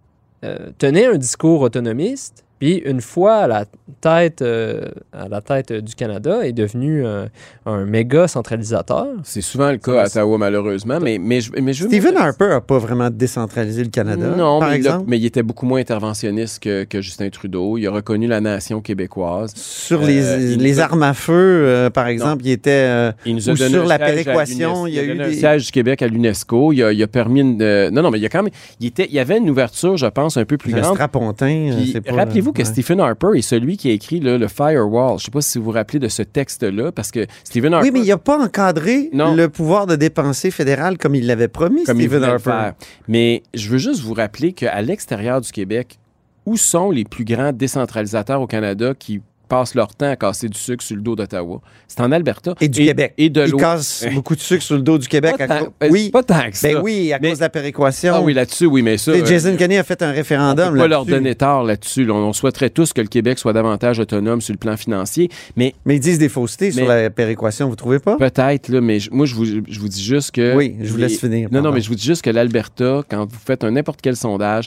euh, 0.45 0.71
tenait 0.79 1.07
un 1.07 1.17
discours 1.19 1.61
autonomiste. 1.61 2.45
Puis 2.59 2.77
une 2.87 3.01
fois 3.01 3.35
à 3.37 3.47
la 3.47 3.65
tête, 4.01 4.41
euh, 4.43 4.87
à 5.13 5.29
la 5.29 5.41
tête 5.41 5.73
du 5.73 5.95
Canada, 5.95 6.47
est 6.47 6.53
devenu 6.53 7.05
euh, 7.05 7.27
un 7.67 7.85
méga 7.85 8.29
centralisateur. 8.29 9.09
C'est 9.25 9.41
souvent 9.43 9.71
le 9.71 9.77
cas 9.79 10.03
à 10.03 10.07
Ottawa, 10.07 10.39
malheureusement. 10.39 10.99
Mais, 11.01 11.19
mais, 11.19 11.41
je, 11.41 11.53
mais 11.61 11.73
je 11.73 11.85
Stephen 11.85 12.17
Harper 12.17 12.49
n'a 12.49 12.61
pas 12.61 12.79
vraiment 12.79 13.11
décentralisé 13.11 13.83
le 13.85 13.91
Canada, 13.91 14.29
Non, 14.37 14.59
par 14.61 14.71
mais, 14.71 14.75
il 14.79 14.87
a- 14.87 14.91
exemple? 14.91 15.05
mais 15.09 15.19
il 15.19 15.27
était 15.27 15.43
beaucoup 15.43 15.67
moins 15.67 15.81
interventionniste 15.81 16.63
que, 16.63 16.85
que 16.85 17.01
Justin 17.03 17.29
Trudeau. 17.31 17.77
Il 17.79 17.87
a 17.87 17.91
reconnu 17.91 18.27
la 18.27 18.41
nation 18.41 18.81
québécoise. 18.81 19.53
Sur 19.55 20.03
Euh, 20.03 20.07
les, 20.07 20.53
il 20.55 20.59
les 20.63 20.81
a- 20.81 20.85
armes 20.85 21.03
à 21.03 21.13
feu, 21.15 21.33
euh, 21.35 21.91
par 21.91 22.07
exemple, 22.07 22.43
il 22.47 22.53
était... 22.53 22.71
euh, 22.71 23.13
Il 23.27 23.35
nous 23.35 23.51
a 23.51 23.53
Ou 23.53 23.57
donné 23.57 23.71
sur 23.75 23.85
un 23.85 23.89
la 23.89 23.99
péréquation, 23.99 24.87
il 24.87 24.95
y 24.95 24.99
a 24.99 25.03
eu 25.05 25.09
donné 25.09 25.25
un 25.25 25.29
des- 25.29 25.35
siège 25.35 25.67
du 25.67 25.73
Québec 25.73 26.01
à 26.03 26.07
l'UNESCO. 26.07 26.73
Il 26.73 26.83
a, 26.83 26.93
il 26.93 27.03
a 27.03 27.07
permis 27.07 27.41
une. 27.41 27.61
euh, 27.61 27.91
non, 27.91 28.03
non, 28.03 28.11
mais 28.11 28.19
il 28.19 28.23
y 28.23 28.27
a 28.27 28.29
quand 28.31 28.43
même. 28.43 28.53
Il, 28.81 28.87
était, 28.87 29.07
il 29.07 29.15
y 29.15 29.19
avait 29.19 29.37
une 29.39 29.51
ouverture, 29.51 29.97
je 29.97 30.07
pense, 30.07 30.37
un 30.37 30.45
peu 30.45 30.57
plus 30.57 30.75
un 30.75 30.81
grande. 30.81 30.95
strapontin. 30.95 31.47
euh, 31.73 31.77
Puis, 31.77 31.91
c'est 31.93 32.01
pas- 32.01 32.13
Rappelez-vous 32.47 32.53
que 32.53 32.59
ouais. 32.59 32.65
Stephen 32.65 33.01
Harper 33.01 33.29
est 33.37 33.43
celui 33.43 33.77
qui 33.77 33.91
a 33.91 33.93
écrit 33.93 34.21
là, 34.21 34.39
le 34.39 34.49
Firewall. 34.49 35.11
Je 35.11 35.15
ne 35.15 35.19
sais 35.27 35.31
pas 35.31 35.41
si 35.41 35.59
vous 35.59 35.65
vous 35.65 35.71
rappelez 35.73 35.99
de 35.99 36.09
ce 36.09 36.23
texte-là, 36.23 36.93
parce 36.93 37.11
que 37.11 37.27
Stephen 37.45 37.75
Harper. 37.75 37.89
Oui, 37.89 37.93
mais 37.93 38.01
il 38.05 38.09
n'a 38.09 38.19
pas 38.19 38.39
encadré 38.43 39.11
Non. 39.13 39.35
le 39.35 39.49
pouvoir 39.49 39.87
de 39.87 39.97
dépenser 39.97 40.51
fédéral 40.51 40.99
comme 40.99 41.15
il 41.15 41.27
l'avait 41.27 41.49
promis, 41.49 41.85
comme 41.85 42.01
il 42.01 42.05
Stephen 42.09 42.25
Harper. 42.25 42.43
faire. 42.43 42.75
Mais 43.09 43.43
je 43.55 43.69
veux 43.69 43.79
juste 43.79 44.03
vous 44.03 44.15
rappeler 44.15 44.53
qu'à 44.53 44.81
l'extérieur 44.83 45.41
du 45.41 45.51
Québec, 45.51 45.99
où 46.45 46.57
sont 46.57 46.91
les 46.91 47.05
plus 47.05 47.25
grands 47.25 47.53
décentralisateurs 47.53 48.41
au 48.41 48.47
Canada 48.47 48.93
qui 48.99 49.21
passent 49.49 49.75
leur 49.75 49.95
temps 49.95 50.11
à 50.11 50.17
casser 50.17 50.49
du 50.49 50.59
sucre 50.59 50.83
sur 50.83 50.97
le 50.97 51.03
dos 51.03 51.17
d'Ottawa? 51.17 51.61
C'est 51.89 52.01
en 52.01 52.13
Alberta. 52.13 52.55
Et 52.61 52.69
du 52.69 52.85
Québec. 52.85 53.15
Et 53.19 53.31
de 53.31 53.45
Il 53.45 53.51
l'eau. 53.53 53.59
casse 53.59 54.05
beaucoup 54.15 54.35
de 54.35 54.41
sucre 54.41 54.63
sur 54.63 54.77
le 54.77 54.83
dos 54.83 54.99
du 54.99 55.09
Québec. 55.09 55.37
Pas 55.39 55.47
tant- 55.47 55.69
ben, 55.81 55.91
Oui, 55.91 56.11
Pas 56.11 56.23
tant 56.23 56.51
que 56.51 56.57
ça. 56.57 56.69
ben 56.69 56.81
oui, 56.83 57.13
à 57.13 57.19
Mais- 57.21 57.31
cause 57.31 57.39
de 57.39 57.45
la 57.45 57.49
péréquation. 57.49 58.13
Ah 58.17 58.21
oui, 58.21 58.35
là-dessus, 58.35 58.67
oui, 58.67 58.83
mais 58.83 58.99
ça. 58.99 59.13
Tu 59.13 59.19
sais, 59.19 59.25
euh, 59.25 59.27
Jason 59.27 59.57
Kenney 59.57 59.79
a 59.79 59.85
fait 59.85 60.03
un 60.03 60.11
On 60.11 60.15
référendum 60.15 60.73
peut 60.73 60.79
pas 60.79 60.89
leur 60.89 61.05
donner 61.07 61.35
tort 61.35 61.63
là-dessus. 61.65 62.05
là. 62.05 62.15
On 62.15 62.33
souhaiterait 62.33 62.71
tous 62.71 62.93
que 62.93 63.01
le 63.01 63.09
Québec 63.09 63.39
soit 63.39 63.53
davantage 63.53 63.99
autonome 63.99 64.41
sur 64.41 64.53
le 64.53 64.59
plan 64.59 64.77
financier. 64.77 65.31
Mais 65.57 65.75
Mais 65.85 65.97
ils 65.97 66.01
disent 66.01 66.19
des 66.19 66.29
faussetés 66.29 66.73
sur 66.73 66.87
la 66.87 67.11
péréquation, 67.11 67.69
vous 67.69 67.77
trouvez 67.77 67.99
pas? 67.99 68.17
peut-être, 68.17 68.69
là, 68.69 68.81
mais 68.81 68.99
moi, 69.11 69.27
je 69.27 69.35
vous, 69.35 69.45
je 69.45 69.79
vous 69.81 69.89
dis 69.89 70.03
juste 70.03 70.33
que. 70.33 70.55
Oui, 70.57 70.77
je 70.81 70.91
vous 70.91 70.99
laisse 70.99 71.13
les- 71.13 71.19
finir. 71.19 71.49
Non, 71.53 71.63
non, 71.63 71.73
mais 71.73 71.81
je 71.81 71.89
vous 71.89 71.95
dis 71.95 72.05
juste 72.05 72.23
que 72.23 72.31
l'Alberta, 72.31 73.03
quand 73.09 73.25
vous 73.27 73.39
faites 73.45 73.65
un 73.65 73.71
n'importe 73.71 74.01
quel 74.03 74.17
sondage, 74.17 74.67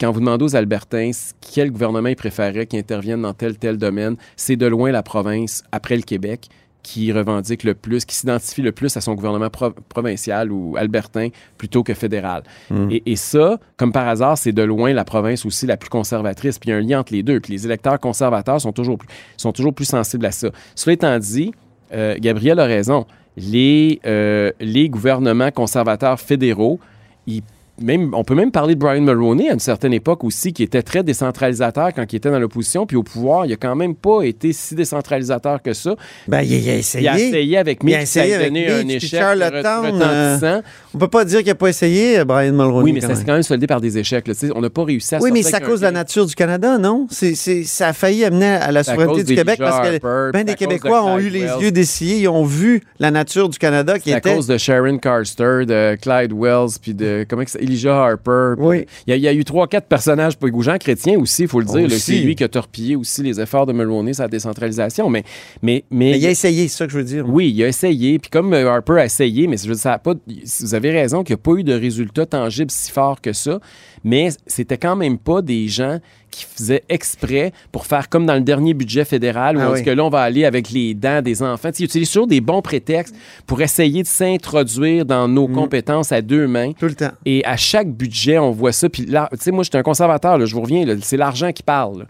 quand 0.00 0.10
vous 0.10 0.20
demandez 0.20 0.44
aux 0.44 0.56
Albertains 0.56 1.10
quel 1.40 1.70
gouvernement 1.70 2.08
ils 2.08 2.16
préféraient 2.16 2.66
qui 2.66 2.76
intervienne 2.78 3.22
dans 3.22 3.32
tel, 3.32 3.56
tel 3.58 3.76
domaine, 3.78 4.16
c'est 4.36 4.56
de 4.56 4.66
loin 4.66 4.90
la 4.90 5.02
province, 5.02 5.62
après 5.72 5.96
le 5.96 6.02
Québec, 6.02 6.48
qui 6.82 7.10
revendique 7.12 7.64
le 7.64 7.72
plus, 7.72 8.04
qui 8.04 8.14
s'identifie 8.14 8.60
le 8.60 8.70
plus 8.72 8.94
à 8.96 9.00
son 9.00 9.14
gouvernement 9.14 9.48
pro- 9.48 9.70
provincial 9.88 10.52
ou 10.52 10.76
albertain 10.76 11.28
plutôt 11.56 11.82
que 11.82 11.94
fédéral. 11.94 12.42
Mm. 12.70 12.90
Et, 12.90 13.02
et 13.06 13.16
ça, 13.16 13.58
comme 13.78 13.90
par 13.90 14.06
hasard, 14.06 14.36
c'est 14.36 14.52
de 14.52 14.62
loin 14.62 14.92
la 14.92 15.04
province 15.04 15.46
aussi 15.46 15.64
la 15.66 15.78
plus 15.78 15.88
conservatrice. 15.88 16.58
Puis 16.58 16.68
il 16.68 16.72
y 16.72 16.74
a 16.74 16.76
un 16.76 16.82
lien 16.82 17.00
entre 17.00 17.14
les 17.14 17.22
deux. 17.22 17.40
Puis 17.40 17.54
les 17.54 17.64
électeurs 17.64 17.98
conservateurs 17.98 18.60
sont 18.60 18.72
toujours 18.72 18.98
plus, 18.98 19.08
sont 19.38 19.52
toujours 19.52 19.72
plus 19.72 19.86
sensibles 19.86 20.26
à 20.26 20.30
ça. 20.30 20.48
Cela 20.74 20.92
étant 20.92 21.18
dit, 21.18 21.52
euh, 21.94 22.16
Gabriel 22.20 22.58
a 22.60 22.64
raison. 22.66 23.06
Les, 23.38 24.00
euh, 24.04 24.52
les 24.60 24.90
gouvernements 24.90 25.50
conservateurs 25.52 26.20
fédéraux, 26.20 26.78
ils- 27.26 27.42
même, 27.80 28.14
on 28.14 28.24
peut 28.24 28.34
même 28.34 28.50
parler 28.50 28.74
de 28.74 28.80
Brian 28.80 29.00
Mulroney 29.00 29.50
à 29.50 29.54
une 29.54 29.58
certaine 29.60 29.92
époque 29.92 30.24
aussi, 30.24 30.52
qui 30.52 30.62
était 30.62 30.82
très 30.82 31.02
décentralisateur 31.02 31.92
quand 31.94 32.12
il 32.12 32.16
était 32.16 32.30
dans 32.30 32.38
l'opposition, 32.38 32.86
puis 32.86 32.96
au 32.96 33.02
pouvoir, 33.02 33.46
il 33.46 33.52
a 33.52 33.56
quand 33.56 33.74
même 33.74 33.94
pas 33.94 34.22
été 34.22 34.52
si 34.52 34.74
décentralisateur 34.74 35.62
que 35.62 35.72
ça. 35.72 35.96
Ben, 36.28 36.42
il, 36.42 36.52
il 36.52 36.70
a 36.70 36.76
essayé. 36.76 37.04
Il 37.04 37.08
a 37.08 37.18
essayé 37.18 37.58
avec 37.58 37.80
Il 37.82 37.94
a 37.94 37.98
Mitch, 37.98 38.08
ça 38.08 38.20
a 38.20 38.24
essayé 38.24 38.34
avec 38.34 38.46
donné 38.48 38.68
un 38.68 38.78
Mitch, 38.84 38.86
puis 38.86 39.06
échec 39.06 39.20
Charlottetown, 39.20 39.86
retentissant. 39.86 40.62
On 40.94 40.98
peut 40.98 41.08
pas 41.08 41.24
dire 41.24 41.38
qu'il 41.38 41.48
n'a 41.48 41.54
pas 41.56 41.68
essayé, 41.68 42.20
euh, 42.20 42.24
Brian 42.24 42.52
Mulroney. 42.52 42.84
oui, 42.84 42.92
mais 42.92 43.00
quand 43.00 43.08
ça 43.08 43.14
s'est 43.16 43.24
quand 43.24 43.32
même 43.32 43.42
soldé 43.42 43.66
par 43.66 43.80
des 43.80 43.98
échecs. 43.98 44.28
là. 44.28 44.34
On 44.54 44.60
n'a 44.60 44.70
pas 44.70 44.84
réussi 44.84 45.14
à 45.14 45.18
Oui, 45.20 45.30
mais 45.32 45.42
c'est 45.42 45.56
à 45.56 45.60
cause 45.60 45.80
de 45.80 45.86
la 45.86 45.92
nature 45.92 46.26
du 46.26 46.34
Canada, 46.34 46.78
non? 46.78 47.06
C'est, 47.10 47.34
ça 47.34 47.88
a 47.88 47.92
failli 47.92 48.24
amener 48.24 48.46
à 48.46 48.70
la 48.70 48.84
souveraineté 48.84 49.24
du 49.24 49.34
Québec 49.34 49.58
parce 49.58 49.88
que 49.88 49.94
Harper, 49.94 50.30
ben 50.32 50.44
des 50.44 50.52
de 50.52 50.58
Québécois 50.58 51.04
ont 51.04 51.18
eu 51.18 51.28
les 51.28 51.46
yeux 51.60 51.72
dessillés, 51.72 52.18
ils 52.18 52.28
ont 52.28 52.44
vu 52.44 52.82
la 52.98 53.10
nature 53.10 53.48
du 53.48 53.58
Canada 53.58 53.98
qui 53.98 54.10
C'est 54.10 54.14
à 54.14 54.18
était... 54.18 54.34
cause 54.34 54.46
de 54.46 54.56
Sharon 54.58 54.98
Carster, 54.98 55.66
de 55.66 55.96
Clyde 56.00 56.32
Wells, 56.32 56.78
puis 56.80 56.94
de 56.94 57.26
comment 57.28 57.44
que 57.44 57.50
c'est, 57.50 57.63
Elijah 57.64 58.04
Harper. 58.04 58.54
Oui. 58.58 58.86
Il 59.06 59.10
y, 59.10 59.12
a, 59.12 59.16
il 59.16 59.22
y 59.22 59.28
a 59.28 59.32
eu 59.32 59.44
trois, 59.44 59.66
quatre 59.66 59.86
personnages, 59.86 60.38
puis 60.38 60.50
Jean 60.60 60.78
Chrétien 60.78 61.18
aussi, 61.18 61.42
il 61.42 61.48
faut 61.48 61.60
le 61.60 61.66
dire. 61.66 61.90
C'est 61.90 62.20
lui 62.20 62.34
qui 62.34 62.44
a 62.44 62.48
torpillé 62.48 62.96
aussi 62.96 63.22
les 63.22 63.40
efforts 63.40 63.66
de 63.66 63.72
Mulroney 63.72 64.14
sur 64.14 64.22
la 64.22 64.28
décentralisation. 64.28 65.10
Mais, 65.10 65.24
mais, 65.62 65.84
mais, 65.90 66.12
Mais 66.12 66.18
il 66.18 66.26
a 66.26 66.30
essayé, 66.30 66.68
c'est 66.68 66.78
ça 66.78 66.86
que 66.86 66.92
je 66.92 66.98
veux 66.98 67.04
dire. 67.04 67.28
oui, 67.28 67.52
il 67.54 67.62
a 67.62 67.68
essayé. 67.68 68.18
Puis 68.18 68.30
comme 68.30 68.52
euh, 68.52 68.70
Harper 68.70 69.00
a 69.00 69.04
essayé, 69.04 69.46
mais 69.46 69.56
je 69.56 69.68
veux 69.68 69.74
dire, 69.74 69.82
ça 69.82 69.94
a 69.94 69.98
pas, 69.98 70.14
vous 70.60 70.74
avez 70.74 70.90
raison 70.90 71.22
qu'il 71.22 71.34
n'y 71.34 71.40
a 71.40 71.42
pas 71.42 71.58
eu 71.58 71.64
de 71.64 71.74
résultat 71.74 72.26
tangible 72.26 72.70
si 72.70 72.90
fort 72.90 73.20
que 73.20 73.32
ça. 73.32 73.60
Mais 74.04 74.28
c'était 74.46 74.78
quand 74.78 74.96
même 74.96 75.18
pas 75.18 75.42
des 75.42 75.66
gens 75.68 75.98
qui 76.34 76.44
faisaient 76.44 76.82
exprès 76.88 77.52
pour 77.72 77.86
faire 77.86 78.08
comme 78.08 78.26
dans 78.26 78.34
le 78.34 78.40
dernier 78.40 78.74
budget 78.74 79.04
fédéral 79.04 79.56
où 79.56 79.60
Ah 79.60 79.68
on 79.68 79.72
oui. 79.72 79.78
dit 79.78 79.84
que 79.84 79.90
là, 79.90 80.04
on 80.04 80.08
va 80.10 80.20
aller 80.22 80.44
avec 80.44 80.70
les 80.70 80.94
dents 80.94 81.22
des 81.22 81.42
enfants. 81.42 81.70
Ils 81.78 81.84
utilisent 81.84 82.10
toujours 82.10 82.26
des 82.26 82.40
bons 82.40 82.62
prétextes 82.62 83.14
pour 83.46 83.60
essayer 83.62 84.02
de 84.02 84.08
s'introduire 84.08 85.04
dans 85.04 85.28
nos 85.28 85.48
Mm. 85.48 85.52
compétences 85.54 86.12
à 86.12 86.20
deux 86.22 86.46
mains. 86.46 86.72
Tout 86.72 86.86
le 86.86 86.94
temps. 86.94 87.10
Et 87.24 87.44
à 87.44 87.56
chaque 87.56 87.88
budget, 87.90 88.38
on 88.38 88.50
voit 88.50 88.72
ça. 88.72 88.88
Puis 88.88 89.06
là, 89.06 89.28
tu 89.32 89.38
sais, 89.40 89.50
moi, 89.50 89.62
je 89.64 89.70
suis 89.70 89.78
un 89.78 89.82
conservateur, 89.82 90.38
là, 90.38 90.44
je 90.46 90.54
vous 90.54 90.62
reviens, 90.62 90.84
c'est 91.02 91.16
l'argent 91.16 91.52
qui 91.52 91.62
parle. 91.62 92.00
là. 92.00 92.04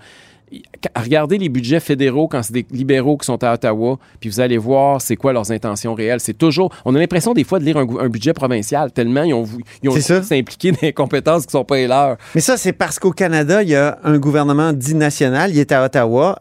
Regardez 0.97 1.39
les 1.39 1.49
budgets 1.49 1.81
fédéraux 1.81 2.29
quand 2.29 2.43
c'est 2.43 2.53
des 2.53 2.67
libéraux 2.71 3.17
qui 3.17 3.27
sont 3.27 3.43
à 3.43 3.55
Ottawa, 3.55 3.99
puis 4.21 4.29
vous 4.29 4.41
allez 4.41 4.59
voir 4.59 5.01
c'est 5.01 5.17
quoi 5.17 5.33
leurs 5.33 5.51
intentions 5.51 5.95
réelles. 5.95 6.21
C'est 6.21 6.35
toujours. 6.37 6.73
On 6.85 6.95
a 6.95 6.99
l'impression 6.99 7.33
des 7.33 7.45
fois 7.45 7.59
de 7.59 7.65
lire 7.65 7.77
un, 7.77 8.09
budget 8.09 8.33
provincial 8.33 8.93
tellement 8.93 9.23
ils 9.23 9.35
ont, 9.35 9.47
ils 9.83 9.91
ont 9.91 10.01
s'impliquer 10.01 10.73
dans 10.73 10.79
des 10.81 10.93
compétences 10.93 11.47
qui 11.47 11.53
sont 11.53 11.65
pas 11.65 11.77
les 11.77 11.87
leurs. 11.87 12.17
Mais 12.35 12.41
ça, 12.41 12.57
c'est 12.57 12.73
parce 12.73 12.99
qu'au 12.99 13.13
Canada, 13.13 13.63
il 13.63 13.71
y 13.71 13.75
a 13.75 13.99
un 14.05 14.19
gouvernement 14.19 14.73
dit 14.73 14.95
national, 14.95 15.51
il 15.51 15.59
est 15.59 15.73
à 15.73 15.85
Ottawa, 15.85 16.41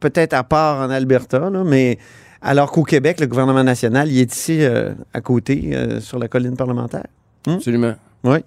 peut-être 0.00 0.34
à 0.34 0.44
part 0.44 0.80
en 0.80 0.90
Alberta, 0.90 1.50
là, 1.50 1.62
mais 1.64 1.98
alors 2.42 2.70
qu'au 2.70 2.82
Québec, 2.82 3.20
le 3.20 3.26
gouvernement 3.26 3.64
national, 3.64 4.10
il 4.10 4.20
est 4.20 4.32
ici 4.32 4.62
euh, 4.62 4.92
à 5.14 5.20
côté, 5.20 5.70
euh, 5.72 6.00
sur 6.00 6.18
la 6.18 6.28
colline 6.28 6.56
parlementaire. 6.56 7.06
Absolument. 7.46 7.94
Oui. 8.22 8.38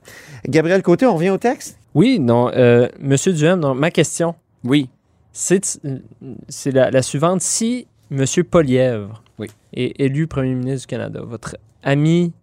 Gabriel 0.48 0.82
Côté, 0.82 1.06
on 1.06 1.16
revient 1.16 1.32
au 1.32 1.38
texte? 1.38 1.78
Oui, 1.94 2.20
non. 2.20 2.52
euh, 2.54 2.88
Monsieur 3.00 3.34
Duhem, 3.34 3.60
non, 3.60 3.74
ma 3.74 3.92
question, 3.92 4.36
Oui. 4.64 4.90
C'est 5.38 6.72
la, 6.72 6.90
la 6.90 7.02
suivante. 7.04 7.42
Si 7.42 7.86
Monsieur 8.10 8.44
Polièvre 8.44 9.22
Oui. 9.38 9.48
est 9.74 10.00
élu 10.02 10.26
premier 10.28 10.56
ministre 10.56 10.88
du 10.88 10.92
Canada, 10.92 11.22
votre 11.24 11.58
ami 11.84 12.34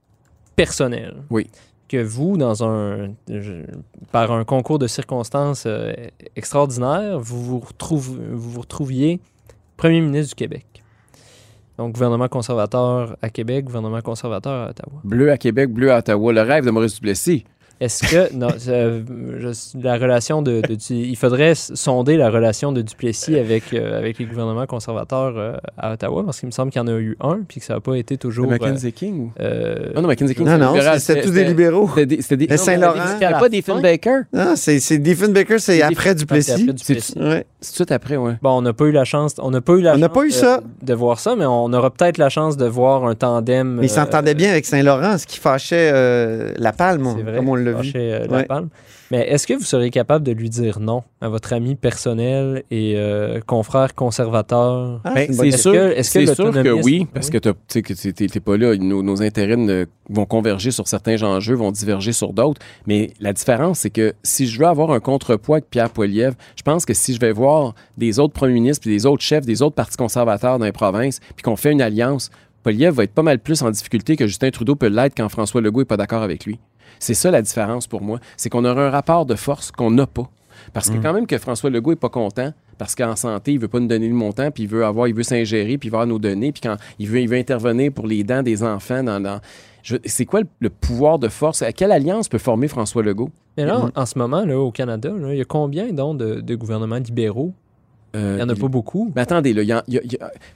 personnel, 0.55 1.17
Oui. 1.31 1.49
que 1.89 2.03
vous, 2.03 2.37
dans 2.37 2.63
un, 2.65 3.09
je- 3.29 3.65
par 4.13 4.31
un 4.31 4.45
concours 4.45 4.79
de 4.79 4.87
circonstances 4.87 5.65
euh, 5.67 5.93
extraordinaire, 6.37 7.19
vous 7.19 7.43
vous, 7.43 7.59
retrouve- 7.61 8.21
vous 8.31 8.51
vous 8.51 8.61
retrouviez 8.61 9.21
premier 9.77 10.01
ministre 10.01 10.29
du 10.31 10.35
Québec. 10.37 10.65
Donc, 11.77 11.95
gouvernement 11.95 12.29
conservateur 12.29 13.17
à 13.21 13.29
Québec, 13.31 13.65
gouvernement 13.65 14.01
conservateur 14.01 14.69
à 14.69 14.71
Ottawa. 14.71 15.01
Bleu 15.03 15.33
à 15.33 15.37
Québec, 15.39 15.71
bleu 15.73 15.91
à 15.93 15.99
Ottawa. 15.99 16.33
Le 16.33 16.43
rêve 16.43 16.65
de 16.65 16.71
Maurice 16.71 16.95
Duplessis. 16.95 17.45
Est-ce 17.81 18.05
que 18.11 18.33
non, 18.37 18.49
euh, 18.69 19.03
je- 19.39 19.79
la 19.83 19.97
relation 19.97 20.43
de, 20.43 20.63
il 20.91 21.17
faudrait 21.17 21.55
sonder 21.55 22.17
la 22.17 22.31
relation 22.31 22.73
de 22.73 22.83
Duplessis 22.83 23.39
avec 23.39 23.73
euh, 23.73 23.99
avec 23.99 24.19
les 24.19 24.25
gouvernements 24.27 24.67
conservateurs 24.67 25.35
euh, 25.37 25.57
à 25.77 25.93
Ottawa 25.93 26.23
parce 26.25 26.39
qu'il 26.41 26.47
me 26.47 26.53
semble 26.53 26.71
qu'il 26.71 26.81
y 26.81 26.85
en 26.85 26.89
a 26.89 26.99
eu 26.99 27.17
un 27.21 27.41
puis 27.47 27.61
que 27.61 27.67
ça 27.67 27.75
n'a 27.75 27.81
pas 27.81 27.97
été 27.97 28.15
Le 28.15 28.19
toujours. 28.19 28.49
Mackenzie 28.49 28.93
King 28.93 29.21
ou... 29.21 29.33
euh, 29.41 29.75
euh, 29.89 29.93
Ah 29.97 30.01
non, 30.01 30.09
Mackenzie 30.09 30.35
King, 30.35 30.47
Non, 30.47 30.59
non, 30.59 30.75
c'était 30.99 31.23
tous 31.23 31.31
des 31.31 31.45
libéraux. 31.45 31.89
C'était 31.95 32.07
des, 32.07 32.23
c'était- 32.23 32.57
C'était 32.57 33.31
pas 33.33 33.49
des 33.49 33.63
Baker. 33.63 34.21
Non, 34.33 34.55
c'est 34.57 34.79
c'est 34.81 34.99
Diefenbaker, 34.99 35.59
c'est 35.61 35.79
c'est 35.79 35.83
après 35.83 36.15
Duplessis. 36.15 36.53
C'est 36.53 36.67
tout 36.67 36.73
de 37.71 37.77
suite 37.77 37.93
après, 37.93 38.17
ouais. 38.17 38.35
Bon, 38.43 38.51
on 38.59 38.63
n'a 38.63 38.73
pas 38.73 38.85
eu 38.85 38.93
la 38.93 39.05
chance, 39.05 39.35
on 39.39 39.51
n'a 39.51 39.61
pas 39.61 39.73
eu 39.75 39.81
la 39.81 39.95
On 39.95 39.99
n'a 39.99 40.09
pas 40.09 40.25
eu 40.25 40.29
de, 40.29 40.35
ça. 40.35 40.61
de 40.83 40.95
voir 40.95 41.19
ça, 41.19 41.35
mais 41.37 41.47
on 41.47 41.73
aura 41.73 41.91
peut-être 41.91 42.19
la 42.19 42.29
chance 42.29 42.57
de 42.57 42.67
voir 42.67 43.05
un 43.07 43.15
tandem. 43.15 43.77
Mais 43.81 43.87
il 43.87 43.91
s'entendait 43.91 44.33
euh, 44.33 44.35
bien 44.35 44.51
avec 44.51 44.67
Saint-Laurent, 44.67 45.17
ce 45.19 45.27
qui 45.27 45.39
fâchait 45.39 45.91
euh, 45.93 46.53
la 46.59 46.73
palme, 46.73 47.09
comme 47.37 47.49
on 47.49 47.55
l'a 47.65 47.73
vu. 47.73 47.77
fâché, 47.89 48.13
euh, 48.13 48.27
la 48.29 48.37
Ouais. 48.39 48.45
palme. 48.45 48.69
Mais 49.11 49.29
est-ce 49.29 49.47
que 49.47 49.55
vous 49.55 49.65
seriez 49.65 49.91
capable 49.91 50.25
de 50.25 50.33
lui 50.33 50.49
dire 50.51 50.81
non 50.81 51.03
à 51.21 51.29
votre 51.29 51.53
ami 51.53 51.75
personnel 51.75 52.63
et 52.71 52.95
euh, 52.97 53.41
confrère 53.47 53.95
conservateur? 53.95 55.01
Ah, 55.05 55.13
Ben, 55.15 55.27
c'est 55.29 55.33
c'est 55.35 55.43
question. 55.51 55.73
sûr, 55.73 55.95
que- 55.95 56.03
c'est 56.03 56.27
sûr 56.35 56.51
que 56.53 56.83
oui, 56.83 57.07
parce 57.13 57.31
que 57.31 57.39
tu 57.39 57.51
sais 57.69 57.83
que 57.83 57.93
t'es- 57.93 58.13
t'es 58.13 58.27
t'es 58.27 58.41
pas 58.41 58.57
là. 58.57 58.75
Nos, 58.77 59.03
nos 59.03 59.23
intérêts 59.23 59.57
ne- 59.57 59.87
vont 60.09 60.25
converger 60.27 60.71
sur 60.71 60.89
certains 60.89 61.23
enjeux, 61.23 61.55
vont 61.55 61.71
diverger 61.73 62.13
sur 62.13 62.33
d'autres. 62.33 62.61
Mais 62.87 63.11
la 63.21 63.33
différence, 63.33 63.81
c'est 63.81 63.91
que 63.91 64.15
si 64.23 64.47
je 64.47 64.59
veux 64.59 64.67
avoir 64.67 64.91
un 64.91 65.01
contrepoids 65.01 65.57
avec 65.57 65.71
Pierre 65.71 65.91
Poilievre, 65.91 66.35
je 66.57 66.63
pense 66.63 66.85
que 66.85 66.95
si 66.95 67.15
je 67.15 67.21
vais 67.21 67.33
voir 67.33 67.75
des 67.99 68.19
autres 68.19 68.33
premiers 68.35 68.55
ministres, 68.55 68.83
puis 68.83 68.91
des 68.91 69.07
autres 69.07 69.23
chefs, 69.23 69.45
des 69.47 69.63
autres 69.63 69.75
partis 69.75 69.97
conservateurs 69.97 70.59
dans 70.59 70.65
les 70.65 70.73
provinces, 70.73 71.21
puis 71.37 71.43
qu'on 71.43 71.57
fait 71.57 71.73
une 71.73 71.83
alliance, 71.83 72.31
Poilievre 72.63 72.97
va 72.97 73.05
être 73.05 73.13
pas 73.13 73.23
mal 73.23 73.39
plus 73.39 73.61
en 73.63 73.71
difficulté 73.71 74.17
que 74.17 74.27
Justin 74.27 74.51
Trudeau 74.51 74.75
peut 74.75 74.89
l'être 74.89 75.13
quand 75.15 75.29
François 75.29 75.61
Legault 75.61 75.83
est 75.83 75.87
pas 75.87 75.99
d'accord 75.99 76.23
avec 76.23 76.47
lui. 76.47 76.59
C'est 76.99 77.15
ça 77.15 77.31
la 77.31 77.43
différence 77.43 77.87
pour 77.87 78.03
moi. 78.03 78.19
C'est 78.37 78.49
qu'on 78.51 78.65
aura 78.65 78.87
un 78.87 78.91
rapport 78.91 79.27
de 79.27 79.35
force 79.35 79.71
qu'on 79.71 79.91
n'a 79.91 80.07
pas. 80.07 80.29
Parce 80.73 80.89
que 80.89 80.97
quand 80.97 81.13
même 81.13 81.27
que 81.27 81.37
François 81.37 81.69
Legault 81.69 81.93
est 81.93 81.97
pas 81.97 82.09
content, 82.09 82.53
parce 82.79 82.95
qu'en 82.95 83.17
santé, 83.17 83.53
il 83.53 83.59
veut 83.59 83.69
pas 83.69 83.81
nous 83.81 83.87
donner 83.87 84.09
le 84.09 84.15
montant, 84.15 84.51
puis 84.51 84.63
il 84.65 84.69
veut 84.69 84.85
avoir, 84.85 85.09
il 85.09 85.15
veut 85.15 85.23
s'ingérer, 85.23 85.77
puis 85.79 85.89
il 85.89 85.91
veut 85.91 85.97
avoir 85.97 86.07
nos 86.07 86.19
données, 86.19 86.53
puis 86.53 86.63
quand 86.63 86.77
il 86.99 87.09
veut, 87.09 87.21
il 87.21 87.29
veut 87.29 87.37
intervenir 87.37 87.93
pour 87.93 88.07
les 88.07 88.25
dents 88.25 88.43
des 88.43 88.63
enfants 88.63 89.03
dans, 89.03 89.41
c'est 90.05 90.25
quoi 90.25 90.41
le, 90.41 90.47
le 90.61 90.71
pouvoir 90.71 91.19
de 91.19 91.29
force? 91.29 91.61
À 91.63 91.73
quelle 91.73 91.93
alliance 91.93 92.29
peut 92.29 92.39
former 92.39 92.69
François 92.69 93.03
Legault? 93.03 93.31
Mais 93.57 93.67
là, 93.67 93.91
en 93.95 94.07
ce 94.07 94.19
moment, 94.19 94.45
là, 94.45 94.59
au 94.59 94.71
Canada, 94.73 95.11
là, 95.11 95.33
il 95.33 95.39
y 95.39 95.43
a 95.43 95.45
combien 95.45 95.93
donc 95.93 96.19
de, 96.19 96.41
de 96.41 96.55
gouvernements 96.55 96.97
libéraux? 96.99 97.53
Euh, 98.17 98.35
Il 98.35 98.37
n'y 98.37 98.43
en 98.43 98.49
a 98.49 98.53
il- 98.55 98.61
pas 98.61 98.69
beaucoup. 98.69 99.13
Mais 99.15 99.23
attendez, 99.23 99.51
il 99.51 99.99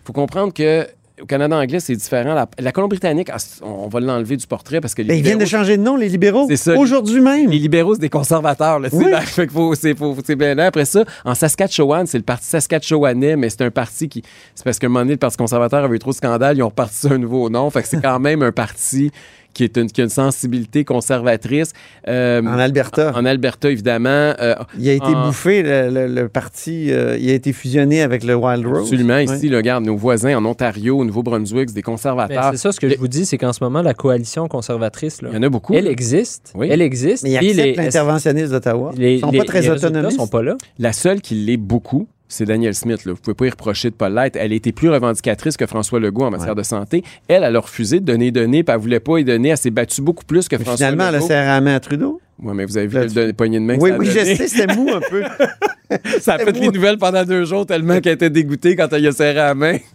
faut 0.05 0.13
comprendre 0.13 0.53
que 0.55 0.87
au 1.23 1.27
Canada 1.27 1.57
anglais, 1.57 1.81
c'est 1.81 1.97
différent. 1.97 2.35
La, 2.35 2.49
la 2.59 2.73
Colombie-Britannique, 2.73 3.29
ah, 3.33 3.37
on 3.63 3.89
va 3.89 4.01
l'enlever 4.01 4.37
du 4.37 4.47
portrait 4.47 4.81
parce 4.81 4.95
que 4.95 5.03
les 5.03 5.09
Ben, 5.09 5.17
ils 5.19 5.23
viennent 5.23 5.39
de 5.39 5.45
changer 5.45 5.77
de 5.77 5.83
nom, 5.83 5.97
les 5.97 6.09
libéraux, 6.09 6.47
C'est 6.49 6.57
ça. 6.57 6.77
aujourd'hui 6.77 7.21
même. 7.21 7.51
Les 7.51 7.59
libéraux, 7.59 7.95
c'est 7.95 8.01
des 8.01 8.09
conservateurs. 8.09 8.79
Là. 8.81 8.89
Fait 8.91 9.47
que 9.47 9.53
faut- 9.53 9.75
c'est 9.75 9.97
faut- 9.97 10.17
c'est 10.25 10.37
bien 10.37 10.55
là. 10.55 10.67
Après 10.67 10.85
ça, 10.85 11.05
en 11.25 11.35
Saskatchewan, 11.35 12.07
c'est 12.07 12.19
le 12.19 12.25
parti 12.25 12.47
saskatchewanais, 12.47 13.37
mais 13.37 13.51
c'est 13.51 13.63
un 13.63 13.71
parti 13.71 14.09
qui. 14.09 14.23
C'est 14.55 14.65
parce 14.65 14.79
qu'à 14.79 14.87
un 14.87 14.91
moment 14.91 15.01
donné, 15.01 15.13
le 15.13 15.19
Parti 15.19 15.37
conservateur 15.37 15.85
avait 15.85 15.97
eu 15.97 15.99
trop 15.99 16.11
de 16.11 16.17
scandales, 16.17 16.57
ils 16.57 16.63
ont 16.63 16.69
reparti 16.69 17.09
un 17.11 17.19
nouveau 17.19 17.49
nom. 17.51 17.69
Fait 17.71 17.83
que 17.83 17.89
c'est 17.89 18.01
quand 18.03 18.19
même 18.21 18.43
un 18.43 18.53
parti 18.53 19.11
qui, 19.55 19.65
est 19.65 19.77
une, 19.77 19.91
qui 19.91 20.01
a 20.01 20.05
une 20.05 20.11
sensibilité 20.11 20.85
conservatrice. 20.85 21.73
Euh, 22.07 22.41
En 22.43 22.59
Alberta. 22.59 23.13
en 23.17 23.25
Alberta, 23.25 23.71
évidemment. 23.71 24.09
euh, 24.41 24.55
Il 24.79 24.89
a 24.89 24.93
été 24.93 25.05
en- 25.07 25.27
bouffé, 25.27 25.63
le, 25.63 25.91
le- 25.91 26.07
le 26.07 26.29
parti, 26.29 26.93
euh, 26.93 27.17
il 27.19 27.29
a 27.31 27.35
été 27.35 27.53
fusionné 27.53 28.03
avec 28.03 28.23
le 28.25 28.35
Wild 28.35 28.67
Rose. 28.67 28.83
absolument. 28.83 29.19
Ici, 29.19 29.49
là, 29.49 29.57
regarde, 29.57 29.85
nos 29.85 29.97
voisins 29.97 30.37
en 30.37 30.45
Ontario, 30.45 30.99
au 30.99 31.05
Nouveau-Brunswick, 31.05 31.69
des 31.71 31.75
Mais 31.77 31.83
conservateurs. 31.83 32.51
c'est 32.53 32.57
ça 32.59 32.73
ce 32.73 32.79
que 32.81 32.87
Le- 32.87 32.95
je 32.95 32.99
vous 32.99 33.09
dis, 33.09 33.27
c'est 33.27 33.39
qu'en 33.39 33.53
ce 33.53 33.63
moment, 33.65 33.83
la 33.83 33.95
coalition 33.95 34.47
conservatrice, 34.49 35.23
là, 35.23 35.31
Il 35.33 35.37
y 35.37 35.39
en 35.39 35.43
a 35.43 35.49
beaucoup. 35.49 35.75
elle 35.75 35.87
existe. 35.89 36.53
Oui. 36.55 36.69
Elle 36.71 36.83
existe. 36.83 37.25
Mais 37.25 37.31
ils 37.33 37.39
puis 37.39 37.51
acceptent 37.51 37.67
les- 37.79 37.85
l'interventionnisme 37.85 38.53
d'Ottawa. 38.53 38.93
les- 38.97 39.15
Ils 39.17 39.21
sont 39.21 39.31
les- 39.31 39.39
pas 39.39 39.45
très 39.45 39.61
les 39.63 39.71
autonomistes. 39.71 40.17
sont 40.19 40.29
pas 40.29 40.43
là. 40.43 40.57
La 40.79 40.93
seule 40.93 41.21
qui 41.21 41.35
l'est 41.35 41.57
beaucoup, 41.57 42.07
c'est 42.29 42.45
Danielle 42.45 42.75
Smith. 42.75 43.05
Là. 43.05 43.13
Vous 43.13 43.19
pouvez 43.21 43.35
pas 43.35 43.47
y 43.47 43.51
reprocher 43.51 43.91
de 43.91 43.95
pas 43.95 44.09
l'être. 44.09 44.37
Elle 44.37 44.53
été 44.53 44.73
plus 44.73 44.89
revendicatrice 44.91 45.57
que 45.57 45.67
François 45.67 45.99
Legault 45.99 46.25
en 46.25 46.31
matière 46.31 46.51
Ouais. 46.51 46.55
de 46.57 46.63
santé. 46.63 47.03
Elle, 47.27 47.43
elle 47.45 47.57
a 47.57 47.61
refusé 47.61 48.01
de 48.01 48.05
donner 48.05 48.31
des 48.31 48.41
données, 48.43 48.63
puis 48.63 48.75
elle 48.75 48.81
voulait 48.81 49.01
pas 49.01 49.19
y 49.19 49.25
donner. 49.25 49.49
Elle 49.51 49.57
s'est 49.59 49.71
battue 49.71 50.03
beaucoup 50.03 50.25
plus 50.25 50.47
que 50.49 50.57
Mais 50.57 50.65
François 50.65 50.87
Finalement, 50.87 51.09
elle 51.09 51.15
a 51.15 51.19
Legault. 51.19 51.27
serré 51.29 51.47
la 51.47 51.61
main 51.61 51.75
à 51.75 51.81
Trudeau. 51.81 52.21
Ouais, 52.43 52.55
mais 52.55 52.65
vous 52.67 52.77
avez 52.77 52.87
vu 52.87 52.95
Là, 52.95 53.05
le 53.27 53.33
poignée 53.33 53.59
de 53.59 53.65
main 53.65 53.77
que 53.77 53.83
Oui, 53.83 53.91
a 53.91 53.97
oui, 53.99 54.07
je 54.07 54.13
sais, 54.13 54.47
c'était 54.47 54.73
mou 54.75 54.89
un 54.95 55.01
peu. 55.01 55.25
Ça 56.21 56.35
a 56.35 56.39
fait 56.39 56.53
les 56.53 56.69
nouvelles 56.69 56.99
pendant 56.99 57.25
deux 57.25 57.45
jours 57.45 57.65
tellement 57.67 58.01
qu'elle 58.01 58.13
était 58.15 58.31
dégoûtée 58.31 58.77
quand 58.77 58.93
elle 58.93 59.03
y 59.03 59.07
a 59.09 59.13
serré 59.13 59.35
la 59.35 59.55
main. 59.55 59.79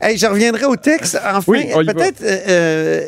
Hey, 0.00 0.16
je 0.18 0.26
reviendrai 0.26 0.66
au 0.66 0.76
texte. 0.76 1.18
Enfin, 1.24 1.40
Oui, 1.50 1.64
peut-être, 1.74 2.22
euh, 2.22 2.38
euh, 2.48 3.06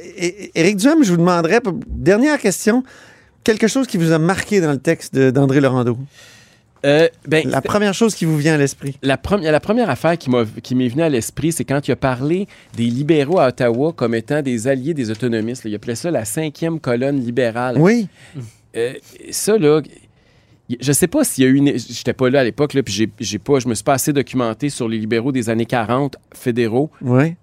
Éric 0.55 0.77
Duham, 0.77 1.05
je 1.05 1.11
vous 1.11 1.19
demanderais, 1.19 1.61
dernière 1.87 2.39
question, 2.39 2.83
quelque 3.45 3.67
chose 3.69 3.87
qui 3.87 3.99
vous 3.99 4.11
a 4.13 4.19
marqué 4.19 4.61
dans 4.61 4.73
le 4.73 4.79
texte 4.79 5.17
d'André 5.17 5.61
Laurando. 5.61 5.99
Euh, 6.85 7.09
ben, 7.27 7.49
La 7.49 7.61
première 7.61 7.95
chose 7.95 8.15
qui 8.15 8.25
vous 8.25 8.37
vient 8.37 8.55
à 8.55 8.57
l'esprit. 8.57 8.97
La, 9.03 9.17
première 9.19 9.53
la 9.53 9.61
première 9.61 9.91
affaire 9.91 10.17
qui 10.17 10.31
m'est 10.31 10.89
venue 10.89 11.03
à 11.03 11.09
l'esprit, 11.09 11.53
c'est 11.53 11.65
quand 11.65 11.87
il 11.87 11.93
a 11.93 11.97
parlé 11.97 12.47
des 12.77 12.85
libéraux 12.85 13.39
à 13.39 13.49
Ottawa 13.49 13.93
comme 13.93 14.15
étant 14.15 14.43
des 14.43 14.69
alliés 14.69 14.95
des 14.95 15.11
autonomistes. 15.11 15.65
là. 15.65 15.71
Il 15.71 15.75
appelait 15.75 15.95
ça 15.95 16.11
la 16.11 16.25
cinquième 16.25 16.81
colonne 16.81 17.21
libérale. 17.21 17.77
Oui. 17.79 18.09
Euh, 18.77 18.95
ça, 19.31 19.59
là, 19.59 19.83
je 20.81 20.93
sais 20.93 21.09
pas 21.09 21.25
s'il 21.25 21.45
y 21.45 21.47
a 21.47 21.51
eu 21.51 21.57
une. 21.57 21.77
J'étais 21.77 22.13
pas 22.13 22.31
là 22.31 22.41
à 22.41 22.45
l'époque, 22.45 22.77
puis 22.85 23.11
j'ai 23.19 23.39
pas, 23.39 23.59
je 23.59 23.69
me 23.69 23.75
suis 23.75 23.85
pas 23.85 23.95
assez 23.95 24.13
documenté 24.13 24.71
sur 24.71 24.89
les 24.89 24.99
libéraux 24.99 25.33
des 25.33 25.51
années 25.51 25.67
40 25.67 26.17
fédéraux, 26.35 26.91
Oui. 27.03 27.35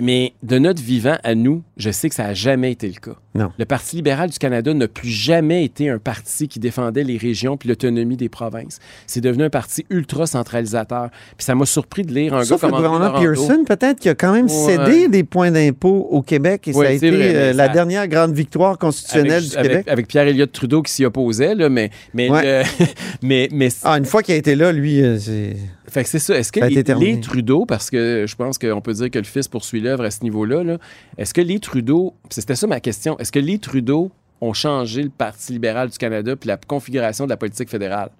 Mais 0.00 0.32
de 0.42 0.58
notre 0.58 0.82
vivant 0.82 1.16
à 1.22 1.34
nous, 1.34 1.62
je 1.76 1.90
sais 1.90 2.08
que 2.08 2.14
ça 2.14 2.26
a 2.26 2.34
jamais 2.34 2.72
été 2.72 2.86
le 2.88 2.94
cas. 3.00 3.16
Non. 3.36 3.50
Le 3.58 3.64
Parti 3.64 3.96
libéral 3.96 4.30
du 4.30 4.38
Canada 4.38 4.72
n'a 4.74 4.86
plus 4.86 5.08
jamais 5.08 5.64
été 5.64 5.88
un 5.88 5.98
parti 5.98 6.46
qui 6.46 6.60
défendait 6.60 7.02
les 7.02 7.16
régions 7.16 7.56
puis 7.56 7.68
l'autonomie 7.68 8.16
des 8.16 8.28
provinces. 8.28 8.78
C'est 9.08 9.20
devenu 9.20 9.42
un 9.44 9.50
parti 9.50 9.84
ultra 9.90 10.26
centralisateur. 10.26 11.10
Puis 11.36 11.44
ça 11.44 11.54
m'a 11.56 11.66
surpris 11.66 12.02
de 12.02 12.12
lire 12.14 12.34
un 12.34 12.44
Sauf 12.44 12.60
gars 12.60 12.68
le 12.68 12.72
comme 12.74 12.84
André 12.84 12.98
gouvernement. 13.08 13.20
Pearson, 13.34 13.64
peut-être, 13.64 13.98
qui 13.98 14.08
a 14.08 14.14
quand 14.14 14.32
même 14.32 14.46
Ouais. 14.46 14.76
cédé 14.76 15.08
des 15.08 15.24
points 15.24 15.50
d'impôt 15.50 16.06
au 16.10 16.22
Québec 16.22 16.68
et 16.68 16.72
Oui, 16.74 16.84
ça 16.84 16.90
a 16.90 16.92
été 16.94 17.10
vrai, 17.10 17.34
euh, 17.34 17.52
la 17.52 17.68
dernière 17.68 18.06
grande 18.06 18.32
victoire 18.34 18.78
constitutionnelle 18.78 19.32
avec, 19.38 19.50
du 19.50 19.56
avec- 19.56 19.70
Québec. 19.70 19.88
avec 19.88 20.06
Pierre 20.08 20.26
Elliott 20.28 20.52
Trudeau 20.52 20.82
qui 20.82 20.92
s'y 20.92 21.04
opposait, 21.04 21.54
là, 21.56 21.68
mais, 21.68 21.90
mais, 22.14 22.30
Ouais. 22.30 22.62
le- 22.62 22.86
mais, 23.22 23.48
mais 23.52 23.68
Ah, 23.82 23.98
une 23.98 24.04
fois 24.04 24.22
qu'il 24.22 24.34
a 24.34 24.38
été 24.38 24.54
là, 24.54 24.70
lui, 24.70 25.02
euh, 25.02 25.18
c'est. 25.18 25.56
Fait 25.94 26.02
que 26.02 26.08
c'est 26.10 26.18
ça. 26.18 26.36
Est-ce 26.36 26.50
que 26.52 26.60
les, 26.68 26.74
les 27.00 27.20
Trudeau, 27.20 27.66
parce 27.66 27.88
que 27.88 28.24
je 28.28 28.34
pense 28.36 28.58
qu'on 28.58 28.80
peut 28.80 28.92
dire 28.94 29.10
que 29.10 29.18
le 29.18 29.24
fils 29.24 29.48
poursuit 29.48 29.80
l'œuvre 29.80 30.04
à 30.04 30.10
ce 30.10 30.22
niveau-là, 30.24 30.62
là, 30.64 30.78
est-ce 31.18 31.32
que 31.32 31.40
les 31.40 31.58
Trudeau, 31.60 32.14
c'était 32.30 32.56
ça 32.56 32.66
ma 32.66 32.80
question, 32.80 33.16
est-ce 33.18 33.30
que 33.32 33.38
les 33.38 33.58
Trudeau 33.58 34.10
ont 34.40 34.52
changé 34.52 35.02
le 35.04 35.08
Parti 35.08 35.52
libéral 35.52 35.88
du 35.88 35.96
Canada 35.96 36.34
puis 36.36 36.48
la 36.48 36.56
configuration 36.56 37.24
de 37.26 37.30
la 37.30 37.36
politique 37.36 37.70
fédérale? 37.70 38.10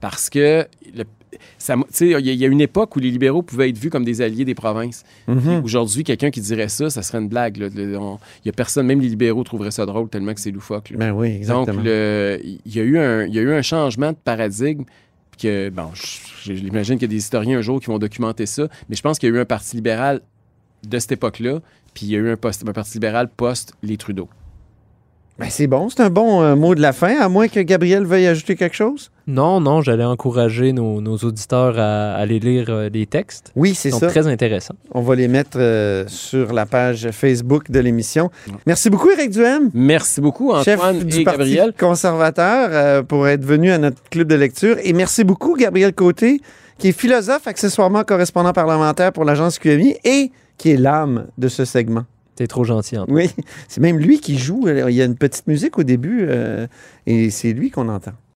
Parce 0.00 0.28
que 0.28 0.66
le- 0.94 1.04
il 2.00 2.06
y, 2.08 2.14
a- 2.14 2.18
il 2.18 2.34
y 2.34 2.44
a 2.44 2.48
une 2.48 2.60
époque 2.60 2.96
où 2.96 2.98
les 2.98 3.10
libéraux 3.10 3.42
pouvaient 3.42 3.68
être 3.68 3.78
vus 3.78 3.90
comme 3.90 4.04
des 4.04 4.20
alliés 4.22 4.44
des 4.44 4.54
provinces. 4.56 5.04
Mhm. 5.28 5.62
Aujourd'hui, 5.64 6.02
quelqu'un 6.02 6.30
qui 6.30 6.40
dirait 6.40 6.68
ça, 6.68 6.90
ça 6.90 7.02
serait 7.02 7.18
une 7.18 7.28
blague. 7.28 7.56
Il 7.58 7.98
y 8.44 8.48
a 8.48 8.52
personne, 8.52 8.86
même 8.86 9.00
les 9.00 9.08
libéraux 9.10 9.44
trouveraient 9.44 9.70
ça 9.70 9.86
drôle 9.86 10.08
tellement 10.08 10.34
que 10.34 10.40
c'est 10.40 10.50
loufoque. 10.50 10.90
là. 10.90 10.96
Ben 10.96 11.12
oui, 11.12 11.28
exactement. 11.36 11.76
Donc, 11.76 11.84
y, 11.84 12.58
il 12.66 13.34
y 13.34 13.38
a 13.38 13.42
eu 13.42 13.52
un 13.52 13.62
changement 13.62 14.10
de 14.10 14.16
paradigme. 14.16 14.82
Que, 15.40 15.70
bon, 15.70 15.90
j'imagine 16.44 16.96
qu'il 16.96 17.02
y 17.02 17.04
a 17.04 17.08
des 17.08 17.16
historiens 17.16 17.58
un 17.58 17.62
jour 17.62 17.80
qui 17.80 17.86
vont 17.86 17.98
documenter 17.98 18.44
ça, 18.44 18.68
mais 18.88 18.96
je 18.96 19.00
pense 19.00 19.18
qu'il 19.18 19.30
y 19.30 19.32
a 19.32 19.36
eu 19.36 19.40
un 19.40 19.46
parti 19.46 19.76
libéral 19.76 20.20
de 20.86 20.98
cette 20.98 21.12
époque-là, 21.12 21.60
puis 21.94 22.06
il 22.06 22.08
y 22.10 22.16
a 22.16 22.18
eu 22.18 22.30
un, 22.30 22.36
post- 22.36 22.68
un 22.68 22.72
parti 22.72 22.94
libéral 22.94 23.28
post-les 23.28 23.96
Trudeau. 23.96 24.28
Ben, 25.40 25.48
c'est 25.48 25.66
bon, 25.66 25.88
c'est 25.88 26.02
un 26.02 26.10
bon 26.10 26.42
euh, 26.42 26.54
mot 26.54 26.74
de 26.74 26.82
la 26.82 26.92
fin, 26.92 27.18
à 27.18 27.30
moins 27.30 27.48
que 27.48 27.60
Gabriel 27.60 28.04
veuille 28.04 28.26
ajouter 28.26 28.56
quelque 28.56 28.76
chose? 28.76 29.10
Non, 29.26 29.58
non, 29.58 29.80
j'allais 29.80 30.04
encourager 30.04 30.74
nos, 30.74 31.00
nos 31.00 31.16
auditeurs 31.16 31.78
à, 31.78 32.12
aller 32.12 32.38
lire 32.38 32.66
euh, 32.68 32.90
les 32.92 33.06
textes. 33.06 33.50
Oui, 33.56 33.74
c'est 33.74 33.88
Ils 33.88 33.92
sont 33.92 34.00
ça. 34.00 34.08
très 34.08 34.26
intéressants. 34.26 34.74
On 34.92 35.00
va 35.00 35.14
les 35.14 35.28
mettre 35.28 35.58
euh, 35.58 36.04
sur 36.08 36.52
la 36.52 36.66
page 36.66 37.08
Facebook 37.12 37.70
de 37.70 37.80
l'émission. 37.80 38.30
Merci 38.66 38.90
beaucoup, 38.90 39.08
Éric 39.08 39.30
Duhem. 39.30 39.70
Merci 39.72 40.20
beaucoup, 40.20 40.52
chef 40.62 40.78
Antoine 40.78 40.98
du 41.04 41.20
et 41.20 41.24
Parti 41.24 41.38
Gabriel. 41.38 41.72
conservateur, 41.72 42.68
euh, 42.72 43.02
pour 43.02 43.26
être 43.26 43.44
venu 43.44 43.70
à 43.70 43.78
notre 43.78 44.02
club 44.10 44.28
de 44.28 44.34
lecture. 44.34 44.76
Et 44.84 44.92
merci 44.92 45.24
beaucoup, 45.24 45.56
Gabriel 45.56 45.94
Côté, 45.94 46.42
qui 46.76 46.88
est 46.88 46.92
philosophe, 46.92 47.46
accessoirement 47.46 48.04
correspondant 48.04 48.52
parlementaire 48.52 49.10
pour 49.10 49.24
l'agence 49.24 49.58
QMI 49.58 49.96
et 50.04 50.32
qui 50.58 50.72
est 50.72 50.76
l'âme 50.76 51.28
de 51.38 51.48
ce 51.48 51.64
segment. 51.64 52.04
Trop 52.48 52.64
gentil. 52.64 52.96
Oui, 53.08 53.30
c'est 53.68 53.80
même 53.80 53.98
lui 53.98 54.20
qui 54.20 54.38
joue. 54.38 54.68
Il 54.68 54.94
y 54.94 55.02
a 55.02 55.04
une 55.04 55.16
petite 55.16 55.46
musique 55.46 55.78
au 55.78 55.82
début 55.82 56.26
euh, 56.28 56.66
et 57.06 57.30
c'est 57.30 57.52
lui 57.52 57.70
qu'on 57.70 57.88
entend. 57.88 58.12